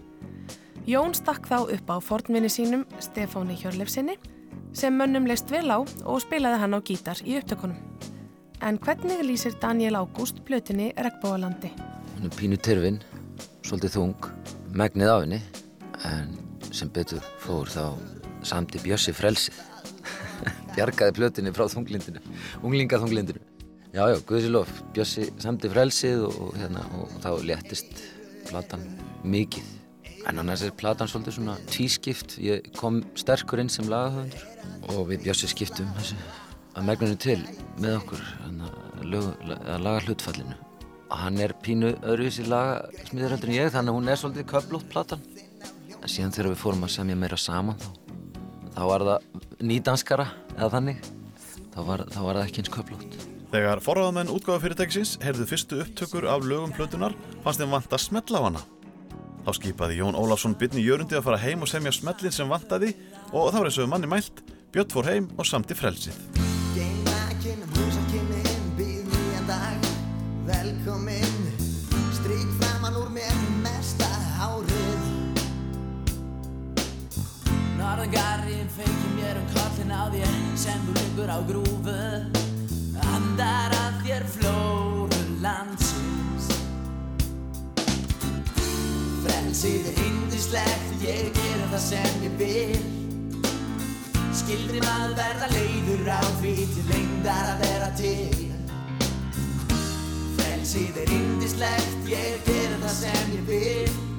Jón 0.88 1.12
stakk 1.16 1.48
þá 1.48 1.58
upp 1.62 1.92
á 1.92 1.96
fornvinni 2.04 2.48
sínum, 2.52 2.86
Stefáni 3.00 3.56
Hjörlefsinni, 3.60 4.16
sem 4.72 4.96
mönnum 4.96 5.28
leist 5.28 5.52
vel 5.52 5.68
á 5.72 5.80
og 5.80 6.22
spilaði 6.24 6.60
hann 6.60 6.76
á 6.76 6.80
gítar 6.80 7.20
í 7.24 7.36
upptökunum. 7.40 7.76
En 8.64 8.80
hvernig 8.80 9.20
lýsir 9.24 9.56
Daniel 9.60 10.00
Ágúst 10.00 10.40
plötinni 10.44 10.92
Regbóalandi? 10.96 11.72
Pínu 12.33 12.57
tyrfin, 12.62 13.01
svolítið 13.66 13.97
þung, 13.99 14.29
megnið 14.77 15.11
af 15.12 15.22
henni, 15.25 15.41
en 16.09 16.35
sem 16.75 16.91
betur 16.93 17.25
fór 17.43 17.70
þá 17.70 17.85
samti 18.47 18.81
Bjössi 18.83 19.14
frelsið. 19.16 19.61
Bjargaði 20.75 21.14
plötinni 21.18 21.53
frá 21.55 21.66
þunglindinu, 21.72 22.22
unglingaþunglindinu. 22.62 23.43
Já, 23.95 24.09
já, 24.11 24.18
Guðsilof, 24.27 24.72
Bjössi 24.97 25.29
samti 25.43 25.70
frelsið 25.70 26.25
og, 26.27 26.41
og, 26.47 26.57
hérna, 26.59 26.83
og 26.99 27.12
þá 27.22 27.31
léttist 27.47 28.03
platan 28.49 28.83
mikið. 29.22 29.68
En 30.25 30.41
annars 30.41 30.64
er 30.64 30.72
platan 30.75 31.11
svolítið 31.11 31.37
svona 31.39 31.59
tvískipt. 31.68 32.39
Ég 32.43 32.72
kom 32.79 33.03
sterkur 33.18 33.61
inn 33.62 33.70
sem 33.72 33.87
lagahöfundur 33.93 34.95
og 34.95 35.11
við 35.12 35.29
Bjössi 35.29 35.53
skiptum 35.53 35.93
þessu 35.99 36.18
að 36.75 36.89
megninu 36.89 37.18
til 37.22 37.41
með 37.79 37.99
okkur 38.01 38.22
að 39.05 39.85
laga 39.85 40.07
hlutfallinu. 40.09 40.63
Hann 41.14 41.38
er 41.40 41.54
pínu 41.62 41.92
öðruvísi 42.02 42.44
laga 42.48 42.88
smiðuröldur 43.08 43.50
en 43.50 43.56
ég 43.56 43.70
þannig 43.72 43.92
að 43.92 43.98
hún 43.98 44.10
er 44.10 44.18
svolítið 44.20 44.48
köflótt 44.50 44.88
platan. 44.90 45.22
En 46.00 46.10
síðan 46.10 46.34
þegar 46.34 46.50
við 46.52 46.60
fórum 46.60 46.86
að 46.86 46.94
semja 46.96 47.16
meira 47.16 47.38
saman 47.40 47.78
þá, 47.80 47.90
þá 48.74 48.82
var 48.90 49.04
það 49.08 49.28
nýdanskara 49.70 50.26
eða 50.56 50.72
þannig. 50.74 51.06
Þá 51.74 51.78
var, 51.88 52.04
þá 52.10 52.20
var 52.26 52.38
það 52.38 52.44
ekki 52.44 52.62
eins 52.62 52.74
köflótt. 52.74 53.16
Þegar 53.54 53.82
forraðamenn 53.86 54.32
útgáða 54.34 54.62
fyrirtækisins 54.64 55.16
heyrðu 55.22 55.44
fyrstu 55.46 55.80
upptökur 55.84 56.26
af 56.26 56.42
lögum 56.42 56.74
plötunar 56.74 57.14
fannst 57.44 57.62
þeim 57.62 57.76
vant 57.76 57.94
að 57.94 58.02
smetla 58.02 58.42
á 58.42 58.46
hana. 58.48 58.64
Þá 59.44 59.50
skipaði 59.60 60.00
Jón 60.00 60.18
Ólafsson 60.18 60.56
bytni 60.58 60.82
Jörundi 60.82 61.18
að 61.18 61.28
fara 61.28 61.42
heim 61.42 61.62
og 61.62 61.70
semja 61.70 61.92
smellin 61.94 62.34
sem 62.34 62.50
vantaði 62.50 62.94
og 63.30 63.52
þá 63.54 63.60
er 63.60 63.70
eins 63.70 63.78
og 63.84 63.92
manni 63.92 64.10
mælt, 64.10 64.42
Björn 64.74 64.90
fór 64.90 65.12
heim 65.12 65.30
og 65.38 65.46
samti 65.46 65.76
frelsið. 65.78 66.18
Norðangarinn 78.05 78.68
feikir 78.68 79.12
mér 79.16 79.38
um 79.40 79.44
kollin 79.55 79.92
á 79.96 80.05
þér 80.12 80.32
sem 80.61 80.80
þú 80.84 80.92
liggur 80.98 81.30
á 81.32 81.40
grúfu. 81.48 81.94
Andar 83.00 83.72
að 83.78 83.94
þér 84.05 84.26
flóru 84.34 85.20
landsins. 85.40 86.50
Frelsið 89.24 89.88
er 89.88 90.02
indislegt, 90.05 90.92
ég 91.00 91.32
gera 91.40 91.72
það 91.72 91.82
sem 91.88 92.22
ég 92.28 92.38
vil. 92.44 92.84
Skildri 94.36 94.84
maður 94.84 95.16
verða 95.22 95.52
leiður 95.57 96.12
á 96.12 96.22
því 96.44 96.57
til 96.76 96.88
lengdar 96.92 97.52
að 97.55 97.68
vera 97.70 97.92
til. 98.05 98.48
Frelsið 100.36 101.07
er 101.07 101.20
indislegt, 101.22 102.02
ég 102.12 102.42
gera 102.52 102.82
það 102.84 102.98
sem 103.00 103.38
ég 103.38 103.48
vil 103.48 104.13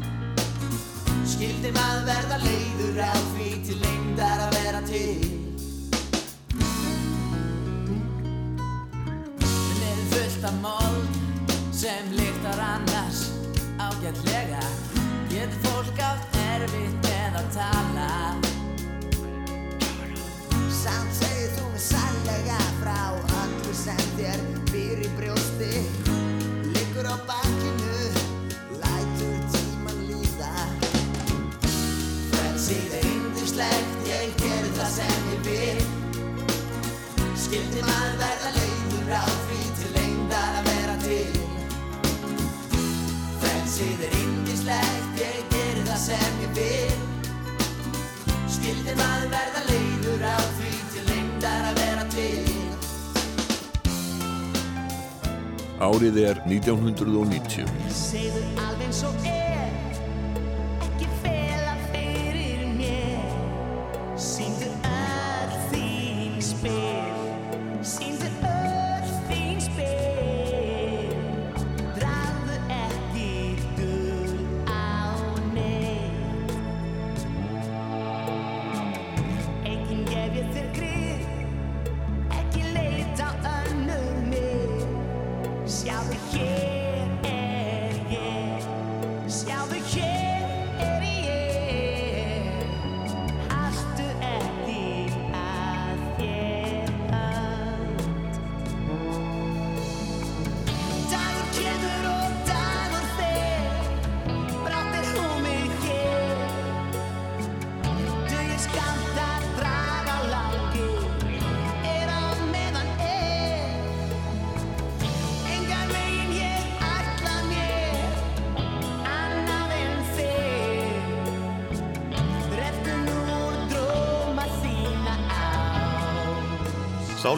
Skildi 1.35 1.67
maður 1.75 2.05
verða 2.07 2.35
leiður 2.45 2.99
á 3.03 3.11
því 3.33 3.47
til 3.67 3.75
lengdar 3.81 4.39
að 4.45 4.53
vera 4.55 4.79
til? 4.87 5.15
Við 9.41 9.81
nefnum 9.81 10.05
fullt 10.13 10.45
af 10.47 10.55
mold 10.63 11.03
sem 11.75 12.07
lyktar 12.15 12.61
annars 12.69 13.19
ágætlega. 13.83 14.63
Getur 15.33 15.59
fólk 15.65 15.99
átt 16.07 16.39
erfitt 16.55 16.95
með 17.03 17.31
að 17.41 17.47
tala? 17.57 18.09
Samt 20.71 21.11
segir 21.19 21.51
þú 21.57 21.65
mig 21.73 21.83
sannlega 21.89 22.61
frá 22.79 23.01
öllu 23.43 23.75
sem 23.83 24.05
þér 24.15 24.39
í 25.03 25.11
brjósti. 25.19 25.83
Liggur 26.71 27.11
á 27.11 27.19
bakkinu, 27.27 27.44
Skildi 37.55 37.83
maður 37.87 38.15
verða 38.19 38.49
leiður 38.51 39.11
á 39.15 39.23
því 39.47 39.57
til 39.77 39.89
lengdar 39.95 40.55
að 40.59 40.65
vera 40.67 40.95
til. 41.05 41.35
Frelsið 43.39 44.01
er 44.07 44.17
yndislegt, 44.19 45.21
ég 45.21 45.37
gerir 45.53 45.85
það 45.87 46.01
sem 46.01 46.41
ég 46.43 46.51
vil. 46.57 46.99
Skildi 48.57 48.97
maður 48.99 49.31
verða 49.37 49.63
leiður 49.69 50.27
á 50.27 50.37
því 50.57 50.73
til 50.97 51.05
lengdar 51.13 51.69
að 51.69 51.79
vera 51.79 52.05
til. 52.17 52.43
Árið 55.87 56.21
er 56.25 56.43
1990. 56.43 57.71
Segðu 58.03 58.43
alveg 58.67 58.83
eins 58.89 59.01
og 59.07 59.34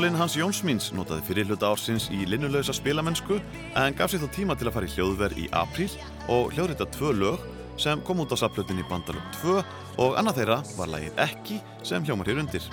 Sálin 0.07 0.21
Hans 0.23 0.37
Jónsmíns 0.39 0.85
notaði 0.95 1.25
fyrir 1.27 1.49
hluta 1.49 1.67
ársins 1.67 2.05
í 2.15 2.21
linnulösa 2.31 2.71
spilamennsku 2.71 3.41
en 3.75 3.95
gaf 3.99 4.13
sér 4.13 4.21
þó 4.21 4.29
tíma 4.31 4.55
til 4.55 4.69
að 4.69 4.77
fara 4.77 4.87
í 4.87 4.93
hljóðverð 4.93 5.41
í 5.43 5.47
apríl 5.51 5.89
og 6.31 6.53
hljóðrita 6.55 6.87
tvö 6.93 7.11
lög 7.17 7.43
sem 7.75 7.99
kom 8.07 8.21
út 8.23 8.31
á 8.31 8.39
saplutinni 8.39 8.87
Bandalög 8.87 9.25
2 9.41 9.57
og 10.05 10.15
annað 10.15 10.39
þeirra 10.39 10.57
var 10.77 10.93
lagið 10.93 11.19
Ekki 11.25 11.59
sem 11.83 12.07
hljómar 12.07 12.31
hér 12.31 12.39
undir. 12.39 12.63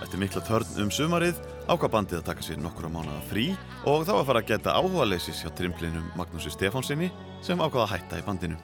Eftir 0.00 0.24
mikla 0.24 0.40
törn 0.48 0.80
um 0.80 0.88
sumarið 0.88 1.44
ákvað 1.68 1.92
bandið 1.98 2.22
að 2.22 2.28
taka 2.30 2.48
sér 2.48 2.64
nokkura 2.64 2.88
mánuða 2.96 3.20
frí 3.28 3.50
og 3.84 4.08
þá 4.08 4.14
að 4.16 4.26
fara 4.30 4.40
að 4.40 4.52
geta 4.54 4.78
áhuga 4.80 5.10
leysis 5.12 5.44
hjá 5.44 5.52
trimplinum 5.52 6.08
Magnúsi 6.16 6.56
Stefánsinni 6.56 7.12
sem 7.44 7.60
ákvað 7.60 7.90
að 7.90 7.92
hætta 7.98 8.24
í 8.24 8.24
bandinu. 8.24 8.56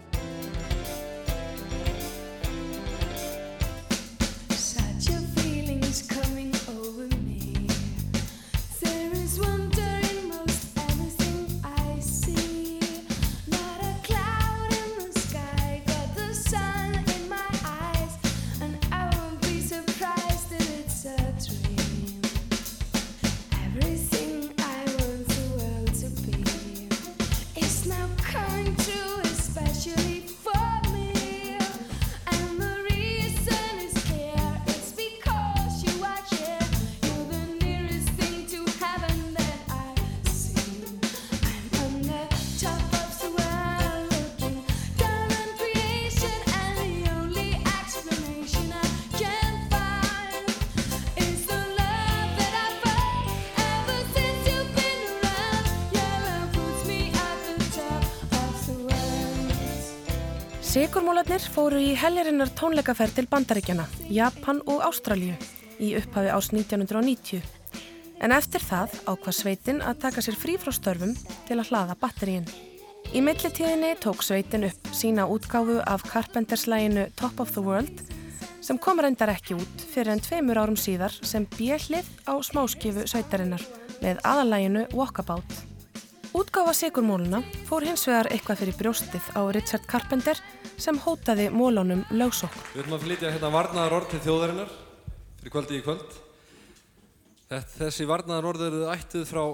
Heljarinnar 61.97 62.51
tónleikaferð 62.59 63.15
til 63.17 63.29
Bandaríkjana, 63.31 63.85
Japan 64.13 64.59
og 64.69 64.83
Ástralju 64.85 65.37
í 65.81 65.93
upphafi 65.99 66.33
ás 66.33 66.51
1990. 66.53 67.43
En 68.25 68.33
eftir 68.33 68.65
það 68.65 68.97
ákvað 69.05 69.37
sveitin 69.37 69.83
að 69.85 70.01
taka 70.07 70.25
sér 70.25 70.39
frí 70.41 70.57
frá 70.61 70.73
störfum 70.75 71.15
til 71.49 71.59
að 71.59 71.71
hlaða 71.71 71.97
batteríin. 72.01 72.49
Í 73.15 73.23
millitíðinni 73.23 73.95
tók 74.03 74.25
sveitin 74.25 74.67
upp 74.69 74.91
sína 74.97 75.29
útgáfu 75.31 75.79
af 75.87 76.05
Carpenters-læginu 76.11 77.07
Top 77.17 77.41
of 77.41 77.55
the 77.55 77.65
World 77.65 78.03
sem 78.65 78.81
kom 78.83 79.01
reyndar 79.01 79.31
ekki 79.31 79.57
út 79.57 79.87
fyrir 79.93 80.17
en 80.17 80.25
tveimur 80.25 80.59
árum 80.59 80.81
síðar 80.81 81.15
sem 81.23 81.47
bjellið 81.57 82.09
á 82.27 82.35
smáskifu 82.43 83.07
sveitarinnar 83.07 83.63
með 84.03 84.21
aðalæginu 84.27 84.89
Walkabout. 84.97 85.66
Útgáfa 86.37 86.75
Sigurmóluna 86.77 87.39
fór 87.65 87.87
hins 87.89 88.03
vegar 88.05 88.29
eitthvað 88.29 88.59
fyrir 88.61 88.77
brjóstið 88.77 89.25
á 89.33 89.41
Richard 89.57 89.87
Carpenter 89.89 90.37
sem 90.77 90.99
hótaði 91.01 91.47
mólunum 91.49 92.03
lögsókn. 92.13 92.61
Við 92.75 92.83
ætlum 92.83 92.97
að 92.99 93.05
flytja 93.07 93.31
hérna 93.33 93.51
varnaðar 93.55 93.97
orð 93.97 94.11
til 94.11 94.21
þjóðarinnar 94.27 94.75
fyrir 95.39 95.55
kvöldi 95.55 95.79
í 95.79 95.85
kvöld. 95.87 96.11
Þessi 97.79 98.05
varnaðar 98.11 98.51
orð 98.53 98.67
eru 98.69 98.83
ættuð 98.93 99.25
frá 99.31 99.45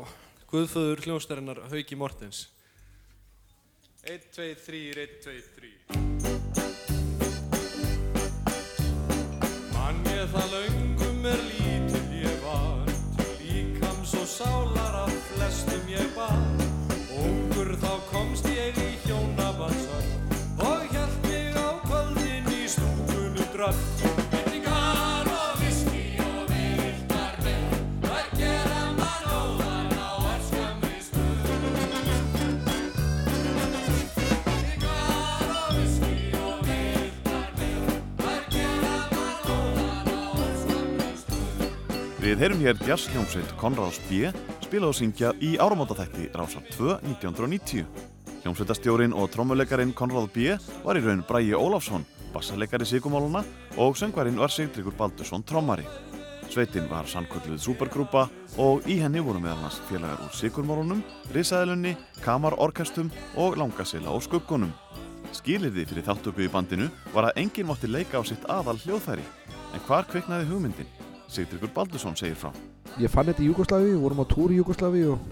Guðföður 0.51 1.07
hljónstærinnar 1.07 1.63
Hauki 1.71 1.95
Mortens. 2.03 2.49
1, 4.03 4.35
2, 4.35 4.59
3, 4.67 4.91
1, 4.99 5.23
2, 5.23 5.39
3 5.55 5.71
Mann 9.71 10.03
ég 10.11 10.27
það 10.35 10.47
löngum 10.57 11.23
er 11.31 11.41
lítill 11.47 12.11
ég 12.25 12.37
var 12.43 12.83
Til 13.15 13.31
líkams 13.39 14.19
og 14.19 14.27
sálar 14.27 14.82
stöð 23.63 24.11
Við 42.23 42.39
heyrum 42.39 42.61
hér 42.63 42.79
jazzhljómsveit 42.87 43.51
Konrads 43.59 43.99
B. 44.09 44.31
spila 44.63 44.89
og 44.89 44.95
syngja 44.97 45.33
í 45.43 45.57
áramótaþætti 45.61 46.31
Rásar 46.33 46.63
2 46.71 46.95
1990. 47.11 47.83
Hljómsveitastjórin 48.45 49.13
og 49.13 49.29
trommuleikarin 49.35 49.93
Konrad 49.93 50.31
B. 50.33 50.55
var 50.87 50.97
í 50.97 51.03
raun 51.03 51.25
Bræi 51.29 51.51
Ólafsson, 51.59 52.07
bassaleikari 52.33 52.87
Sigumáluna 52.89 53.45
og 53.77 53.97
söngvarinn 54.01 54.41
var 54.41 54.51
Sigtryggur 54.51 54.97
Baldursson 54.99 55.45
trommari. 55.47 55.85
Sveitin 56.53 56.89
var 56.91 57.07
sannkvölduð 57.09 57.61
supergrúpa 57.65 58.27
og 58.61 58.85
í 58.85 58.99
henni 59.01 59.23
voru 59.25 59.41
meðal 59.41 59.63
hans 59.63 59.79
félagar 59.89 60.21
úr 60.21 60.35
Sigurmálunum, 60.37 61.01
Risaðilunni, 61.33 61.95
Kamarorkestum 62.25 63.09
og 63.41 63.57
Langasila 63.57 64.13
og 64.13 64.25
Skuggunum. 64.27 64.75
Skilirði 65.33 65.87
fyrir 65.89 66.05
þáttöku 66.05 66.45
í 66.45 66.51
bandinu 66.53 66.91
var 67.15 67.31
að 67.31 67.41
enginn 67.45 67.71
mátti 67.71 67.89
leika 67.89 68.21
á 68.21 68.23
sitt 68.29 68.45
aðal 68.53 68.77
hljóðfæri. 68.83 69.25
En 69.73 69.81
hvar 69.87 70.05
kviknaði 70.11 70.51
hugmyndin? 70.51 70.91
Sigtryggur 71.33 71.73
Baldursson 71.73 72.19
segir 72.21 72.37
frá. 72.37 72.53
Ég 73.01 73.09
fann 73.09 73.31
þetta 73.31 73.41
í 73.41 73.49
Júgoslavi, 73.49 73.95
við 73.95 74.03
vorum 74.05 74.21
á 74.21 74.27
túr 74.29 74.53
í 74.53 74.59
Júgoslavi 74.61 75.07
og, 75.09 75.23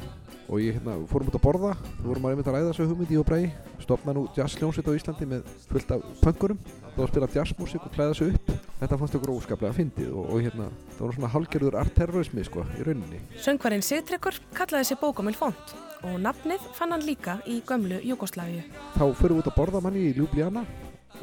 og 0.51 0.59
ég 0.59 0.74
hérna, 0.74 0.96
fórum 1.07 1.28
út 1.30 1.36
að 1.38 1.44
borða, 1.44 1.72
við 2.01 2.07
vorum 2.11 2.24
að 2.26 2.32
einmitt 2.34 2.48
að 2.51 2.57
ræða 2.57 2.70
þessu 2.72 2.86
hugmyndi 2.90 3.14
ég 3.14 3.20
og 3.22 3.26
Brei, 3.28 3.44
stopna 3.84 4.14
nú 4.16 4.24
jazzljónsveit 4.34 4.88
á 4.90 4.96
Íslandi 4.98 5.28
með 5.30 5.53
fullt 5.70 5.92
af 5.94 6.09
punkurum, 6.24 6.59
þá 6.96 6.98
að 7.05 7.11
spila 7.12 7.28
jazzmusik 7.36 7.86
og 7.86 7.94
klæða 7.94 8.16
þessu 8.16 8.28
upp. 8.34 8.51
Þetta 8.80 8.98
fannst 8.98 9.16
okkur 9.18 9.32
óskaplega 9.36 9.76
fyndið 9.76 10.11
og, 10.11 10.26
og 10.34 10.42
hérna, 10.42 10.66
það 10.96 11.05
var 11.05 11.16
svona 11.18 11.30
halgerður 11.36 11.78
art-terrorismi 11.84 12.46
sko, 12.48 12.64
í 12.80 12.86
rauninni. 12.88 13.22
Söngvarinn 13.44 13.86
Sigtryggur 13.86 14.40
kallaði 14.57 14.90
sig 14.90 15.01
Bókamil 15.01 15.38
Font 15.38 15.74
og 16.03 16.18
nafnið 16.24 16.66
fann 16.74 16.96
hann 16.96 17.07
líka 17.07 17.38
í 17.46 17.61
gömlu 17.68 18.01
Júgoslavíu. 18.11 18.64
Þá 18.96 19.05
förum 19.20 19.38
við 19.38 19.44
út 19.44 19.53
að 19.53 19.59
borða 19.61 19.84
manni 19.84 20.09
í 20.09 20.14
Ljubljana 20.16 20.64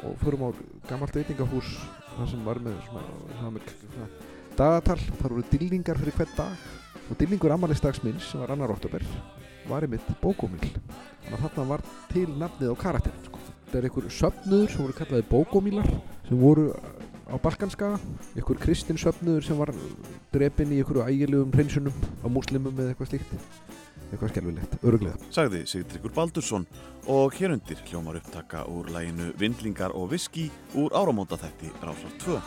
og 0.06 0.16
förum 0.22 0.48
á 0.48 0.50
gammalt 0.88 1.16
veitingahús 1.18 1.76
þar 2.14 2.32
sem 2.32 2.44
var 2.46 2.62
með 2.62 2.78
svona, 2.86 3.52
með, 3.52 3.72
dagatal, 4.58 5.00
þar 5.18 5.34
voru 5.34 5.48
dýlningar 5.50 5.98
fyrir 6.00 6.16
hvern 6.16 6.36
dag 6.38 6.68
og 7.08 7.18
dýlningur 7.18 7.54
ammaliðsdags 7.56 8.02
minns 8.04 8.30
sem 8.30 8.40
var 8.40 8.52
annar 8.54 8.72
oktober 8.74 9.04
var 9.68 9.84
einmitt 9.84 10.14
bókomil 10.22 10.60
þannig 10.62 11.34
að 11.34 11.42
þarna 11.46 11.68
var 11.72 11.84
til 12.12 12.28
nafnið 12.40 12.72
á 12.72 12.76
karakterin 12.84 13.26
sko. 13.26 13.42
þetta 13.66 13.78
er 13.78 13.88
einhver 13.88 14.08
söfnuður 14.20 14.72
sem 14.72 14.84
voru 14.84 14.98
kallaði 15.02 15.28
bókomílar 15.32 15.92
sem 16.28 16.40
voru 16.40 16.70
á 17.28 17.36
Balkanskaga. 17.36 17.98
Einhver 18.36 18.58
kristin 18.60 18.98
söfnuður 19.00 19.44
sem 19.44 19.58
var 19.58 19.72
drepinn 20.32 20.72
í 20.72 20.80
einhverju 20.80 21.04
ægilegum 21.04 21.52
hreinsunum 21.52 21.96
á 22.24 22.26
múslimum 22.32 22.76
eða 22.76 22.94
eitthvað 22.94 23.12
slíkt. 23.12 23.34
Eitthvað 24.08 24.30
skelvilegt, 24.32 24.76
öruglega 24.80 25.32
Sagði 25.34 25.66
Sigtryggur 25.68 26.14
Baldursson. 26.16 26.64
Og 27.12 27.34
hérundir 27.36 27.80
hljómar 27.90 28.16
upptaka 28.20 28.64
úr 28.72 28.88
læginu 28.92 29.34
Vindlingar 29.40 29.92
og 29.96 30.10
Viski 30.14 30.48
úr 30.74 30.96
áramótaþætti 30.96 31.72
Rásar 31.82 32.14
2. 32.24 32.38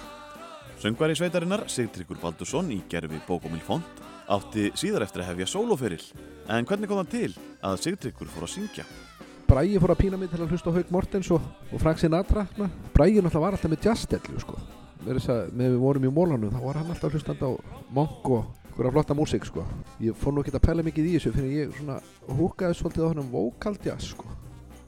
Söngvari 0.82 1.18
sveitarinnar 1.18 1.68
Sigtryggur 1.70 2.18
Baldursson 2.22 2.74
í 2.74 2.82
gerfi 2.90 3.22
Bókomil 3.28 3.62
Font 3.66 4.02
átti 4.30 4.70
síðar 4.78 5.06
eftir 5.06 5.24
að 5.24 5.32
hefja 5.32 5.48
sólóferil 5.50 6.04
en 6.52 6.68
hvernig 6.68 6.90
kom 6.90 7.02
það 7.02 7.12
til 7.14 7.32
að 7.66 7.80
Sigtryggur 7.82 8.30
fór 8.32 8.46
að 8.48 8.54
syngja? 8.56 8.86
Bræði 9.50 9.82
fór 9.84 9.94
að 9.96 10.02
pína 10.04 10.20
mig 10.20 10.32
til 10.32 10.40
að 10.42 10.54
hlusta 10.54 10.72
á 10.72 10.76
Haug 10.78 10.94
Mortens 10.94 11.32
og, 11.36 11.50
og 11.72 11.82
Frank 11.82 12.00
Sinatra 12.02 12.46
Bræði 12.96 13.24
náttúrulega 13.24 13.44
var 13.44 13.58
alltaf 13.58 13.74
með 13.74 13.88
jazzdellu 13.90 14.44
sko. 14.44 14.58
með 15.02 15.52
við 15.58 15.78
vorum 15.82 16.06
í 16.06 16.14
mólanum 16.14 16.54
þá 16.54 16.62
var 16.62 16.82
hann 16.82 16.94
alltaf 16.94 17.16
hlustandi 17.16 17.50
á 17.50 17.52
monk 17.90 18.30
og 18.30 18.46
einhverja 18.70 18.94
flotta 18.96 19.18
músík 19.18 19.46
sko. 19.46 19.66
ég 20.00 20.16
fór 20.16 20.34
nú 20.36 20.46
ekki 20.46 20.56
að 20.56 20.68
pæla 20.68 20.86
mikið 20.86 21.10
í 21.10 21.18
þessu 21.18 21.34
fyrir 21.36 21.52
ég 21.66 22.38
húkaði 22.38 22.78
svolítið 22.78 23.06
á 23.06 23.12
hennum 23.12 23.32
vocal 23.34 23.76
jazz 23.84 24.14
sko. 24.14 24.30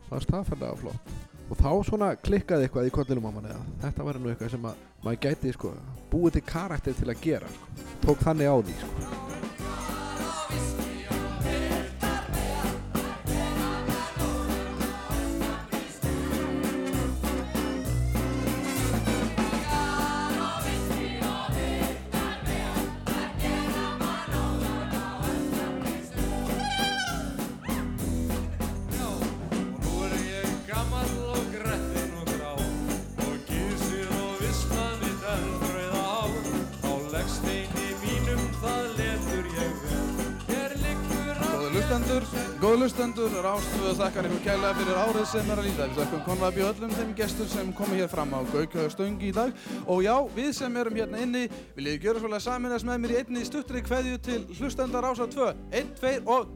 það 0.08 0.18
var 0.18 0.28
staðfærlega 0.30 0.82
flott 0.84 1.33
og 1.54 1.60
þá 1.60 1.70
svona 1.86 2.08
klikkaði 2.18 2.66
eitthvað 2.66 2.88
í 2.90 2.94
kollinum 2.94 3.28
á 3.30 3.32
manni 3.36 3.52
að 3.54 3.66
þetta 3.84 4.06
var 4.08 4.18
nú 4.18 4.32
eitthvað 4.32 4.54
sem 4.56 4.64
að 4.66 4.80
maður 5.04 5.20
gæti 5.28 5.52
sko, 5.54 5.74
búið 6.10 6.40
til 6.40 6.46
karakter 6.50 6.96
til 6.98 7.10
að 7.12 7.22
gera 7.22 7.52
sko. 7.54 7.68
tók 8.02 8.24
þannig 8.26 8.50
á 8.50 8.58
því 8.58 8.78
sko. 8.82 9.20
Góðu 42.74 42.88
lustendur, 42.88 43.34
Rástvöðu 43.44 43.92
þakkar 44.00 44.26
ykkur 44.26 44.40
kærlega 44.48 44.78
fyrir 44.80 44.98
árið 44.98 45.26
sem 45.30 45.50
er 45.54 45.60
að 45.62 45.68
líða. 45.68 45.86
Við 45.92 46.00
þakkum 46.00 46.22
Konrad 46.26 46.56
Björn 46.56 46.72
öllum 46.72 46.96
þeim 46.98 47.12
gestur 47.20 47.50
sem 47.52 47.70
komu 47.78 48.00
hér 48.00 48.10
fram 48.10 48.34
á 48.34 48.42
Gaukjöðstöng 48.50 49.22
í 49.22 49.30
dag. 49.36 49.54
Og 49.86 50.02
já, 50.02 50.16
við 50.34 50.50
sem 50.58 50.80
erum 50.82 50.98
hérna 50.98 51.22
inni, 51.22 51.44
viljið 51.78 52.08
gjöra 52.08 52.24
svolítið 52.24 52.46
saminast 52.48 52.90
með 52.90 53.04
mér 53.04 53.14
í 53.14 53.20
einni 53.22 53.46
stuttri 53.46 53.86
kveðju 53.86 54.18
til 54.26 54.42
hlustendar 54.58 55.06
Rásar 55.06 55.30
2. 55.30 55.54
1, 55.70 55.94
2 56.02 56.26
og... 56.26 56.50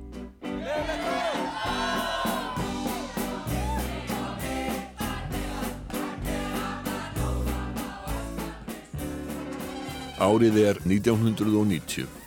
Árið 10.17 10.63
er 10.65 10.81
1990. 10.81 12.26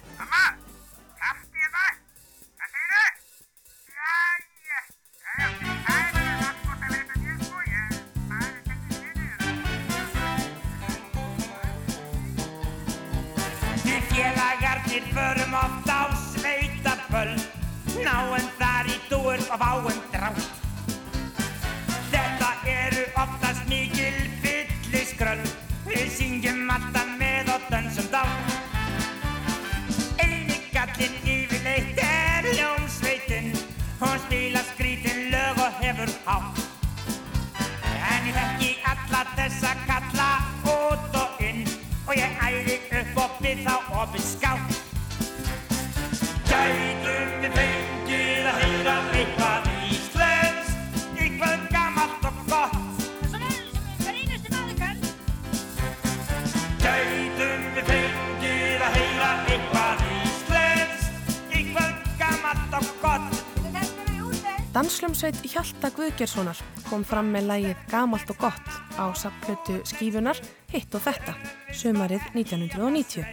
Hjalta 66.21 66.43
Guðgjerssonar 66.45 66.89
kom 66.91 67.05
fram 67.09 67.31
með 67.33 67.47
lægið 67.49 67.85
Gamalt 67.89 68.29
og 68.29 68.37
gott 68.43 68.67
á 69.01 69.09
sapplötu 69.17 69.79
skífunar 69.89 70.37
Hitt 70.69 70.93
og 70.93 71.01
þetta, 71.01 71.33
sömarið 71.73 72.21
1990. 72.35 73.25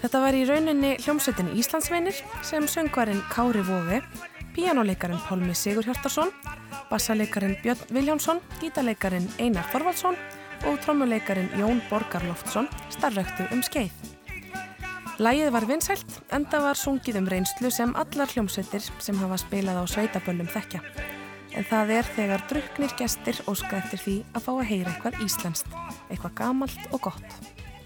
Þetta 0.00 0.22
var 0.24 0.34
í 0.34 0.40
rauninni 0.48 0.96
hljómsveitin 1.04 1.52
Íslandsveinir 1.54 2.18
sem 2.42 2.66
söngvarinn 2.66 3.22
Kári 3.30 3.62
Vóði, 3.62 4.00
píjánuleikarin 4.56 5.22
Pálmi 5.28 5.54
Sigur 5.54 5.86
Hjartarsson, 5.86 6.32
bassaleikarin 6.90 7.54
Björn 7.62 7.94
Viljánsson, 7.94 8.42
gítarleikarin 8.58 9.30
Einar 9.38 9.70
Þorvaldsson 9.70 10.18
og 10.66 10.80
trommuleikarin 10.82 11.52
Jón 11.60 11.78
Borgarloftsson 11.92 12.66
starfræktu 12.96 13.46
um 13.54 13.62
skeið. 13.62 13.94
Lægið 15.22 15.52
var 15.54 15.68
vinsælt, 15.70 16.18
enda 16.34 16.58
var 16.60 16.74
sungið 16.74 17.22
um 17.22 17.30
reynslu 17.30 17.70
sem 17.70 17.94
allar 17.94 18.34
hljómsveitir 18.34 18.82
sem 18.82 19.22
hafa 19.22 19.38
spilað 19.46 19.78
á 19.78 19.84
sveitaböllum 19.94 20.50
þekkja. 20.50 20.82
En 21.56 21.64
það 21.64 21.92
er 21.96 22.08
þegar 22.16 22.42
druknir 22.50 22.92
gestir 22.98 23.38
óska 23.48 23.78
eftir 23.78 24.02
því 24.02 24.16
að 24.36 24.44
fá 24.44 24.50
að 24.52 24.66
heyra 24.68 24.90
eitthvað 24.92 25.22
íslenskt, 25.24 25.76
eitthvað 26.10 26.34
gamalt 26.36 26.90
og 26.92 27.06
gott. 27.08 27.38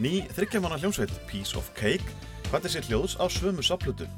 Ný 0.03 0.25
þryggjamanna 0.35 0.81
hljómsveit 0.81 1.13
Piece 1.29 1.55
of 1.59 1.69
Cake 1.79 2.17
hvætti 2.51 2.73
sér 2.73 2.89
hljóðs 2.89 3.15
á 3.23 3.31
svömu 3.31 3.63
saplutu. 3.63 4.09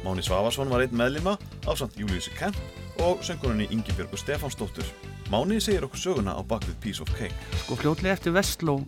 Máni 0.00 0.24
Svavarsson 0.24 0.70
var 0.72 0.80
einn 0.80 0.96
meðlima 0.96 1.34
á 1.68 1.70
samt 1.76 1.98
Júliussi 2.00 2.32
Kemp 2.38 2.56
og 3.04 3.20
söngurinn 3.24 3.66
í 3.66 3.68
Ingibjörgu 3.74 4.16
Stefánsdóttur. 4.16 4.86
Máni 5.28 5.60
segir 5.60 5.84
okkur 5.84 6.00
söguna 6.00 6.32
á 6.32 6.40
bakvið 6.40 6.78
Piece 6.80 7.04
of 7.04 7.12
Cake. 7.18 7.36
Sko 7.66 7.76
fljótlega 7.76 8.16
eftir 8.16 8.32
Vestló, 8.32 8.78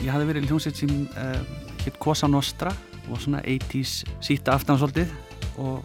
ég 0.00 0.08
hafði 0.08 0.30
verið 0.30 0.46
í 0.46 0.50
hljómsveit 0.52 0.80
sem 0.80 0.94
uh, 1.20 1.36
hitt 1.84 2.00
Cosa 2.00 2.30
Nostra 2.32 2.72
og 3.10 3.20
svona 3.20 3.44
80s 3.44 4.06
síta 4.24 4.56
aftan 4.56 4.80
svolítið 4.80 5.12
og 5.60 5.84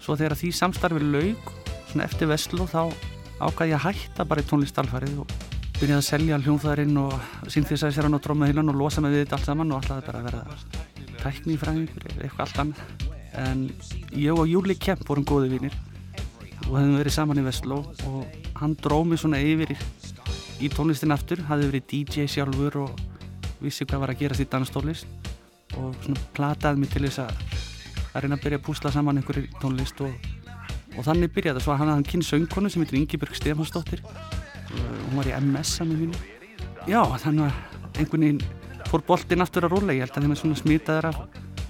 svo 0.00 0.16
þegar 0.16 0.38
því 0.40 0.54
samstarfi 0.56 1.04
laug, 1.04 1.52
svona 1.96 2.10
eftir 2.10 2.28
Vestló 2.28 2.66
þá 2.68 2.92
ákvaði 3.40 3.70
ég 3.70 3.78
að 3.78 3.84
hætta 3.86 4.24
bara 4.28 4.42
í 4.42 4.46
tónlistalfarið 4.50 5.20
og 5.22 5.30
byrjaði 5.78 5.96
að 5.96 6.04
selja 6.04 6.38
hljómfæðarinn 6.42 6.98
og 7.00 7.14
synthesize 7.52 8.02
hann 8.04 8.16
og 8.16 8.22
trómmuheilan 8.24 8.68
og 8.68 8.76
losa 8.76 9.00
mig 9.00 9.14
við 9.14 9.22
þetta 9.24 9.36
allt 9.38 9.48
saman 9.48 9.72
og 9.72 9.80
alltaf 9.80 10.04
bara 10.04 10.20
að 10.20 10.26
verða 10.28 10.42
tæknifræðingur 11.22 12.06
eða 12.10 12.26
eitthvað 12.26 12.44
allt 12.44 12.60
annað. 12.60 13.08
En 13.40 13.64
ég 14.12 14.36
og 14.36 14.44
Júli 14.50 14.76
Kemp 14.76 15.08
vorum 15.08 15.24
góði 15.24 15.54
vinnir 15.54 15.76
og 16.66 16.76
hefðum 16.76 16.98
verið 17.00 17.16
saman 17.16 17.40
í 17.40 17.46
Vestló 17.46 17.80
og 18.10 18.38
hann 18.60 18.76
dróð 18.84 19.08
mig 19.08 19.22
svona 19.24 19.40
yfir 19.40 19.72
í, 19.72 20.68
tónlistin 20.68 21.16
aftur, 21.16 21.46
hafði 21.48 21.72
verið 21.72 21.90
DJ 21.94 22.28
sjálfur 22.28 22.80
og 22.84 23.04
vissi 23.64 23.88
hvað 23.88 24.04
var 24.04 24.12
að 24.12 24.24
gerast 24.24 24.44
í 24.44 24.50
danstónlist 24.52 25.32
og 25.80 25.96
svona 26.04 26.28
plataði 26.36 26.84
mig 26.84 26.92
til 26.92 27.06
þess 27.08 27.24
að 27.24 27.44
að 28.12 28.24
reyna 28.24 28.36
að 28.36 28.46
byrja 28.46 28.60
að 28.60 28.66
púsla 28.68 28.92
saman 28.92 29.20
einhverju 29.20 29.48
tónlist 29.60 30.00
og, 30.04 30.35
og 30.96 31.06
þannig 31.06 31.32
byrjaði 31.34 31.58
það 31.58 31.64
svo 31.66 31.74
að 31.74 31.80
hann 31.82 31.92
hann 31.92 32.06
kynnt 32.10 32.28
söngkonu 32.28 32.72
sem 32.72 32.82
heitir 32.82 32.98
Ingibjörg 33.00 33.36
Stefansdóttir 33.36 34.02
hún 34.72 35.18
var 35.18 35.30
í 35.30 35.34
MS 35.38 35.74
að 35.82 35.92
mér 35.92 36.02
mínu 36.04 36.22
já 36.90 37.00
þannig 37.22 37.46
að 37.46 38.00
einhvern 38.00 38.26
veginn 38.26 38.42
fór 38.90 39.04
boltinn 39.06 39.44
aftur 39.44 39.66
að 39.66 39.76
rúla 39.76 39.96
ég 39.96 40.06
held 40.06 40.16
að 40.16 40.26
þeim 40.26 40.34
er 40.36 40.40
svona 40.42 40.60
smitaður 40.60 41.10
af 41.10 41.22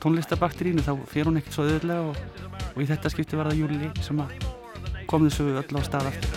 tónlistabakterínu 0.03 0.85
þá 0.87 0.93
fer 1.11 1.31
hún 1.31 1.41
ekkert 1.41 1.57
svo 1.57 1.67
öðurlega 1.67 2.11
og, 2.11 2.51
og 2.75 2.83
í 2.83 2.89
þetta 2.91 3.13
skipti 3.15 3.39
var 3.39 3.51
það 3.51 3.63
Júli 3.63 3.93
sem 4.05 4.27
kom 5.11 5.29
þessu 5.29 5.53
öll 5.63 5.81
á 5.81 5.81
stað 5.87 6.11
aftur 6.13 6.36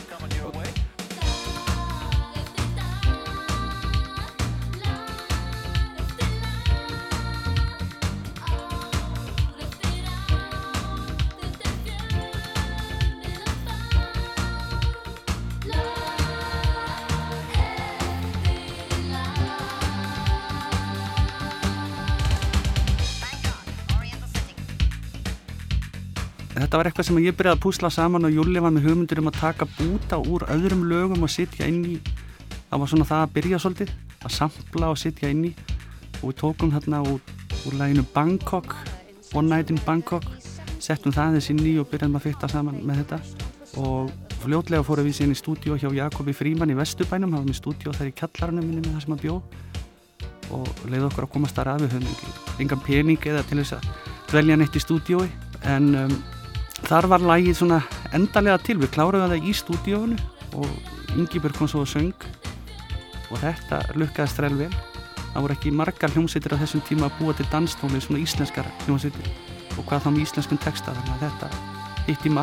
þetta 26.79 26.85
var 26.85 26.93
eitthvað 26.93 27.07
sem 27.09 27.17
ég 27.25 27.35
byrjaði 27.35 27.57
að 27.57 27.63
púsla 27.63 27.89
saman 27.91 28.23
og 28.23 28.31
Júli 28.31 28.61
var 28.63 28.71
með 28.71 28.85
hugmyndur 28.87 29.19
um 29.19 29.27
að 29.27 29.39
taka 29.41 29.65
búta 29.73 30.15
úr 30.31 30.45
öðrum 30.47 30.85
lögum 30.87 31.25
og 31.25 31.31
sitja 31.33 31.67
inn 31.67 31.81
í 31.83 31.95
það 32.69 32.79
var 32.79 32.91
svona 32.91 33.07
það 33.09 33.23
að 33.25 33.33
byrja 33.35 33.59
svolítið 33.59 33.91
að 34.23 34.35
sampla 34.37 34.91
og 34.93 34.99
sitja 35.01 35.31
inn 35.33 35.41
í. 35.49 35.51
Og 36.21 36.29
við 36.29 36.37
tókum 36.39 36.71
þarna 36.71 37.01
úr, 37.03 37.19
úr 37.67 37.75
læginu 37.81 38.05
Bangkok 38.13 38.77
One 39.35 39.51
Night 39.51 39.73
in 39.73 39.81
Bangkok 39.83 40.23
settum 40.79 41.11
það 41.11 41.35
þess 41.35 41.51
inn 41.51 41.61
í 41.67 41.75
og 41.83 41.91
byrjaðum 41.91 42.15
að 42.21 42.25
fyrta 42.29 42.51
saman 42.53 42.79
með 42.87 43.03
þetta. 43.03 43.19
Og 43.83 44.15
fljótlega 44.45 44.87
fórum 44.87 45.09
við 45.09 45.19
síðan 45.19 45.35
í 45.35 45.41
stúdíu 45.41 45.75
hjá 45.75 45.91
Jakobi 45.99 46.31
Fríman 46.31 46.71
í 46.71 46.79
Vesturbænum, 46.79 47.35
hann 47.35 47.43
var 47.43 47.51
með 47.51 47.59
stúdíu 47.59 47.91
þar 47.91 48.13
í 48.13 48.17
kallarinu 48.23 48.63
minni 48.63 48.85
með 48.87 48.95
það 48.95 49.03
sem 49.03 49.19
að 49.19 49.27
bjó. 49.27 49.37
Og 50.55 50.83
leiði 50.87 51.05
okkur 51.11 51.27
að 51.27 51.35
komast 51.35 51.59
þar 51.59 51.75
að 51.75 51.89
við 51.89 51.99
höfum 51.99 52.59
engan 52.63 52.87
pening 52.87 53.31
eða 53.35 53.43
til 53.51 53.59
þess 53.65 53.81
að 53.81 53.93
dvelja 54.31 54.61
neitt 54.63 54.79
í 54.79 54.87
stúdíói. 54.87 55.31
En 55.67 55.95
um, 55.99 56.19
þar 56.87 57.09
var 57.11 57.25
lægið 57.31 57.59
svona 57.59 57.81
endalega 58.15 58.59
til. 58.63 58.77
Við 58.81 58.93
kláruðum 58.95 59.33
það 59.33 59.49
í 59.49 59.55
stúdíónu 59.57 60.19
og 60.59 61.17
Ingibjörg 61.17 61.57
kom 61.57 61.69
svo 61.71 61.83
og 61.83 61.91
söng. 61.91 62.13
Og 63.29 63.41
þetta 63.41 63.81
lukkaðist 63.97 64.41
ræl 64.41 64.55
vel. 64.63 64.71
Það 65.33 65.43
voru 65.45 65.57
ekki 65.57 65.75
margar 65.75 66.15
hljómsveitir 66.15 66.55
á 66.57 66.61
þessum 66.61 66.85
tíma 66.87 67.09
að 67.09 67.19
búa 67.19 67.35
til 67.37 67.49
danstóli 67.51 68.01
svona 68.01 68.23
íslenskar 68.23 68.69
hljómsveitir. 68.85 69.29
Og 69.77 69.85
hvað 69.85 70.07
þá 70.07 70.09
með 70.13 70.25
íslenskun 70.25 70.63
texta 70.63 70.95
þannig 70.95 71.15
að 71.17 71.27
þetta 71.27 71.53
hitt 72.09 72.25
í 72.25 72.35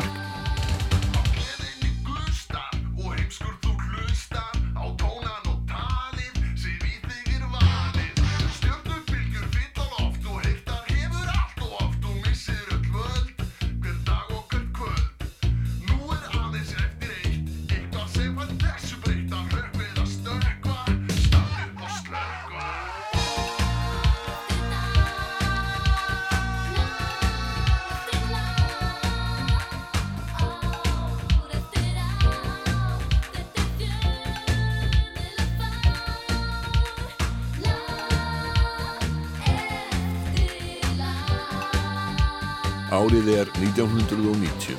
Árið 43.27 43.39
er 43.41 43.49
1990. 43.59 44.75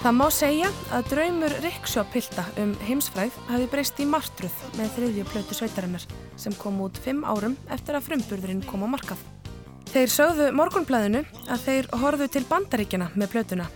Það 0.00 0.16
má 0.18 0.26
segja 0.28 0.68
að 0.92 1.08
draumur 1.08 1.54
Riksjópilta 1.64 2.44
um 2.60 2.74
heimsfræð 2.84 3.38
hafi 3.48 3.70
breyst 3.72 4.02
í 4.04 4.08
martruð 4.08 4.52
með 4.76 4.92
þriðju 4.98 5.24
plötu 5.30 5.56
sveitarinnar 5.56 6.04
sem 6.36 6.52
kom 6.60 6.76
út 6.84 7.00
fimm 7.00 7.24
árum 7.24 7.56
eftir 7.72 7.96
að 7.96 8.10
frumburðurinn 8.10 8.60
kom 8.68 8.84
á 8.84 8.88
markað. 8.98 9.24
Þeir 9.94 10.12
sögðu 10.12 10.50
morgunblæðinu 10.60 11.24
að 11.48 11.64
þeir 11.64 11.90
horfðu 12.04 12.28
til 12.36 12.44
bandaríkjana 12.52 13.08
með 13.16 13.32
plötuna. 13.32 13.70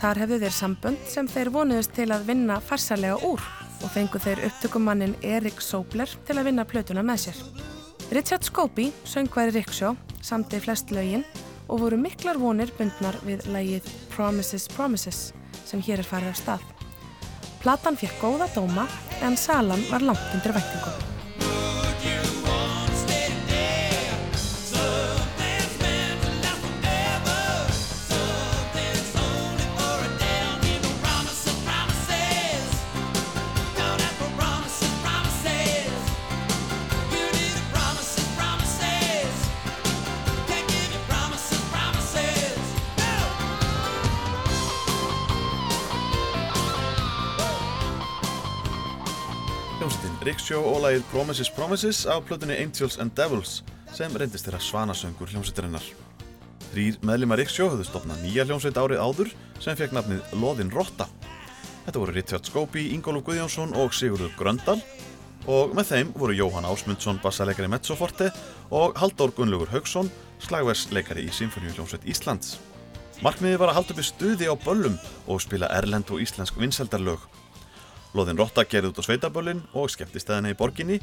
Þar 0.00 0.24
hefðu 0.24 0.42
þeir 0.46 0.58
sambönd 0.62 1.06
sem 1.12 1.28
þeir 1.28 1.52
vonuðust 1.52 1.96
til 1.96 2.08
að 2.12 2.28
vinna 2.32 2.56
farsalega 2.64 3.20
úr 3.24 3.44
og 3.82 3.90
fengu 3.92 4.20
þeir 4.22 4.44
upptökumannin 4.48 5.16
Erik 5.24 5.60
Sobler 5.64 6.10
til 6.28 6.36
að 6.38 6.48
vinna 6.50 6.64
plötuna 6.68 7.04
með 7.06 7.26
sér. 7.26 7.40
Richard 8.14 8.46
Scobie, 8.46 8.92
söngværi 9.04 9.56
Riksjó, 9.56 9.96
samti 10.22 10.60
flest 10.62 10.92
lögin 10.94 11.24
og 11.66 11.82
voru 11.82 11.98
miklar 11.98 12.38
vonir 12.38 12.70
bundnar 12.78 13.18
við 13.26 13.48
lægið 13.50 13.90
Promises 14.14 14.68
Promises 14.76 15.32
sem 15.66 15.82
hér 15.82 16.04
er 16.04 16.08
farið 16.08 16.32
af 16.34 16.40
stað. 16.42 16.70
Platan 17.64 17.98
fekk 17.98 18.22
góða 18.22 18.48
dóma 18.54 18.86
en 19.26 19.36
salan 19.40 19.82
var 19.90 20.06
langt 20.06 20.34
undir 20.34 20.54
væntingum. 20.54 21.15
Riksjó 50.26 50.58
og 50.66 50.80
lagið 50.82 51.04
Promises 51.12 51.48
Promises 51.54 51.98
á 52.02 52.18
plötunni 52.18 52.56
Angels 52.58 52.96
and 52.98 53.12
Devils 53.14 53.60
sem 53.94 54.10
reyndist 54.10 54.48
þeirra 54.48 54.58
svanasöngur 54.58 55.30
hljómsveitarinnar. 55.30 55.84
Þrýr 56.72 56.96
meðlima 57.06 57.36
Riksjó 57.38 57.68
höfðu 57.70 57.86
stopnað 57.86 58.24
nýja 58.24 58.46
hljómsveit 58.48 58.80
árið 58.80 59.04
áður 59.04 59.30
sem 59.62 59.78
fekk 59.78 59.94
nafnið 59.94 60.34
Loðin 60.42 60.72
Rotta. 60.74 61.06
Þetta 61.84 62.02
voru 62.02 62.16
Richard 62.16 62.50
Scobie, 62.50 62.90
Ingólf 62.96 63.22
Guðjónsson 63.28 63.76
og 63.78 63.94
Sigurður 63.94 64.34
Gröndal 64.40 64.80
og 65.46 65.78
með 65.78 65.92
þeim 65.92 66.12
voru 66.18 66.34
Jóhann 66.34 66.66
Ásmundsson, 66.66 67.22
bassaleikari 67.22 67.70
Mezzoforte 67.70 68.32
og 68.74 68.98
Halldór 68.98 69.30
Gunnlaugur 69.36 69.70
Haugsson, 69.76 70.10
slagversleikari 70.42 71.28
í 71.28 71.30
Sinfoníu 71.30 71.76
hljómsveit 71.76 72.10
Íslands. 72.10 72.56
Markmiði 73.22 73.62
var 73.62 73.70
að 73.70 73.78
halda 73.78 73.94
uppi 73.94 74.10
stuði 74.10 74.50
á 74.50 74.58
böllum 74.58 74.98
og 75.30 75.44
spila 75.46 75.70
erlend 75.78 76.10
og 76.10 76.26
íslensk 76.26 76.58
vinseldarlög. 76.58 77.22
Lóðin 78.16 78.38
Rotta 78.40 78.64
gerði 78.64 78.94
út 78.94 79.00
á 79.00 79.06
sveitaböllin 79.06 79.58
og 79.76 79.90
skemmtistæðina 79.92 80.54
í 80.54 80.56
borginni, 80.56 80.96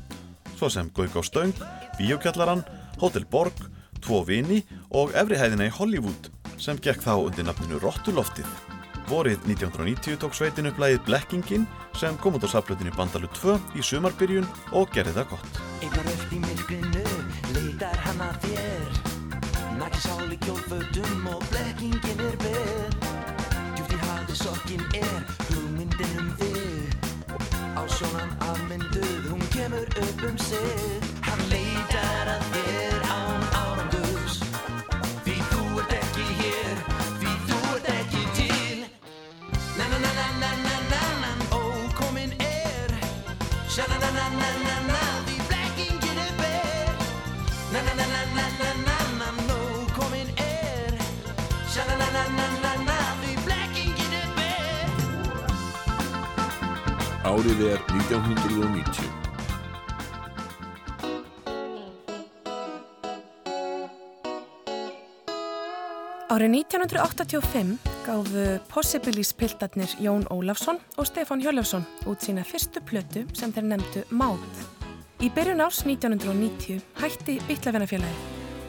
svo 0.58 0.70
sem 0.74 0.90
Gauk 0.98 1.14
á 1.14 1.22
Stöng, 1.22 1.54
Bíókjallaran, 2.00 2.64
Hotel 3.02 3.28
Borg, 3.30 3.54
Tvo 4.02 4.24
Vini 4.26 4.64
og 4.90 5.14
Efrihæðina 5.14 5.70
í 5.70 5.74
Hollywood 5.78 6.32
sem 6.58 6.80
gekk 6.82 7.04
þá 7.06 7.14
undir 7.20 7.46
nafninu 7.46 7.78
Rottuloftið. 7.84 8.50
Vorið 9.12 9.46
1990 9.46 10.18
tók 10.24 10.34
sveitin 10.34 10.72
upp 10.72 10.80
lagið 10.82 11.04
Blekkingin 11.06 11.68
sem 12.00 12.18
kom 12.24 12.40
út 12.40 12.48
á 12.48 12.50
saflutinu 12.50 12.94
Bandalu 12.98 13.30
2 13.36 13.60
í 13.78 13.86
sumarbyrjun 13.86 14.48
og 14.74 14.90
gerði 14.96 15.18
það 15.20 15.34
gott. 15.36 15.60
Einnar 15.84 16.14
öll 16.16 16.30
í 16.34 16.40
myrkrinu 16.48 17.04
leitar 17.54 18.00
hann 18.08 18.24
að 18.26 18.48
þér 18.48 19.04
Nakki 19.78 20.02
sál 20.06 20.32
í 20.32 20.38
kjólfötum 20.46 21.13
Árið 57.24 57.62
er 57.72 57.80
1990. 57.88 59.13
Árið 66.34 66.50
1985 66.66 67.78
gáfu 68.08 68.44
Possibilis-piltarnir 68.72 69.92
Jón 70.02 70.24
Ólafsson 70.34 70.80
og 70.98 71.06
Stefán 71.06 71.44
Hjörlefsson 71.44 71.84
út 72.10 72.26
sína 72.26 72.42
fyrstu 72.42 72.82
plötu 72.82 73.22
sem 73.38 73.52
þeir 73.54 73.68
nefndu 73.68 74.02
Máð. 74.10 74.42
Í 75.22 75.30
byrjun 75.30 75.62
árs 75.62 75.84
1990 75.86 76.82
hætti 76.98 77.36
Bittlafinafélagi 77.46 78.18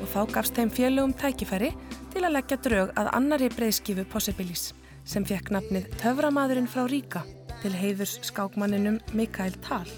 og 0.03 0.11
þá 0.12 0.20
gafst 0.35 0.61
þeim 0.61 0.73
félögum 0.77 1.15
tækifæri 1.16 1.70
til 2.12 2.24
að 2.27 2.35
leggja 2.36 2.59
drög 2.66 2.93
að 3.01 3.09
annari 3.16 3.49
breyðskifu 3.55 4.05
Possibilis 4.12 4.74
sem 5.09 5.24
fekk 5.24 5.55
nafnið 5.57 5.89
Töframadurinn 6.03 6.69
frá 6.69 6.85
Ríka 6.85 7.23
til 7.62 7.73
heiðurs 7.73 8.19
skákmanninum 8.28 9.01
Mikael 9.16 9.57
Tal. 9.65 9.89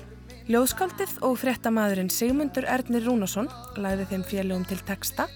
Ljóðskaldið 0.47 1.19
og 1.27 1.35
fréttamaðurinn 1.43 2.15
Sigmundur 2.15 2.71
Ernir 2.71 3.09
Rúnarsson 3.09 3.51
lagði 3.75 4.07
þeim 4.13 4.29
félögum 4.31 4.69
til 4.71 4.79
texta 4.87 5.27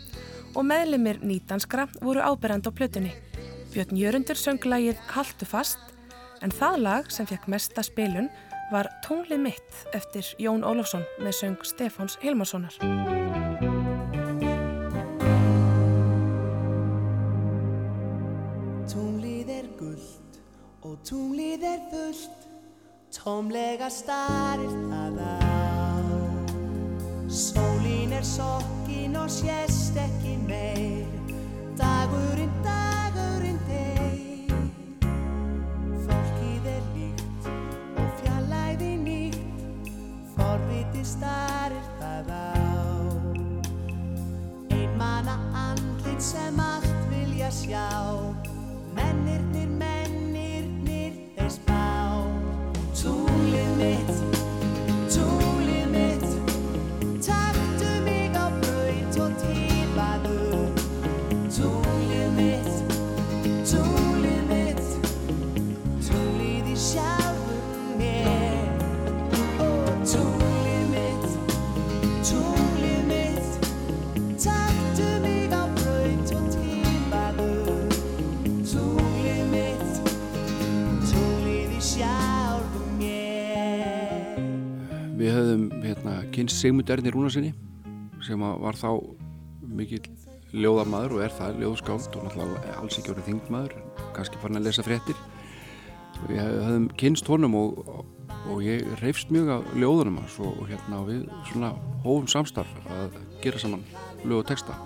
og 0.54 0.66
meðlimir 0.66 1.20
nýdanskra 1.22 1.86
voru 2.00 2.22
áberand 2.24 2.66
á 2.66 2.70
plötunni. 2.72 3.12
Björn 3.70 3.96
Jörundur 3.96 4.38
söng 4.38 4.62
lagið 4.66 4.98
Haltu 5.14 5.46
fast 5.46 5.78
en 6.42 6.50
það 6.50 6.80
lag 6.86 7.10
sem 7.12 7.28
fekk 7.28 7.46
mesta 7.52 7.84
spilun 7.86 8.30
var 8.72 8.90
Tunglið 9.06 9.42
mitt 9.44 9.80
eftir 9.94 10.26
Jón 10.38 10.64
Ólafsson 10.66 11.06
með 11.22 11.38
söng 11.40 11.64
Stefáns 11.66 12.18
Hilmarssonar. 12.22 12.74
Tunglið 18.90 19.56
er 19.60 19.72
gullt 19.78 20.40
og 20.82 21.00
tunglið 21.06 21.66
er 21.66 21.82
fullt 21.90 22.40
Tómlega 23.10 23.88
starir 23.90 24.70
það 24.70 25.16
á 25.18 25.40
Sólín 27.26 28.09
er 28.20 28.24
sokkin 28.24 29.16
og 29.16 29.30
sést 29.30 29.96
ekki 29.96 30.36
meir. 30.48 31.06
Dagurinn, 31.78 32.52
dagurinn 32.64 33.56
deyr. 33.68 34.52
Fólkið 36.04 36.66
er 36.68 36.82
líkt 36.96 37.48
og 37.96 38.10
fjallæði 38.18 38.90
nýtt. 39.06 39.38
Forviti 40.34 41.04
starir 41.08 41.86
það 42.02 42.28
á. 42.28 42.44
Einmana 44.76 45.38
andlit 45.64 46.20
sem 46.20 46.60
allt 46.60 46.92
vilja 47.14 47.48
sjá. 47.48 47.88
Mennirnir, 48.98 49.72
mennirnir, 49.80 51.16
þeir 51.38 51.56
spá. 51.56 51.88
Tunglið 53.00 53.72
mitt, 53.80 54.39
Við 85.20 85.34
höfðum 85.36 85.64
hérna, 85.84 86.12
kynst 86.32 86.56
Sigmund 86.56 86.90
Erni 86.90 87.10
Rúnarsinni 87.12 87.50
sem 88.24 88.40
var 88.40 88.78
þá 88.78 88.88
mikill 89.76 90.06
ljóðamaður 90.56 91.18
og 91.18 91.24
er 91.26 91.34
það 91.36 91.58
ljóðskáld 91.60 92.16
og 92.16 92.24
náttúrulega 92.24 92.78
alls 92.80 92.96
ekki 92.96 93.12
orðið 93.12 93.28
þingmaður 93.28 93.74
kannski 94.16 94.40
farin 94.40 94.60
að 94.60 94.70
lesa 94.70 94.84
fréttir. 94.86 95.20
Við 96.24 96.40
höfðum 96.40 96.88
kynst 97.00 97.28
honum 97.28 97.58
og 97.60 97.84
og 98.48 98.62
ég 98.64 98.86
reyfst 99.02 99.28
mjög 99.32 99.50
af 99.58 99.74
ljóðunum 99.76 100.20
og 100.22 100.62
hérna 100.70 101.02
við 101.04 101.26
svona 101.50 101.74
hófum 102.04 102.28
samstarf 102.30 102.70
að 102.96 103.18
gera 103.44 103.60
saman 103.60 103.84
lög 104.24 104.40
og 104.40 104.48
texta 104.48 104.76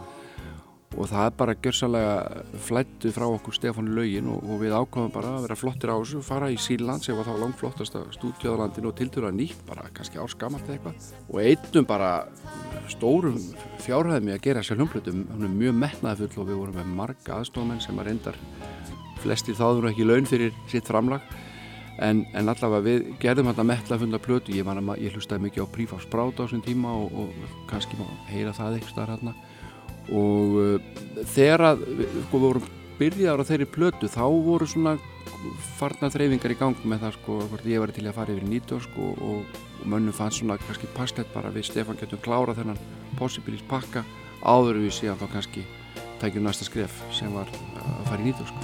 og 0.95 1.09
það 1.11 1.27
er 1.27 1.35
bara 1.39 1.55
gjörsalega 1.59 2.15
flættu 2.63 3.11
frá 3.15 3.25
okkur 3.27 3.57
Stefánu 3.57 3.95
lögin 3.97 4.29
og, 4.31 4.43
og 4.47 4.61
við 4.63 4.75
ákvæmum 4.77 5.13
bara 5.15 5.33
að 5.35 5.47
vera 5.47 5.57
flottir 5.59 5.91
á 5.91 5.97
þessu 5.99 6.21
fara 6.23 6.51
í 6.53 6.59
Síland 6.61 7.03
sem 7.05 7.17
var 7.19 7.27
þá 7.27 7.41
langflottasta 7.41 8.03
stúdíðalandinu 8.15 8.91
og 8.91 8.97
tildur 8.99 9.27
að 9.29 9.39
nýtt 9.41 9.65
bara 9.67 9.89
kannski 9.97 10.21
árskamalt 10.23 10.69
eitthvað. 10.71 11.09
Og 11.31 11.41
einnum 11.43 11.89
bara 11.89 12.11
stórum 12.93 13.41
fjárhæðum 13.83 14.31
í 14.31 14.37
að 14.37 14.45
gera 14.45 14.63
þessi 14.63 14.79
hljómblötu 14.79 15.15
hún 15.17 15.49
er 15.49 15.57
mjög 15.57 15.81
metnaðfull 15.81 16.45
og 16.45 16.51
við 16.51 16.61
vorum 16.61 16.79
með 16.79 16.93
marga 17.01 17.41
aðstofmenn 17.41 17.83
sem 17.83 17.99
að 17.99 18.11
reyndar 18.11 18.39
flestir 19.25 19.59
þáður 19.59 19.91
ekki 19.91 20.07
laun 20.07 20.31
fyrir 20.31 20.55
sitt 20.71 20.87
framlag. 20.87 21.27
En, 22.03 22.25
en 22.35 22.51
allavega 22.51 22.83
við 22.83 23.11
gerðum 23.23 23.53
þetta 23.53 23.67
metnaðfulla 23.71 24.19
plötu 24.23 24.55
ég, 24.55 24.67
ég 24.99 25.15
hlustaði 25.15 25.47
mikið 25.47 25.67
á 25.67 25.75
Prífáls 25.75 26.07
Brát 26.11 26.39
á 26.39 26.43
þessum 26.43 26.63
tíma 26.65 26.91
og, 26.91 27.13
og 27.15 27.53
kannski 27.71 27.99
má 28.01 28.09
heyra 28.33 28.55
það 28.57 28.81
eitthvað 28.81 29.13
hérna 29.15 29.35
og 30.13 30.57
uh, 30.61 30.79
þegar 31.35 31.61
að 31.73 31.85
sko, 31.85 32.37
við 32.39 32.47
vorum 32.47 32.71
byrjaðar 32.99 33.43
á 33.43 33.49
þeirri 33.49 33.69
plötu 33.75 34.07
þá 34.11 34.25
voru 34.45 34.67
svona 34.71 34.95
farna 35.79 36.11
þreyfingar 36.13 36.55
í 36.55 36.59
gang 36.61 36.77
með 36.87 36.99
það 37.05 37.17
sko 37.19 37.33
hvort 37.51 37.67
ég 37.69 37.83
var 37.83 37.91
til 37.95 38.07
að 38.07 38.17
fara 38.19 38.35
yfir 38.35 38.47
nýtörsk 38.49 38.93
og, 39.03 39.13
og, 39.19 39.39
og 39.81 39.87
mönnum 39.91 40.17
fannst 40.17 40.39
svona 40.41 40.61
kannski 40.63 40.87
passlegt 40.97 41.35
bara 41.35 41.53
við 41.55 41.65
Stefán 41.71 42.01
getum 42.01 42.23
klára 42.25 42.57
þennan 42.57 42.83
possibilis 43.19 43.65
pakka 43.71 44.01
áður 44.45 44.81
við 44.85 44.93
síðan 45.01 45.21
þá 45.21 45.27
kannski 45.39 45.63
tækjum 46.23 46.47
næsta 46.47 46.65
skref 46.69 46.95
sem 47.15 47.31
var 47.35 47.49
að 47.51 48.05
fara 48.11 48.23
í 48.23 48.27
nýtörsk 48.31 48.57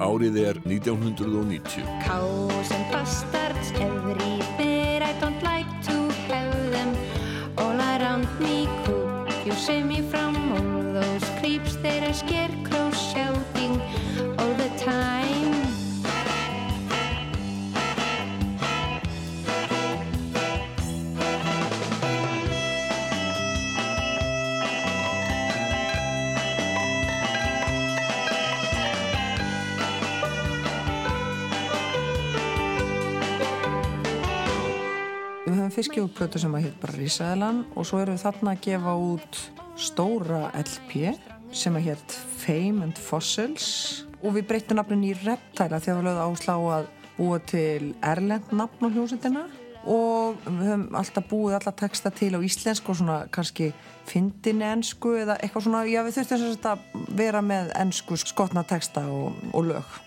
Árið 0.00 0.36
er 0.40 0.56
1990. 0.64 1.84
Cows 2.06 2.70
and 2.72 2.86
bastards 2.90 3.70
everywhere. 3.76 5.02
I 5.04 5.12
don't 5.20 5.42
like 5.42 5.68
to 5.88 6.08
have 6.32 6.56
them 6.72 6.96
all 7.58 7.76
around 7.76 8.26
me. 8.40 8.66
Could 8.86 9.44
you 9.44 9.52
save 9.52 9.84
me 9.84 10.00
from 10.00 10.36
all 10.56 10.94
those 10.94 11.28
creeps? 11.38 11.76
There 11.76 12.08
are 12.08 12.14
scarecrows 12.14 12.59
Við 35.80 35.86
höfum 35.86 35.94
fyrst 35.94 35.96
gefið 35.96 36.10
út 36.10 36.16
plötu 36.18 36.40
sem 36.42 36.54
að 36.58 36.64
heit 36.66 36.74
bara 36.82 36.92
Rísaðilan 36.98 37.58
og 37.72 37.86
svo 37.88 37.98
erum 38.02 38.16
við 38.18 38.24
þarna 38.26 38.52
að 38.52 38.64
gefa 38.66 38.92
út 39.00 39.38
stóra 39.80 40.40
LP 40.58 40.90
sem 41.56 41.78
að 41.78 41.86
heit 41.86 42.16
Fame 42.42 42.84
and 42.84 43.00
Fossils. 43.00 43.68
Og 44.20 44.34
við 44.34 44.44
breytum 44.50 44.76
nafnin 44.76 45.06
í 45.08 45.14
Reptile 45.22 45.78
þegar 45.80 45.96
við 46.02 46.04
lögum 46.10 46.34
áslá 46.34 46.58
að 46.74 46.90
búa 47.16 47.38
til 47.48 47.94
erlend 48.10 48.52
nafn 48.52 48.84
á 48.84 48.88
hljómsveitina. 48.92 49.46
Og 49.88 50.44
við 50.50 50.68
höfum 50.68 50.84
alltaf 51.00 51.30
búið 51.32 51.56
alla 51.62 51.74
texta 51.80 52.12
til 52.12 52.34
á 52.36 52.44
íslensku 52.44 52.92
og 52.92 53.00
svona 53.00 53.18
kannski 53.32 53.70
fyndin 54.10 54.60
ensku 54.74 55.16
eða 55.22 55.40
eitthvað 55.40 55.70
svona, 55.70 55.86
já 55.88 56.04
við 56.04 56.20
þurftum 56.20 56.44
sagt 56.44 56.70
að 56.74 57.10
vera 57.24 57.40
með 57.40 57.72
ensku 57.86 58.20
skotna 58.20 58.68
texta 58.68 59.08
og, 59.08 59.32
og 59.56 59.68
lög 59.72 60.00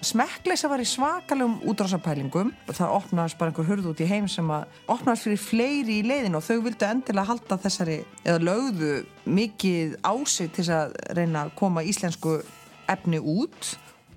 Smekkleysa 0.00 0.68
var 0.72 0.80
í 0.80 0.86
svakalegum 0.88 1.58
útrásapælingum 1.68 2.54
það 2.70 2.92
opnaðist 2.96 3.36
bara 3.36 3.52
einhver 3.52 3.66
hurð 3.68 3.90
út 3.90 3.98
í 4.00 4.06
heim 4.08 4.28
sem 4.32 4.48
að 4.48 4.78
opnaðist 4.88 5.26
fyrir 5.26 5.42
fleiri 5.42 5.98
í 6.00 6.06
leiðin 6.08 6.38
og 6.38 6.44
þau 6.46 6.62
vildu 6.64 6.86
endilega 6.88 7.28
halda 7.28 7.58
þessari 7.60 7.98
eða 8.24 8.40
lögðu 8.46 8.94
mikið 9.28 9.98
ásig 10.00 10.54
til 10.56 10.64
að 10.72 10.96
reyna 11.18 11.44
að 11.44 11.52
koma 11.60 11.84
íslensku 11.84 12.38
efni 12.88 13.20
út. 13.20 13.74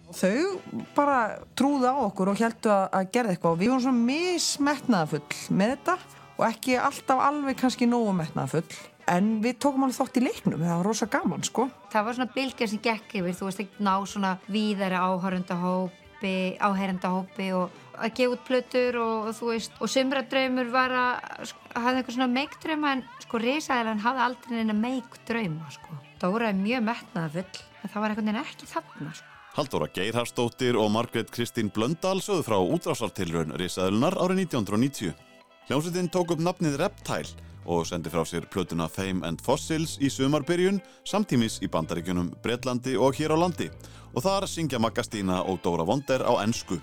Og 0.08 0.16
þau 0.22 0.88
bara 0.96 1.20
trúðu 1.60 1.92
á 1.92 1.96
okkur 2.06 2.32
og 2.32 2.40
heldu 2.40 2.72
að, 2.72 3.12
gera 3.12 3.34
eitthvað. 3.34 3.58
Og 3.58 3.60
við 3.60 3.74
vorum 3.74 3.86
svona 3.90 4.08
mismetnaðafull 4.08 5.24
með 5.52 5.76
þetta 5.76 5.98
og 6.38 6.48
ekki 6.48 6.80
alltaf 6.80 7.28
alveg 7.28 7.60
kannski 7.60 7.92
nógu 7.92 8.16
metnaðafull 8.24 8.80
en 9.12 9.34
við 9.44 9.58
tókum 9.64 9.86
alveg 9.86 10.00
þátt 10.00 10.20
í 10.20 10.24
leiknum 10.24 10.62
það 10.62 10.76
var 10.78 10.88
rosa 10.88 11.08
gaman 11.12 11.44
sko 11.44 11.68
Það 11.94 12.06
var 12.08 12.18
svona 12.18 12.34
bylgja 12.34 12.68
sem 12.70 12.82
gekk 12.84 13.18
yfir, 13.20 13.36
þú 13.38 13.50
veist 13.50 13.64
ekki 13.64 13.84
ná 13.86 13.94
svona 14.10 14.32
víðari 14.50 14.98
áhörundahópi, 14.98 16.36
áherendahópi 16.58 17.50
og 17.58 17.82
að 17.94 18.16
gefa 18.18 18.34
út 18.34 18.46
plötur 18.48 18.98
og, 19.02 19.28
og 19.30 19.36
þú 19.38 19.50
veist, 19.52 19.76
og 19.78 19.92
sumradraumur 19.94 20.72
var 20.74 20.96
að 20.98 21.52
hafði 21.76 22.00
eitthvað 22.00 22.16
svona 22.18 22.32
meikdrauma 22.34 22.96
en 22.96 23.04
sko 23.22 23.42
risaðilan 23.44 24.02
hafði 24.04 24.26
aldrei 24.28 24.56
neina 24.58 24.78
meikdrauma 24.78 25.70
sko. 25.76 26.00
Það 26.22 26.34
voru 26.38 26.50
mjög 26.64 26.88
metnaðafull, 26.88 27.62
en 27.84 27.94
það 27.94 28.02
var 28.02 28.14
einhvern 28.14 28.32
veginn 28.32 28.42
ekki 28.42 28.72
þarna 28.72 29.14
sko. 29.20 29.30
Halldóra 29.54 29.90
Geirharsdóttir 29.94 30.80
og 30.82 30.90
Margrét 30.90 31.30
Kristín 31.30 31.70
Blöndal 31.70 32.18
sögðu 32.26 32.48
frá 32.48 32.58
útrásartilraun 32.58 33.54
risaðlunar 33.62 34.18
árið 34.18 34.48
1990. 34.48 35.33
Hljómsveitin 35.64 36.10
tók 36.12 36.34
upp 36.34 36.42
nafnið 36.44 36.74
Reptile 36.76 37.30
og 37.64 37.86
sendi 37.88 38.12
frá 38.12 38.26
sér 38.28 38.44
plötuna 38.52 38.90
Fame 38.92 39.24
and 39.24 39.40
Fossils 39.40 39.94
í 40.04 40.10
sumarbyrjun 40.12 40.82
samtímis 41.08 41.62
í 41.64 41.70
bandaríkjunum 41.72 42.34
Breitlandi 42.44 42.98
og 43.00 43.16
hér 43.16 43.32
á 43.32 43.38
landi 43.40 43.70
og 44.12 44.26
þar 44.26 44.44
syngja 44.52 44.82
Magga 44.84 45.08
Stína 45.08 45.40
og 45.48 45.62
Dóra 45.64 45.88
Vonder 45.88 46.28
á 46.28 46.36
ensku. 46.44 46.82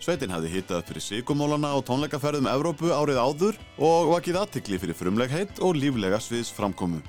Sveitin 0.00 0.32
hefði 0.32 0.54
hitað 0.54 0.88
fyrir 0.88 1.04
sigumólana 1.04 1.74
og 1.76 1.84
tónleikaferðum 1.84 2.48
Evrópu 2.48 2.96
árið 2.96 3.20
áður 3.20 3.60
og 3.76 4.14
vakið 4.14 4.40
aðtikli 4.40 4.80
fyrir 4.80 4.96
frumlegheit 4.96 5.60
og 5.60 5.76
líflega 5.76 6.16
sviðs 6.16 6.48
framkomu. 6.56 7.04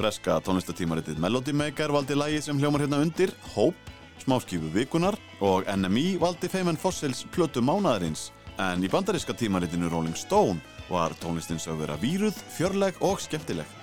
Breska 0.00 0.40
tónlistatímaritið 0.48 1.20
Melody 1.20 1.52
Maker 1.52 1.92
valdi 1.92 2.16
lægi 2.16 2.46
sem 2.48 2.56
hljómar 2.56 2.86
hérna 2.86 3.04
undir, 3.04 3.36
Hope, 3.52 3.76
smáskífu 4.24 4.72
vikunar 4.72 5.20
og 5.44 5.68
NME 5.68 6.16
valdi 6.24 6.48
Fame 6.48 6.72
and 6.72 6.80
Fossils 6.80 7.26
plötu 7.36 7.60
mánaðarins 7.60 8.30
en 8.58 8.84
í 8.84 8.90
bandaríska 8.92 9.36
tímaritinu 9.38 9.88
Rolling 9.92 10.16
Stone 10.18 10.60
var 10.90 11.14
tónlistin 11.22 11.60
sög 11.62 11.80
vera 11.80 11.96
víruð, 12.00 12.36
fjörleg 12.56 12.98
og 13.00 13.20
skemmtileg. 13.22 13.78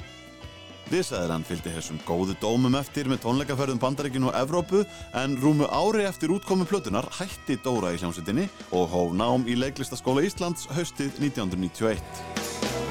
Risaðirann 0.89 1.45
fylgdi 1.45 1.73
þessum 1.75 1.99
góðu 2.07 2.33
dómum 2.41 2.77
eftir 2.79 3.09
með 3.09 3.21
tónleikaferðum 3.27 3.81
Bandaríkinu 3.81 4.31
og 4.31 4.37
Evrópu 4.39 4.81
en 5.21 5.37
rúmu 5.37 5.69
ári 5.69 6.07
eftir 6.09 6.33
útkomu 6.33 6.65
plötunar 6.69 7.05
hætti 7.19 7.59
Dóra 7.61 7.93
í 7.93 8.01
hljómsveitinni 8.01 8.49
og 8.73 8.89
hóf 8.89 9.13
nám 9.13 9.45
í 9.45 9.57
leiklistaskóla 9.59 10.25
Íslands 10.25 10.65
haustið 10.73 11.13
1991. 11.21 12.88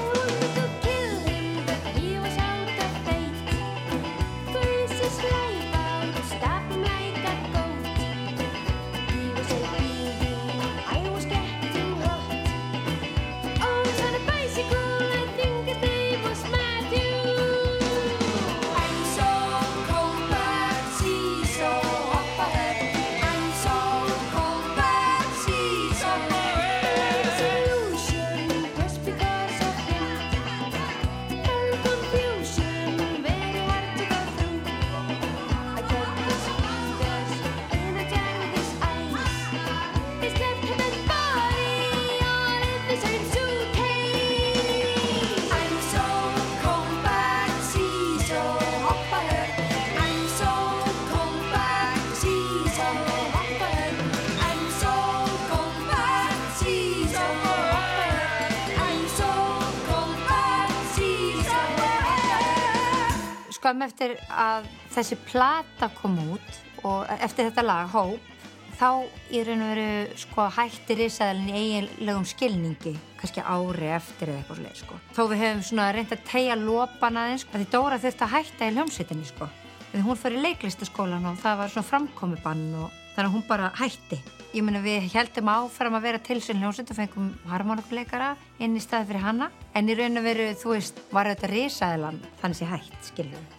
skömm 63.69 63.85
eftir 63.85 64.15
að 64.33 64.65
þessi 64.89 65.15
plata 65.27 65.89
kom 65.93 66.15
út 66.33 66.55
og 66.87 67.05
eftir 67.21 67.49
þetta 67.49 67.63
lag, 67.67 67.89
Hope, 67.93 68.37
þá 68.79 69.05
í 69.29 69.41
raun 69.45 69.61
og 69.61 69.69
veru 69.75 70.17
sko, 70.17 70.47
hætti 70.55 70.95
risaðalinn 70.97 71.51
í 71.51 71.59
eiginlegum 71.59 72.25
skilningi, 72.25 72.95
kannski 73.19 73.43
ári 73.43 73.91
eftir 73.93 74.31
eða 74.31 74.39
eitthvað 74.39 74.57
svoleið, 74.61 74.79
sko. 74.79 74.97
Þó 75.13 75.21
við 75.29 75.43
hefum 75.43 75.61
svona 75.67 75.91
reynd 75.93 76.15
að 76.15 76.25
tegja 76.31 76.57
lopan 76.57 77.21
aðeins, 77.21 77.45
að 77.51 77.59
því 77.59 77.69
Dóra 77.75 78.01
þurfti 78.01 78.25
að 78.25 78.33
hætta 78.37 78.71
í 78.71 78.73
hljómsveitinni, 78.77 79.29
sko. 79.29 79.51
Því 79.91 80.03
hún 80.07 80.21
fyrir 80.23 80.45
leiklistaskólan 80.47 81.29
og 81.29 81.39
það 81.43 81.61
var 81.61 81.73
svona 81.75 81.91
framkomibann 81.91 82.67
og 82.79 82.99
þannig 83.13 83.27
að 83.27 83.33
hún 83.35 83.47
bara 83.51 83.71
hætti. 83.77 84.21
Ég 84.49 84.65
meina 84.65 84.81
við 84.81 85.11
heldum 85.13 85.51
áfram 85.53 85.99
að 85.99 86.07
vera 86.07 86.23
til 86.25 86.39
sem 86.41 86.57
hljómsveit 86.57 86.89
og 86.89 86.97
fengum 86.97 87.29
harmonikuleikara 87.51 88.31
inn 88.63 88.79
í 88.79 88.81
staði 88.81 89.11
fyrir 89.11 89.27
hanna, 89.27 89.51
en 89.77 89.91
í 89.91 89.99
raun 89.99 90.17
og 90.17 90.25
veru, 90.25 90.49
þú 90.57 90.73
veist, 90.73 91.05
var 91.13 91.29
þetta 91.35 91.53
risaðalann 91.53 92.21
þannig 92.41 92.63
sé 92.63 92.73
hætt, 92.73 92.99
skiljum. 93.11 93.58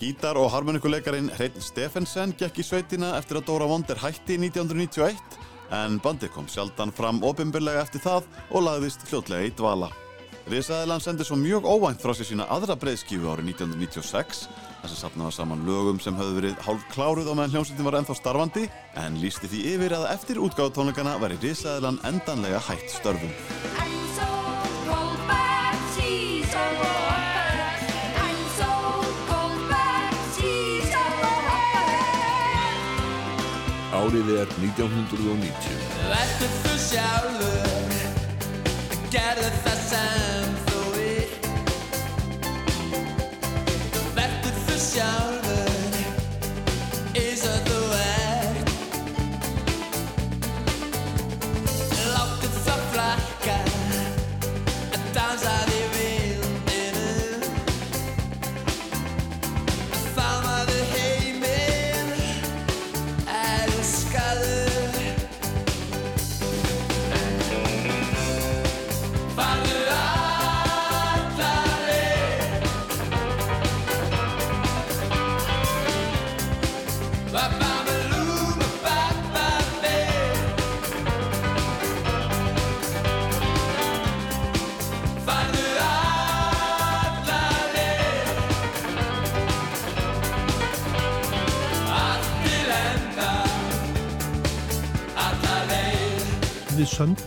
Gítar- 0.00 0.38
og 0.40 0.48
harmonikuleikarin 0.48 1.28
Hreinn 1.36 1.60
Steffensen 1.60 2.32
gekk 2.40 2.62
í 2.62 2.64
sveitina 2.64 3.12
eftir 3.18 3.36
að 3.36 3.50
Dóra 3.50 3.66
Wonder 3.68 3.98
hætti 4.00 4.38
1991 4.40 5.18
en 5.76 5.98
bandið 6.00 6.32
kom 6.32 6.46
sjaldan 6.48 6.92
fram 6.92 7.20
ofinbyrlega 7.20 7.82
eftir 7.84 8.00
það 8.00 8.30
og 8.48 8.64
lagðist 8.64 9.04
fljótlega 9.04 9.50
í 9.50 9.52
dvala. 9.58 9.90
Risaðilan 10.48 11.04
sendi 11.04 11.26
svo 11.28 11.36
mjög 11.36 11.68
óvænt 11.68 12.00
frá 12.00 12.14
sér 12.16 12.30
sína 12.30 12.48
aðra 12.48 12.78
breiðskífu 12.80 13.28
árið 13.28 13.52
1996 13.52 14.46
þar 14.80 14.88
sem 14.88 15.00
safnaði 15.02 15.36
saman 15.36 15.66
lögum 15.68 16.00
sem 16.00 16.16
höfðu 16.16 16.38
verið 16.38 16.64
hálf 16.64 16.86
kláruð 16.94 17.28
á 17.28 17.34
meðan 17.36 17.52
hljómsveitin 17.58 17.88
var 17.90 17.98
ennþá 18.00 18.16
starfandi 18.16 18.64
en 19.04 19.20
lísti 19.20 19.52
því 19.52 19.60
yfir 19.74 19.98
að 19.98 20.08
eftir 20.14 20.40
útgáðutónleikana 20.40 21.18
væri 21.20 21.36
Risaðilan 21.44 22.00
endanlega 22.08 22.64
hætt 22.70 22.88
störfum. 22.96 23.36
Árið 34.00 34.28
er 34.32 34.48
1990. 34.64 35.80
Vertu 36.08 36.46
þú 36.62 36.76
sjálfur 36.86 37.96
Gerðu 39.12 39.50
það 39.66 39.82
sem 39.90 40.39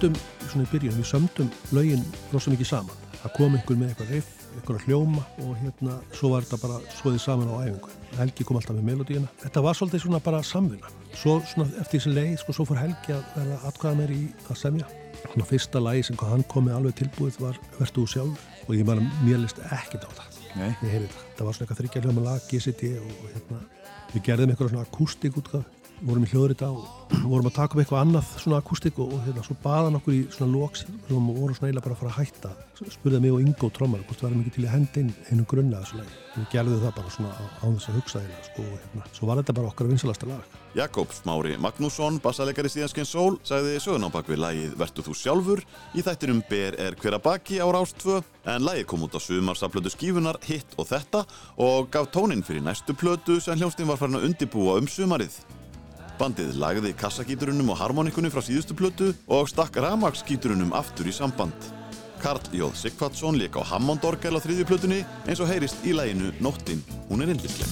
sömdum, 0.04 0.20
svona 0.52 0.66
í 0.66 0.72
byrjun, 0.72 0.96
við 1.00 1.08
sömdum 1.08 1.52
lögin 1.72 2.02
rosa 2.34 2.52
mikið 2.52 2.68
saman. 2.68 3.04
Það 3.22 3.32
kom 3.38 3.54
einhver 3.56 3.78
með 3.80 3.92
eitthvað 3.92 4.10
riff, 4.12 4.32
eitthvað 4.54 4.82
hljóma 4.84 5.22
og 5.46 5.52
hérna, 5.62 5.94
svo 6.12 6.32
var 6.34 6.44
þetta 6.44 6.58
bara 6.60 6.80
svoðið 6.98 7.22
saman 7.24 7.52
á 7.56 7.56
æfingu. 7.64 7.92
Helgi 8.18 8.46
kom 8.48 8.58
alltaf 8.60 8.76
með 8.76 8.90
melodíuna. 8.90 9.30
Þetta 9.46 9.64
var 9.64 9.78
svolítið 9.80 10.04
svona 10.04 10.20
bara 10.26 10.42
samvinna. 10.44 10.92
Svo 11.16 11.38
svona 11.48 11.70
eftir 11.80 12.02
þessi 12.02 12.16
leið, 12.18 12.34
sko, 12.42 12.56
svo 12.58 12.66
fór 12.68 12.82
Helgi 12.82 13.16
að 13.16 13.24
verða 13.38 13.60
atkvæða 13.70 14.00
meir 14.02 14.12
í 14.12 14.22
að 14.50 14.60
semja. 14.60 14.90
Svona 15.22 15.48
fyrsta 15.54 15.84
lagi 15.84 16.04
sem 16.10 16.20
hann 16.20 16.44
kom 16.52 16.68
með 16.68 16.80
alveg 16.82 16.98
tilbúið 17.00 17.40
var 17.46 17.62
Vertu 17.78 18.04
þú 18.04 18.10
sjálf 18.12 18.44
og 18.68 18.76
ég 18.76 18.90
man 18.90 19.06
að 19.06 19.24
mér 19.24 19.40
list 19.46 19.64
ekkert 19.70 20.04
á 20.04 20.12
það. 20.20 20.42
Nei. 20.58 20.74
Ég 20.84 20.90
heyrði 20.90 21.14
það. 21.14 21.24
Það 21.38 21.48
var 21.48 21.56
svona 21.56 21.68
eitthvað 21.70 21.80
þryggja 21.80 22.04
hljóma 22.04 22.26
lag, 22.28 22.44
GCT 22.52 22.92
og 23.00 23.24
hérna, 23.32 23.62
við 24.12 24.28
gerðum 24.28 24.52
eitthvað 24.54 24.74
svona 24.74 24.84
akústik 24.84 25.40
útgáð 25.40 25.64
vorum 26.04 26.26
í 26.26 26.30
hljóðrita 26.32 26.68
og 26.74 27.04
vorum 27.24 27.48
að 27.48 27.56
taka 27.56 27.78
um 27.78 27.82
eitthvað 27.84 28.02
annað 28.04 28.32
svona 28.42 28.60
akústik 28.60 28.98
og, 29.00 29.14
og 29.16 29.22
hérna, 29.28 29.44
svo 29.46 29.56
baðan 29.64 30.00
okkur 30.00 30.16
í 30.16 30.22
svona 30.34 30.52
loks 30.58 30.84
og 30.88 31.14
vorum 31.14 31.56
svona 31.56 31.70
eiginlega 31.70 31.86
bara 31.86 31.96
að 31.96 32.02
fara 32.02 32.12
að 32.12 32.18
hætta. 32.20 32.52
Spurði 32.94 33.22
mig 33.24 33.32
og 33.32 33.44
Ingo 33.44 33.70
Trommar 33.72 34.04
hvort 34.08 34.24
varum 34.26 34.42
ekki 34.42 34.58
til 34.58 34.66
að 34.66 34.74
henda 34.74 35.02
inn 35.04 35.14
einum 35.30 35.48
grunna 35.48 35.84
þessu 35.84 36.02
lagi. 36.02 36.18
Við 36.34 36.50
gerðum 36.52 36.82
það 36.82 36.98
bara 36.98 37.14
svona 37.14 37.32
á, 37.38 37.44
þess 37.64 37.90
að 37.90 37.98
hugsa 38.00 38.20
eiginlega 38.20 38.50
sko, 38.50 38.66
og 38.66 38.82
hérna, 38.82 39.08
svo 39.14 39.30
var 39.30 39.40
þetta 39.40 39.56
bara 39.60 39.72
okkar 39.72 39.90
vinsalasta 39.92 40.30
lag. 40.32 40.60
Jakob 40.74 41.14
Smári 41.14 41.56
Magnússon, 41.62 42.18
bassalegari 42.24 42.72
Stíðanskinn 42.74 43.08
Sól, 43.08 43.38
sagði 43.46 43.78
sögun 43.84 44.10
á 44.10 44.16
bakvið 44.16 44.42
lagið 44.42 44.76
Vertu 44.82 45.06
þú 45.06 45.18
sjálfur. 45.20 45.64
Í 45.94 46.04
þættinum 46.04 46.42
Ber 46.50 46.80
er 46.82 46.98
hver 46.98 47.20
að 47.20 47.26
baki 47.30 47.62
á 47.62 47.68
Rástfö 47.70 48.24
en 48.50 48.66
lagið 48.66 48.88
kom 48.90 49.06
út 49.06 49.14
á 49.14 49.22
sumarsaplötu 49.22 49.94
skífunar 49.94 50.42
Hitt 50.50 50.74
og 50.82 50.90
þetta 50.90 51.28
og 51.62 51.92
gaf 51.94 52.10
tóninn 52.12 52.44
fyrir 52.44 52.66
næstu 52.66 52.98
plötu 52.98 53.38
sem 53.40 53.60
hljómsdýn 53.62 53.94
var 53.94 54.02
farin 54.02 54.18
að 54.18 54.32
undibúa 54.32 54.82
um 54.82 54.90
sumarið. 54.90 55.38
Bandið 56.19 56.57
lagði 56.61 56.94
kassagíturunum 56.98 57.72
og 57.73 57.80
harmonikunni 57.81 58.30
frá 58.34 58.44
síðustu 58.45 58.76
plötu 58.77 59.10
og 59.27 59.49
stakk 59.49 59.80
ramagsgíturunum 59.81 60.76
aftur 60.77 61.10
í 61.10 61.15
samband. 61.15 61.72
Karl 62.23 62.40
Jóð 62.56 62.77
Sigvardsson 62.80 63.35
lék 63.40 63.57
á 63.60 63.61
Hammondorgel 63.73 64.38
á 64.38 64.40
þriðju 64.40 64.69
plötunni 64.69 65.02
eins 65.27 65.41
og 65.44 65.49
heyrist 65.52 65.84
í 65.84 65.91
læginu 65.98 66.31
Nóttin, 66.40 66.85
hún 67.10 67.26
er 67.26 67.34
indisleg. 67.34 67.68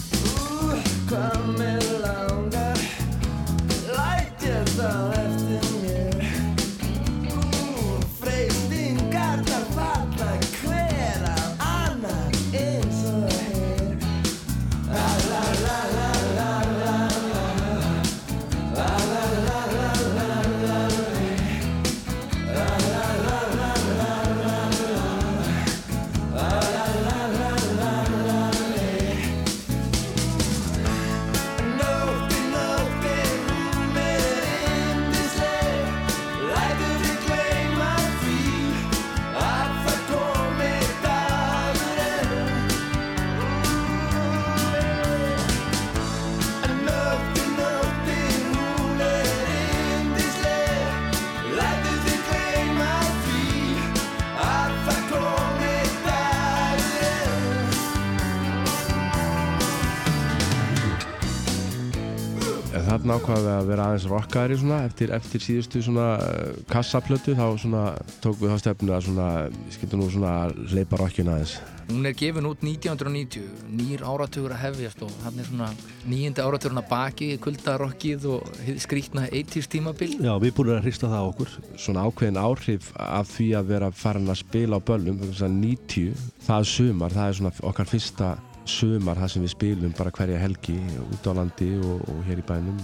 Þarna 63.02 63.15
ákvaðum 63.18 63.45
við 63.48 63.56
að 63.56 63.69
vera 63.72 63.86
aðeins 63.90 64.03
rockaðri 64.11 64.56
svona 64.61 64.76
eftir, 64.86 65.11
eftir 65.15 65.41
síðustu 65.41 65.80
svona 65.82 66.03
uh, 66.22 66.57
kassaplötu 66.69 67.34
þá 67.34 67.48
svona 67.57 67.86
tók 68.22 68.36
við 68.38 68.52
þá 68.52 68.61
stefnu 68.61 68.94
að 68.94 69.07
svona, 69.07 69.30
skildu 69.73 69.98
nú 69.98 70.10
svona 70.14 70.34
hleypa 70.69 70.99
rockina 71.02 71.34
aðeins. 71.34 71.56
Hún 71.88 72.06
er 72.06 72.14
gefin 72.19 72.45
út 72.45 72.61
1990, 72.61 73.48
nýr 73.80 74.03
áratugur 74.06 74.53
að 74.53 74.61
hefjast 74.68 75.02
og 75.02 75.15
hann 75.23 75.41
er 75.41 75.49
svona 75.49 75.72
nýjandi 76.11 76.45
áratugurinn 76.45 76.84
að 76.84 76.88
baki, 76.91 77.32
kuldarokkið 77.41 78.30
og 78.36 78.61
skrítna 78.86 79.26
80s 79.32 79.72
tímabil. 79.73 80.11
Já, 80.22 80.36
við 80.45 80.53
búum 80.60 80.72
að 80.76 80.86
hrista 80.86 81.10
það 81.10 81.32
okkur. 81.32 81.57
Svona 81.82 82.06
ákveðin 82.06 82.40
áhrif 82.44 82.94
af 83.02 83.34
því 83.34 83.49
að 83.57 83.73
vera 83.73 83.91
farin 83.98 84.30
að 84.30 84.44
spila 84.45 84.78
á 84.78 84.86
böllum, 84.94 85.18
þess 85.26 85.49
að 85.49 85.57
90, 85.57 86.23
það 86.45 86.72
sumar, 86.76 87.18
það 87.18 87.34
er 87.34 87.41
svona 87.41 87.56
okkar 87.73 87.94
fyrsta 87.95 88.32
sumar 88.69 89.19
það 89.19 89.33
sem 89.33 89.45
við 89.45 89.53
spilum 89.55 89.93
bara 89.97 90.13
hverja 90.15 90.41
helgi 90.41 90.77
út 91.07 91.27
á 91.27 91.31
landi 91.38 91.71
og, 91.81 92.03
og 92.09 92.23
hér 92.27 92.41
í 92.41 92.45
bænum 92.47 92.77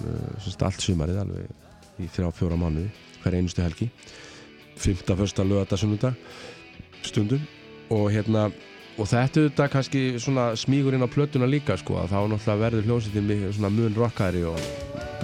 semst 0.44 0.64
allt 0.66 0.84
sumarið 0.84 1.22
alveg 1.24 2.02
í 2.02 2.10
þrjá 2.14 2.32
fjóra 2.36 2.58
mánuði 2.60 2.90
hverja 3.24 3.42
einustu 3.42 3.64
helgi. 3.66 3.90
Fymta, 4.78 5.16
första, 5.18 5.44
lögata, 5.44 5.78
sunnudag 5.78 6.14
stundum. 7.02 7.42
Og 7.90 8.12
hérna 8.12 8.50
og 8.98 9.06
þetta 9.06 9.40
er 9.40 9.50
þetta 9.50 9.68
kannski 9.72 10.02
svona 10.22 10.50
smígur 10.58 10.96
inn 10.98 11.06
á 11.06 11.10
plötuna 11.10 11.48
líka 11.50 11.78
sko 11.78 12.00
að 12.02 12.14
þá 12.14 12.20
náttúrulega 12.34 12.62
verður 12.64 12.88
hljómsveitin 12.88 13.54
svona 13.54 13.70
mun 13.74 13.98
rockari 13.98 14.42
og 14.50 14.58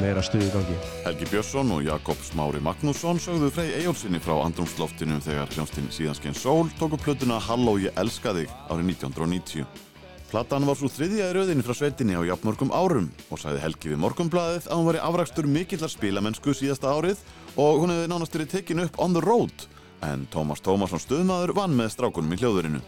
meira 0.02 0.22
stuði 0.26 0.48
í 0.48 0.54
gangi. 0.54 0.76
Helgi 1.06 1.30
Björnsson 1.32 1.74
og 1.74 1.86
Jakob 1.86 2.22
Smári 2.26 2.62
Magnússon 2.64 3.22
sögðu 3.22 3.50
Frey 3.54 3.74
Eyjólfsinni 3.80 4.22
frá 4.24 4.36
andrumsloftinu 4.44 5.20
þegar 5.26 5.50
hljómsdinn 5.56 5.90
síðanskein 5.94 6.38
Sól 6.38 6.70
tóku 6.80 7.02
plötuna 7.02 7.42
Halló 7.42 7.76
ég 7.82 7.98
elska 8.00 8.36
þig 8.38 8.54
árið 8.70 8.94
1990. 8.94 9.93
Platan 10.34 10.66
var 10.66 10.74
svo 10.80 10.88
þriðja 10.90 11.28
í 11.30 11.34
rauðinni 11.36 11.62
frá 11.62 11.76
sveitinni 11.78 12.16
á 12.18 12.26
jafnmörgum 12.26 12.72
árum 12.74 13.12
og 13.30 13.38
sagði 13.38 13.60
Helgi 13.62 13.92
við 13.92 14.00
Morgunblaðið 14.02 14.64
að 14.66 14.80
hún 14.80 14.88
var 14.88 14.98
í 14.98 15.02
afrakstur 15.06 15.46
mikillar 15.46 15.92
spilamennsku 15.94 16.56
síðasta 16.58 16.90
árið 16.90 17.20
og 17.62 17.84
hún 17.84 17.94
hefði 17.94 18.08
nánast 18.10 18.34
verið 18.34 18.50
tekin 18.56 18.82
upp 18.82 18.98
on 19.04 19.14
the 19.14 19.22
road 19.22 19.68
en 20.02 20.24
Tómas 20.34 20.64
Tómasson 20.66 21.04
stuðmaður 21.04 21.54
vann 21.60 21.76
með 21.78 21.92
strákunum 21.94 22.34
í 22.34 22.40
hljóðurinu. 22.42 22.82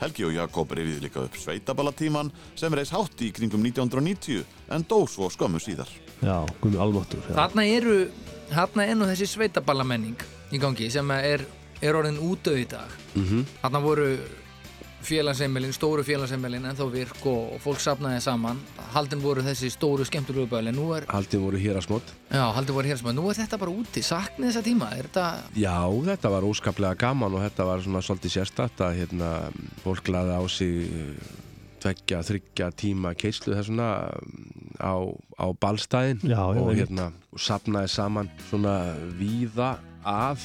Helgi 0.00 0.24
og 0.24 0.32
Jakob 0.38 0.72
reyfiði 0.72 1.04
líka 1.04 1.26
upp 1.26 1.36
sveitaballatíman 1.40 2.32
sem 2.56 2.74
reys 2.80 2.94
hátt 2.96 3.20
í 3.20 3.28
kringum 3.36 3.68
1990 3.68 4.40
en 4.72 4.88
dó 4.88 5.02
svo 5.04 5.28
skömmu 5.32 5.60
síðar. 5.60 5.92
Já, 6.24 6.40
gummi 6.64 6.80
almáttur 6.80 7.20
Þarna 7.28 7.66
eru, 7.76 7.98
þarna 8.54 8.88
er 8.88 8.96
nú 8.96 9.10
þessi 9.12 9.28
sveitaballamenning 9.36 10.16
í 10.48 10.64
gangi 10.64 10.88
sem 10.92 11.12
er, 11.20 11.44
er 11.84 12.00
orðin 12.00 12.24
útöð 12.24 12.64
í 12.64 12.66
dag 12.72 12.88
Mhm. 13.16 13.44
Þarna 13.60 13.84
voru 13.84 14.10
félagseimilin, 15.06 15.72
stóru 15.76 16.04
félagseimilin 16.06 16.66
en 16.68 16.76
þá 16.78 16.84
virk 16.92 17.22
og, 17.30 17.56
og 17.56 17.62
fólk 17.62 17.82
sapnaði 17.82 18.20
saman. 18.24 18.60
Haldin 18.94 19.22
voru 19.22 19.44
þessi 19.46 19.70
stóru 19.72 20.06
skemmtilegu 20.08 20.48
bæli 20.50 20.74
nú 20.74 20.90
er, 20.96 21.06
Haldið 21.10 21.44
voru 21.46 21.60
hér 21.62 21.80
að 21.80 21.86
smót 21.88 22.12
já, 22.30 22.42
haldin 22.56 22.76
voru 22.76 22.90
hér 22.90 23.02
að 23.02 23.16
nú 23.16 23.30
er 23.30 23.38
þetta 23.38 23.60
bara 23.62 23.74
úti, 23.74 24.02
saknið 24.04 24.50
þessa 24.50 24.64
tíma 24.66 24.90
er 24.96 25.08
þetta, 25.08 25.26
Já, 25.58 25.78
þetta 26.10 26.32
var 26.36 26.46
óskaplega 26.48 27.00
gaman 27.00 27.38
og 27.38 27.44
þetta 27.46 27.66
var 27.70 27.82
svona 27.84 28.04
svolítið 28.04 28.36
sérstætt 28.36 28.84
að 28.86 29.00
hérna, 29.00 29.32
fólk 29.84 30.12
laði 30.12 30.36
á 30.36 30.42
sig 30.50 30.76
eh, 30.86 31.32
tveggja, 31.84 32.22
þryggja 32.26 32.70
tíma 32.78 33.14
keislu 33.18 33.56
þessuna 33.56 33.88
á, 34.80 34.94
á 35.38 35.46
já, 36.26 36.42
og 36.42 36.72
hérna 36.74 37.10
og 37.32 37.42
sapnaði 37.42 37.92
saman 37.92 38.30
svona 38.48 38.76
víða 39.18 39.76
að 40.06 40.44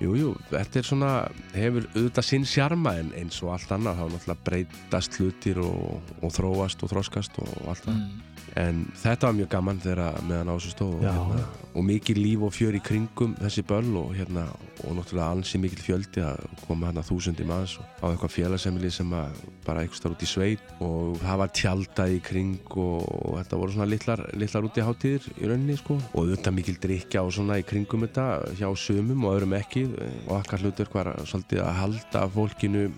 Jú, 0.00 0.14
jú, 0.16 0.30
þetta 0.48 0.80
er 0.80 0.86
svona, 0.88 1.10
hefur 1.52 1.84
auðvitað 1.92 2.24
sinn 2.24 2.46
sjarma 2.48 2.94
en 3.02 3.10
eins 3.20 3.36
og 3.44 3.52
allt 3.52 3.74
annað 3.76 3.98
þá 3.98 4.04
náttúrulega 4.14 4.46
breytast 4.46 5.18
hlutir 5.20 5.60
og, 5.60 6.14
og 6.24 6.32
þróast 6.32 6.84
og 6.86 6.92
þroskast 6.94 7.36
og 7.42 7.50
allt 7.68 7.84
það. 7.84 7.98
Mm. 7.98 8.29
En 8.58 8.82
þetta 8.98 9.28
var 9.28 9.36
mjög 9.38 9.50
gaman 9.52 9.80
þegar 9.82 10.22
meðan 10.26 10.50
á 10.50 10.54
þessu 10.56 10.72
stóð 10.74 10.94
og, 10.96 11.04
Já. 11.04 11.12
hérna, 11.14 11.44
og 11.70 11.86
mikið 11.86 12.18
líf 12.18 12.44
og 12.46 12.54
fjör 12.54 12.76
í 12.76 12.82
kringum 12.82 13.36
þessi 13.38 13.62
böll 13.68 13.92
og 14.00 14.14
hérna 14.18 14.46
og 14.80 14.96
náttúrulega 14.96 15.28
ansi 15.36 15.60
mikil 15.60 15.82
fjöldi 15.84 16.22
að 16.24 16.40
koma 16.64 16.88
hérna 16.88 17.04
þúsundi 17.06 17.46
manns 17.46 17.76
og 17.78 18.02
á 18.02 18.06
eitthvað 18.10 18.34
félagsemili 18.34 18.90
sem 18.94 19.12
bara 19.12 19.84
eitthvað 19.84 20.00
starf 20.00 20.16
út 20.16 20.24
í 20.24 20.30
sveit 20.30 20.72
og 20.82 21.20
það 21.22 21.40
var 21.42 21.54
tjaldað 21.60 22.16
í 22.16 22.18
kring 22.26 22.74
og, 22.74 23.04
og 23.04 23.38
þetta 23.38 23.60
voru 23.60 23.76
svona 23.76 23.90
litlar, 23.92 24.24
litlar 24.40 24.66
út 24.66 24.80
í 24.80 24.86
hátíðir 24.88 25.30
í 25.36 25.52
rauninni 25.52 25.78
sko 25.78 26.00
og 26.00 26.18
auðvitað 26.24 26.58
mikil 26.58 26.76
drikja 26.82 27.24
og 27.26 27.34
svona 27.36 27.60
í 27.60 27.66
kringum 27.68 28.06
þetta 28.08 28.26
hjá 28.58 28.68
sumum 28.74 29.28
og 29.28 29.36
öðrum 29.36 29.56
ekki 29.60 29.86
og 30.26 30.36
okkar 30.40 30.64
hlutur 30.64 30.90
var 30.94 31.14
svolítið 31.22 31.64
að 31.66 31.80
halda 31.84 32.26
fólkinu 32.34 32.88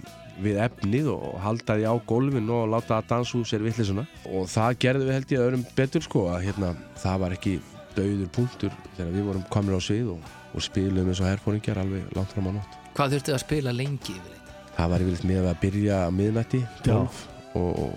við 0.43 0.61
efnið 0.65 1.11
og 1.13 1.39
halda 1.43 1.79
því 1.79 1.89
á 1.89 1.95
gólfinu 2.09 2.59
og 2.63 2.71
láta 2.73 2.99
það 2.99 3.09
dansa 3.13 3.39
úr 3.39 3.49
sér 3.51 3.65
vittlisuna 3.67 4.07
og 4.31 4.47
það 4.53 4.79
gerði 4.87 5.09
við 5.09 5.17
held 5.19 5.35
ég 5.35 5.47
öðrum 5.47 5.65
betur 5.77 6.07
sko 6.07 6.27
að 6.33 6.47
hérna 6.49 6.75
það 7.03 7.25
var 7.25 7.37
ekki 7.39 7.57
dauður 7.97 8.31
punktur 8.37 8.77
þegar 8.97 9.17
við 9.17 9.27
vorum 9.29 9.49
komnir 9.53 9.77
á 9.77 9.81
svið 9.85 10.15
og, 10.15 10.31
og 10.53 10.65
spilum 10.65 11.11
eins 11.11 11.21
og 11.21 11.29
herfóringjar 11.29 11.83
alveg 11.83 12.15
langt 12.17 12.33
fram 12.33 12.49
á 12.49 12.53
nótt. 12.57 12.79
Hvað 12.97 13.17
þurftu 13.17 13.37
að 13.37 13.45
spila 13.45 13.77
lengi 13.77 14.17
yfirleitt? 14.17 14.43
það 14.77 14.93
var 14.93 15.05
yfirleitt 15.05 15.29
með 15.29 15.51
að 15.51 15.61
byrja 15.67 16.01
á 16.09 16.11
miðnætti 16.15 16.63
12 16.87 17.32
og, 17.59 17.73
og, 17.83 17.93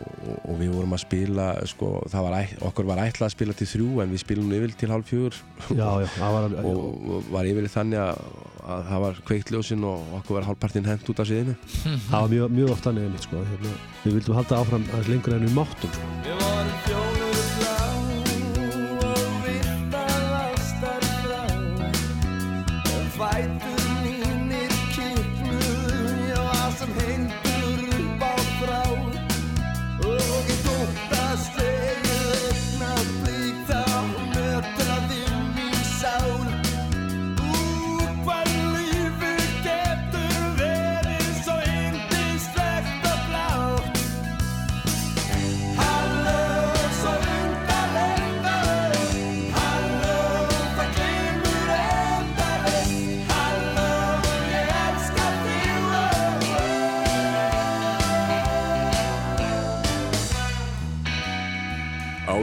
og 0.50 0.56
við 0.60 0.70
vorum 0.76 0.96
að 0.96 1.04
spila 1.06 1.46
sko, 1.70 1.92
það 2.12 2.22
var, 2.28 2.34
okkur 2.70 2.90
var 2.90 3.02
ætlað 3.06 3.28
að 3.30 3.36
spila 3.36 3.54
til 3.58 3.70
þrjú 3.72 3.90
en 4.04 4.14
við 4.14 4.24
spilum 4.24 4.54
yfirleitt 4.58 4.80
til 4.82 4.92
hálf 4.92 5.08
fjögur. 5.12 5.36
Já, 5.70 5.90
já, 6.04 6.08
það 6.18 6.32
var 6.38 6.44
og, 6.72 6.82
var 7.32 7.44
yfirleitt 7.52 7.76
þannig 7.76 8.00
að, 8.04 8.16
að 8.66 8.80
það 8.90 9.00
var 9.06 9.14
kveikljósin 9.30 9.88
og 9.92 9.98
okkur 10.20 10.40
var 10.40 10.50
hálfpartinn 10.50 10.90
hent 10.90 11.12
út 11.12 11.22
af 11.22 11.30
sviðinu 11.30 11.56
Það 12.10 12.18
var 12.18 12.30
mjög, 12.36 12.58
mjög 12.60 12.76
oft 12.76 12.90
annað 12.92 13.10
einmitt 13.10 13.28
sko 13.28 13.38
hérna, 13.52 13.78
Við 14.04 14.20
vildum 14.20 14.42
halda 14.42 14.62
áfram 14.64 14.90
aðeins 14.92 15.14
lengur 15.14 15.38
en 15.38 15.48
við 15.48 15.56
máttum 15.60 15.96
sko. 15.96 16.12
Við 16.26 16.42
vorum 16.42 16.56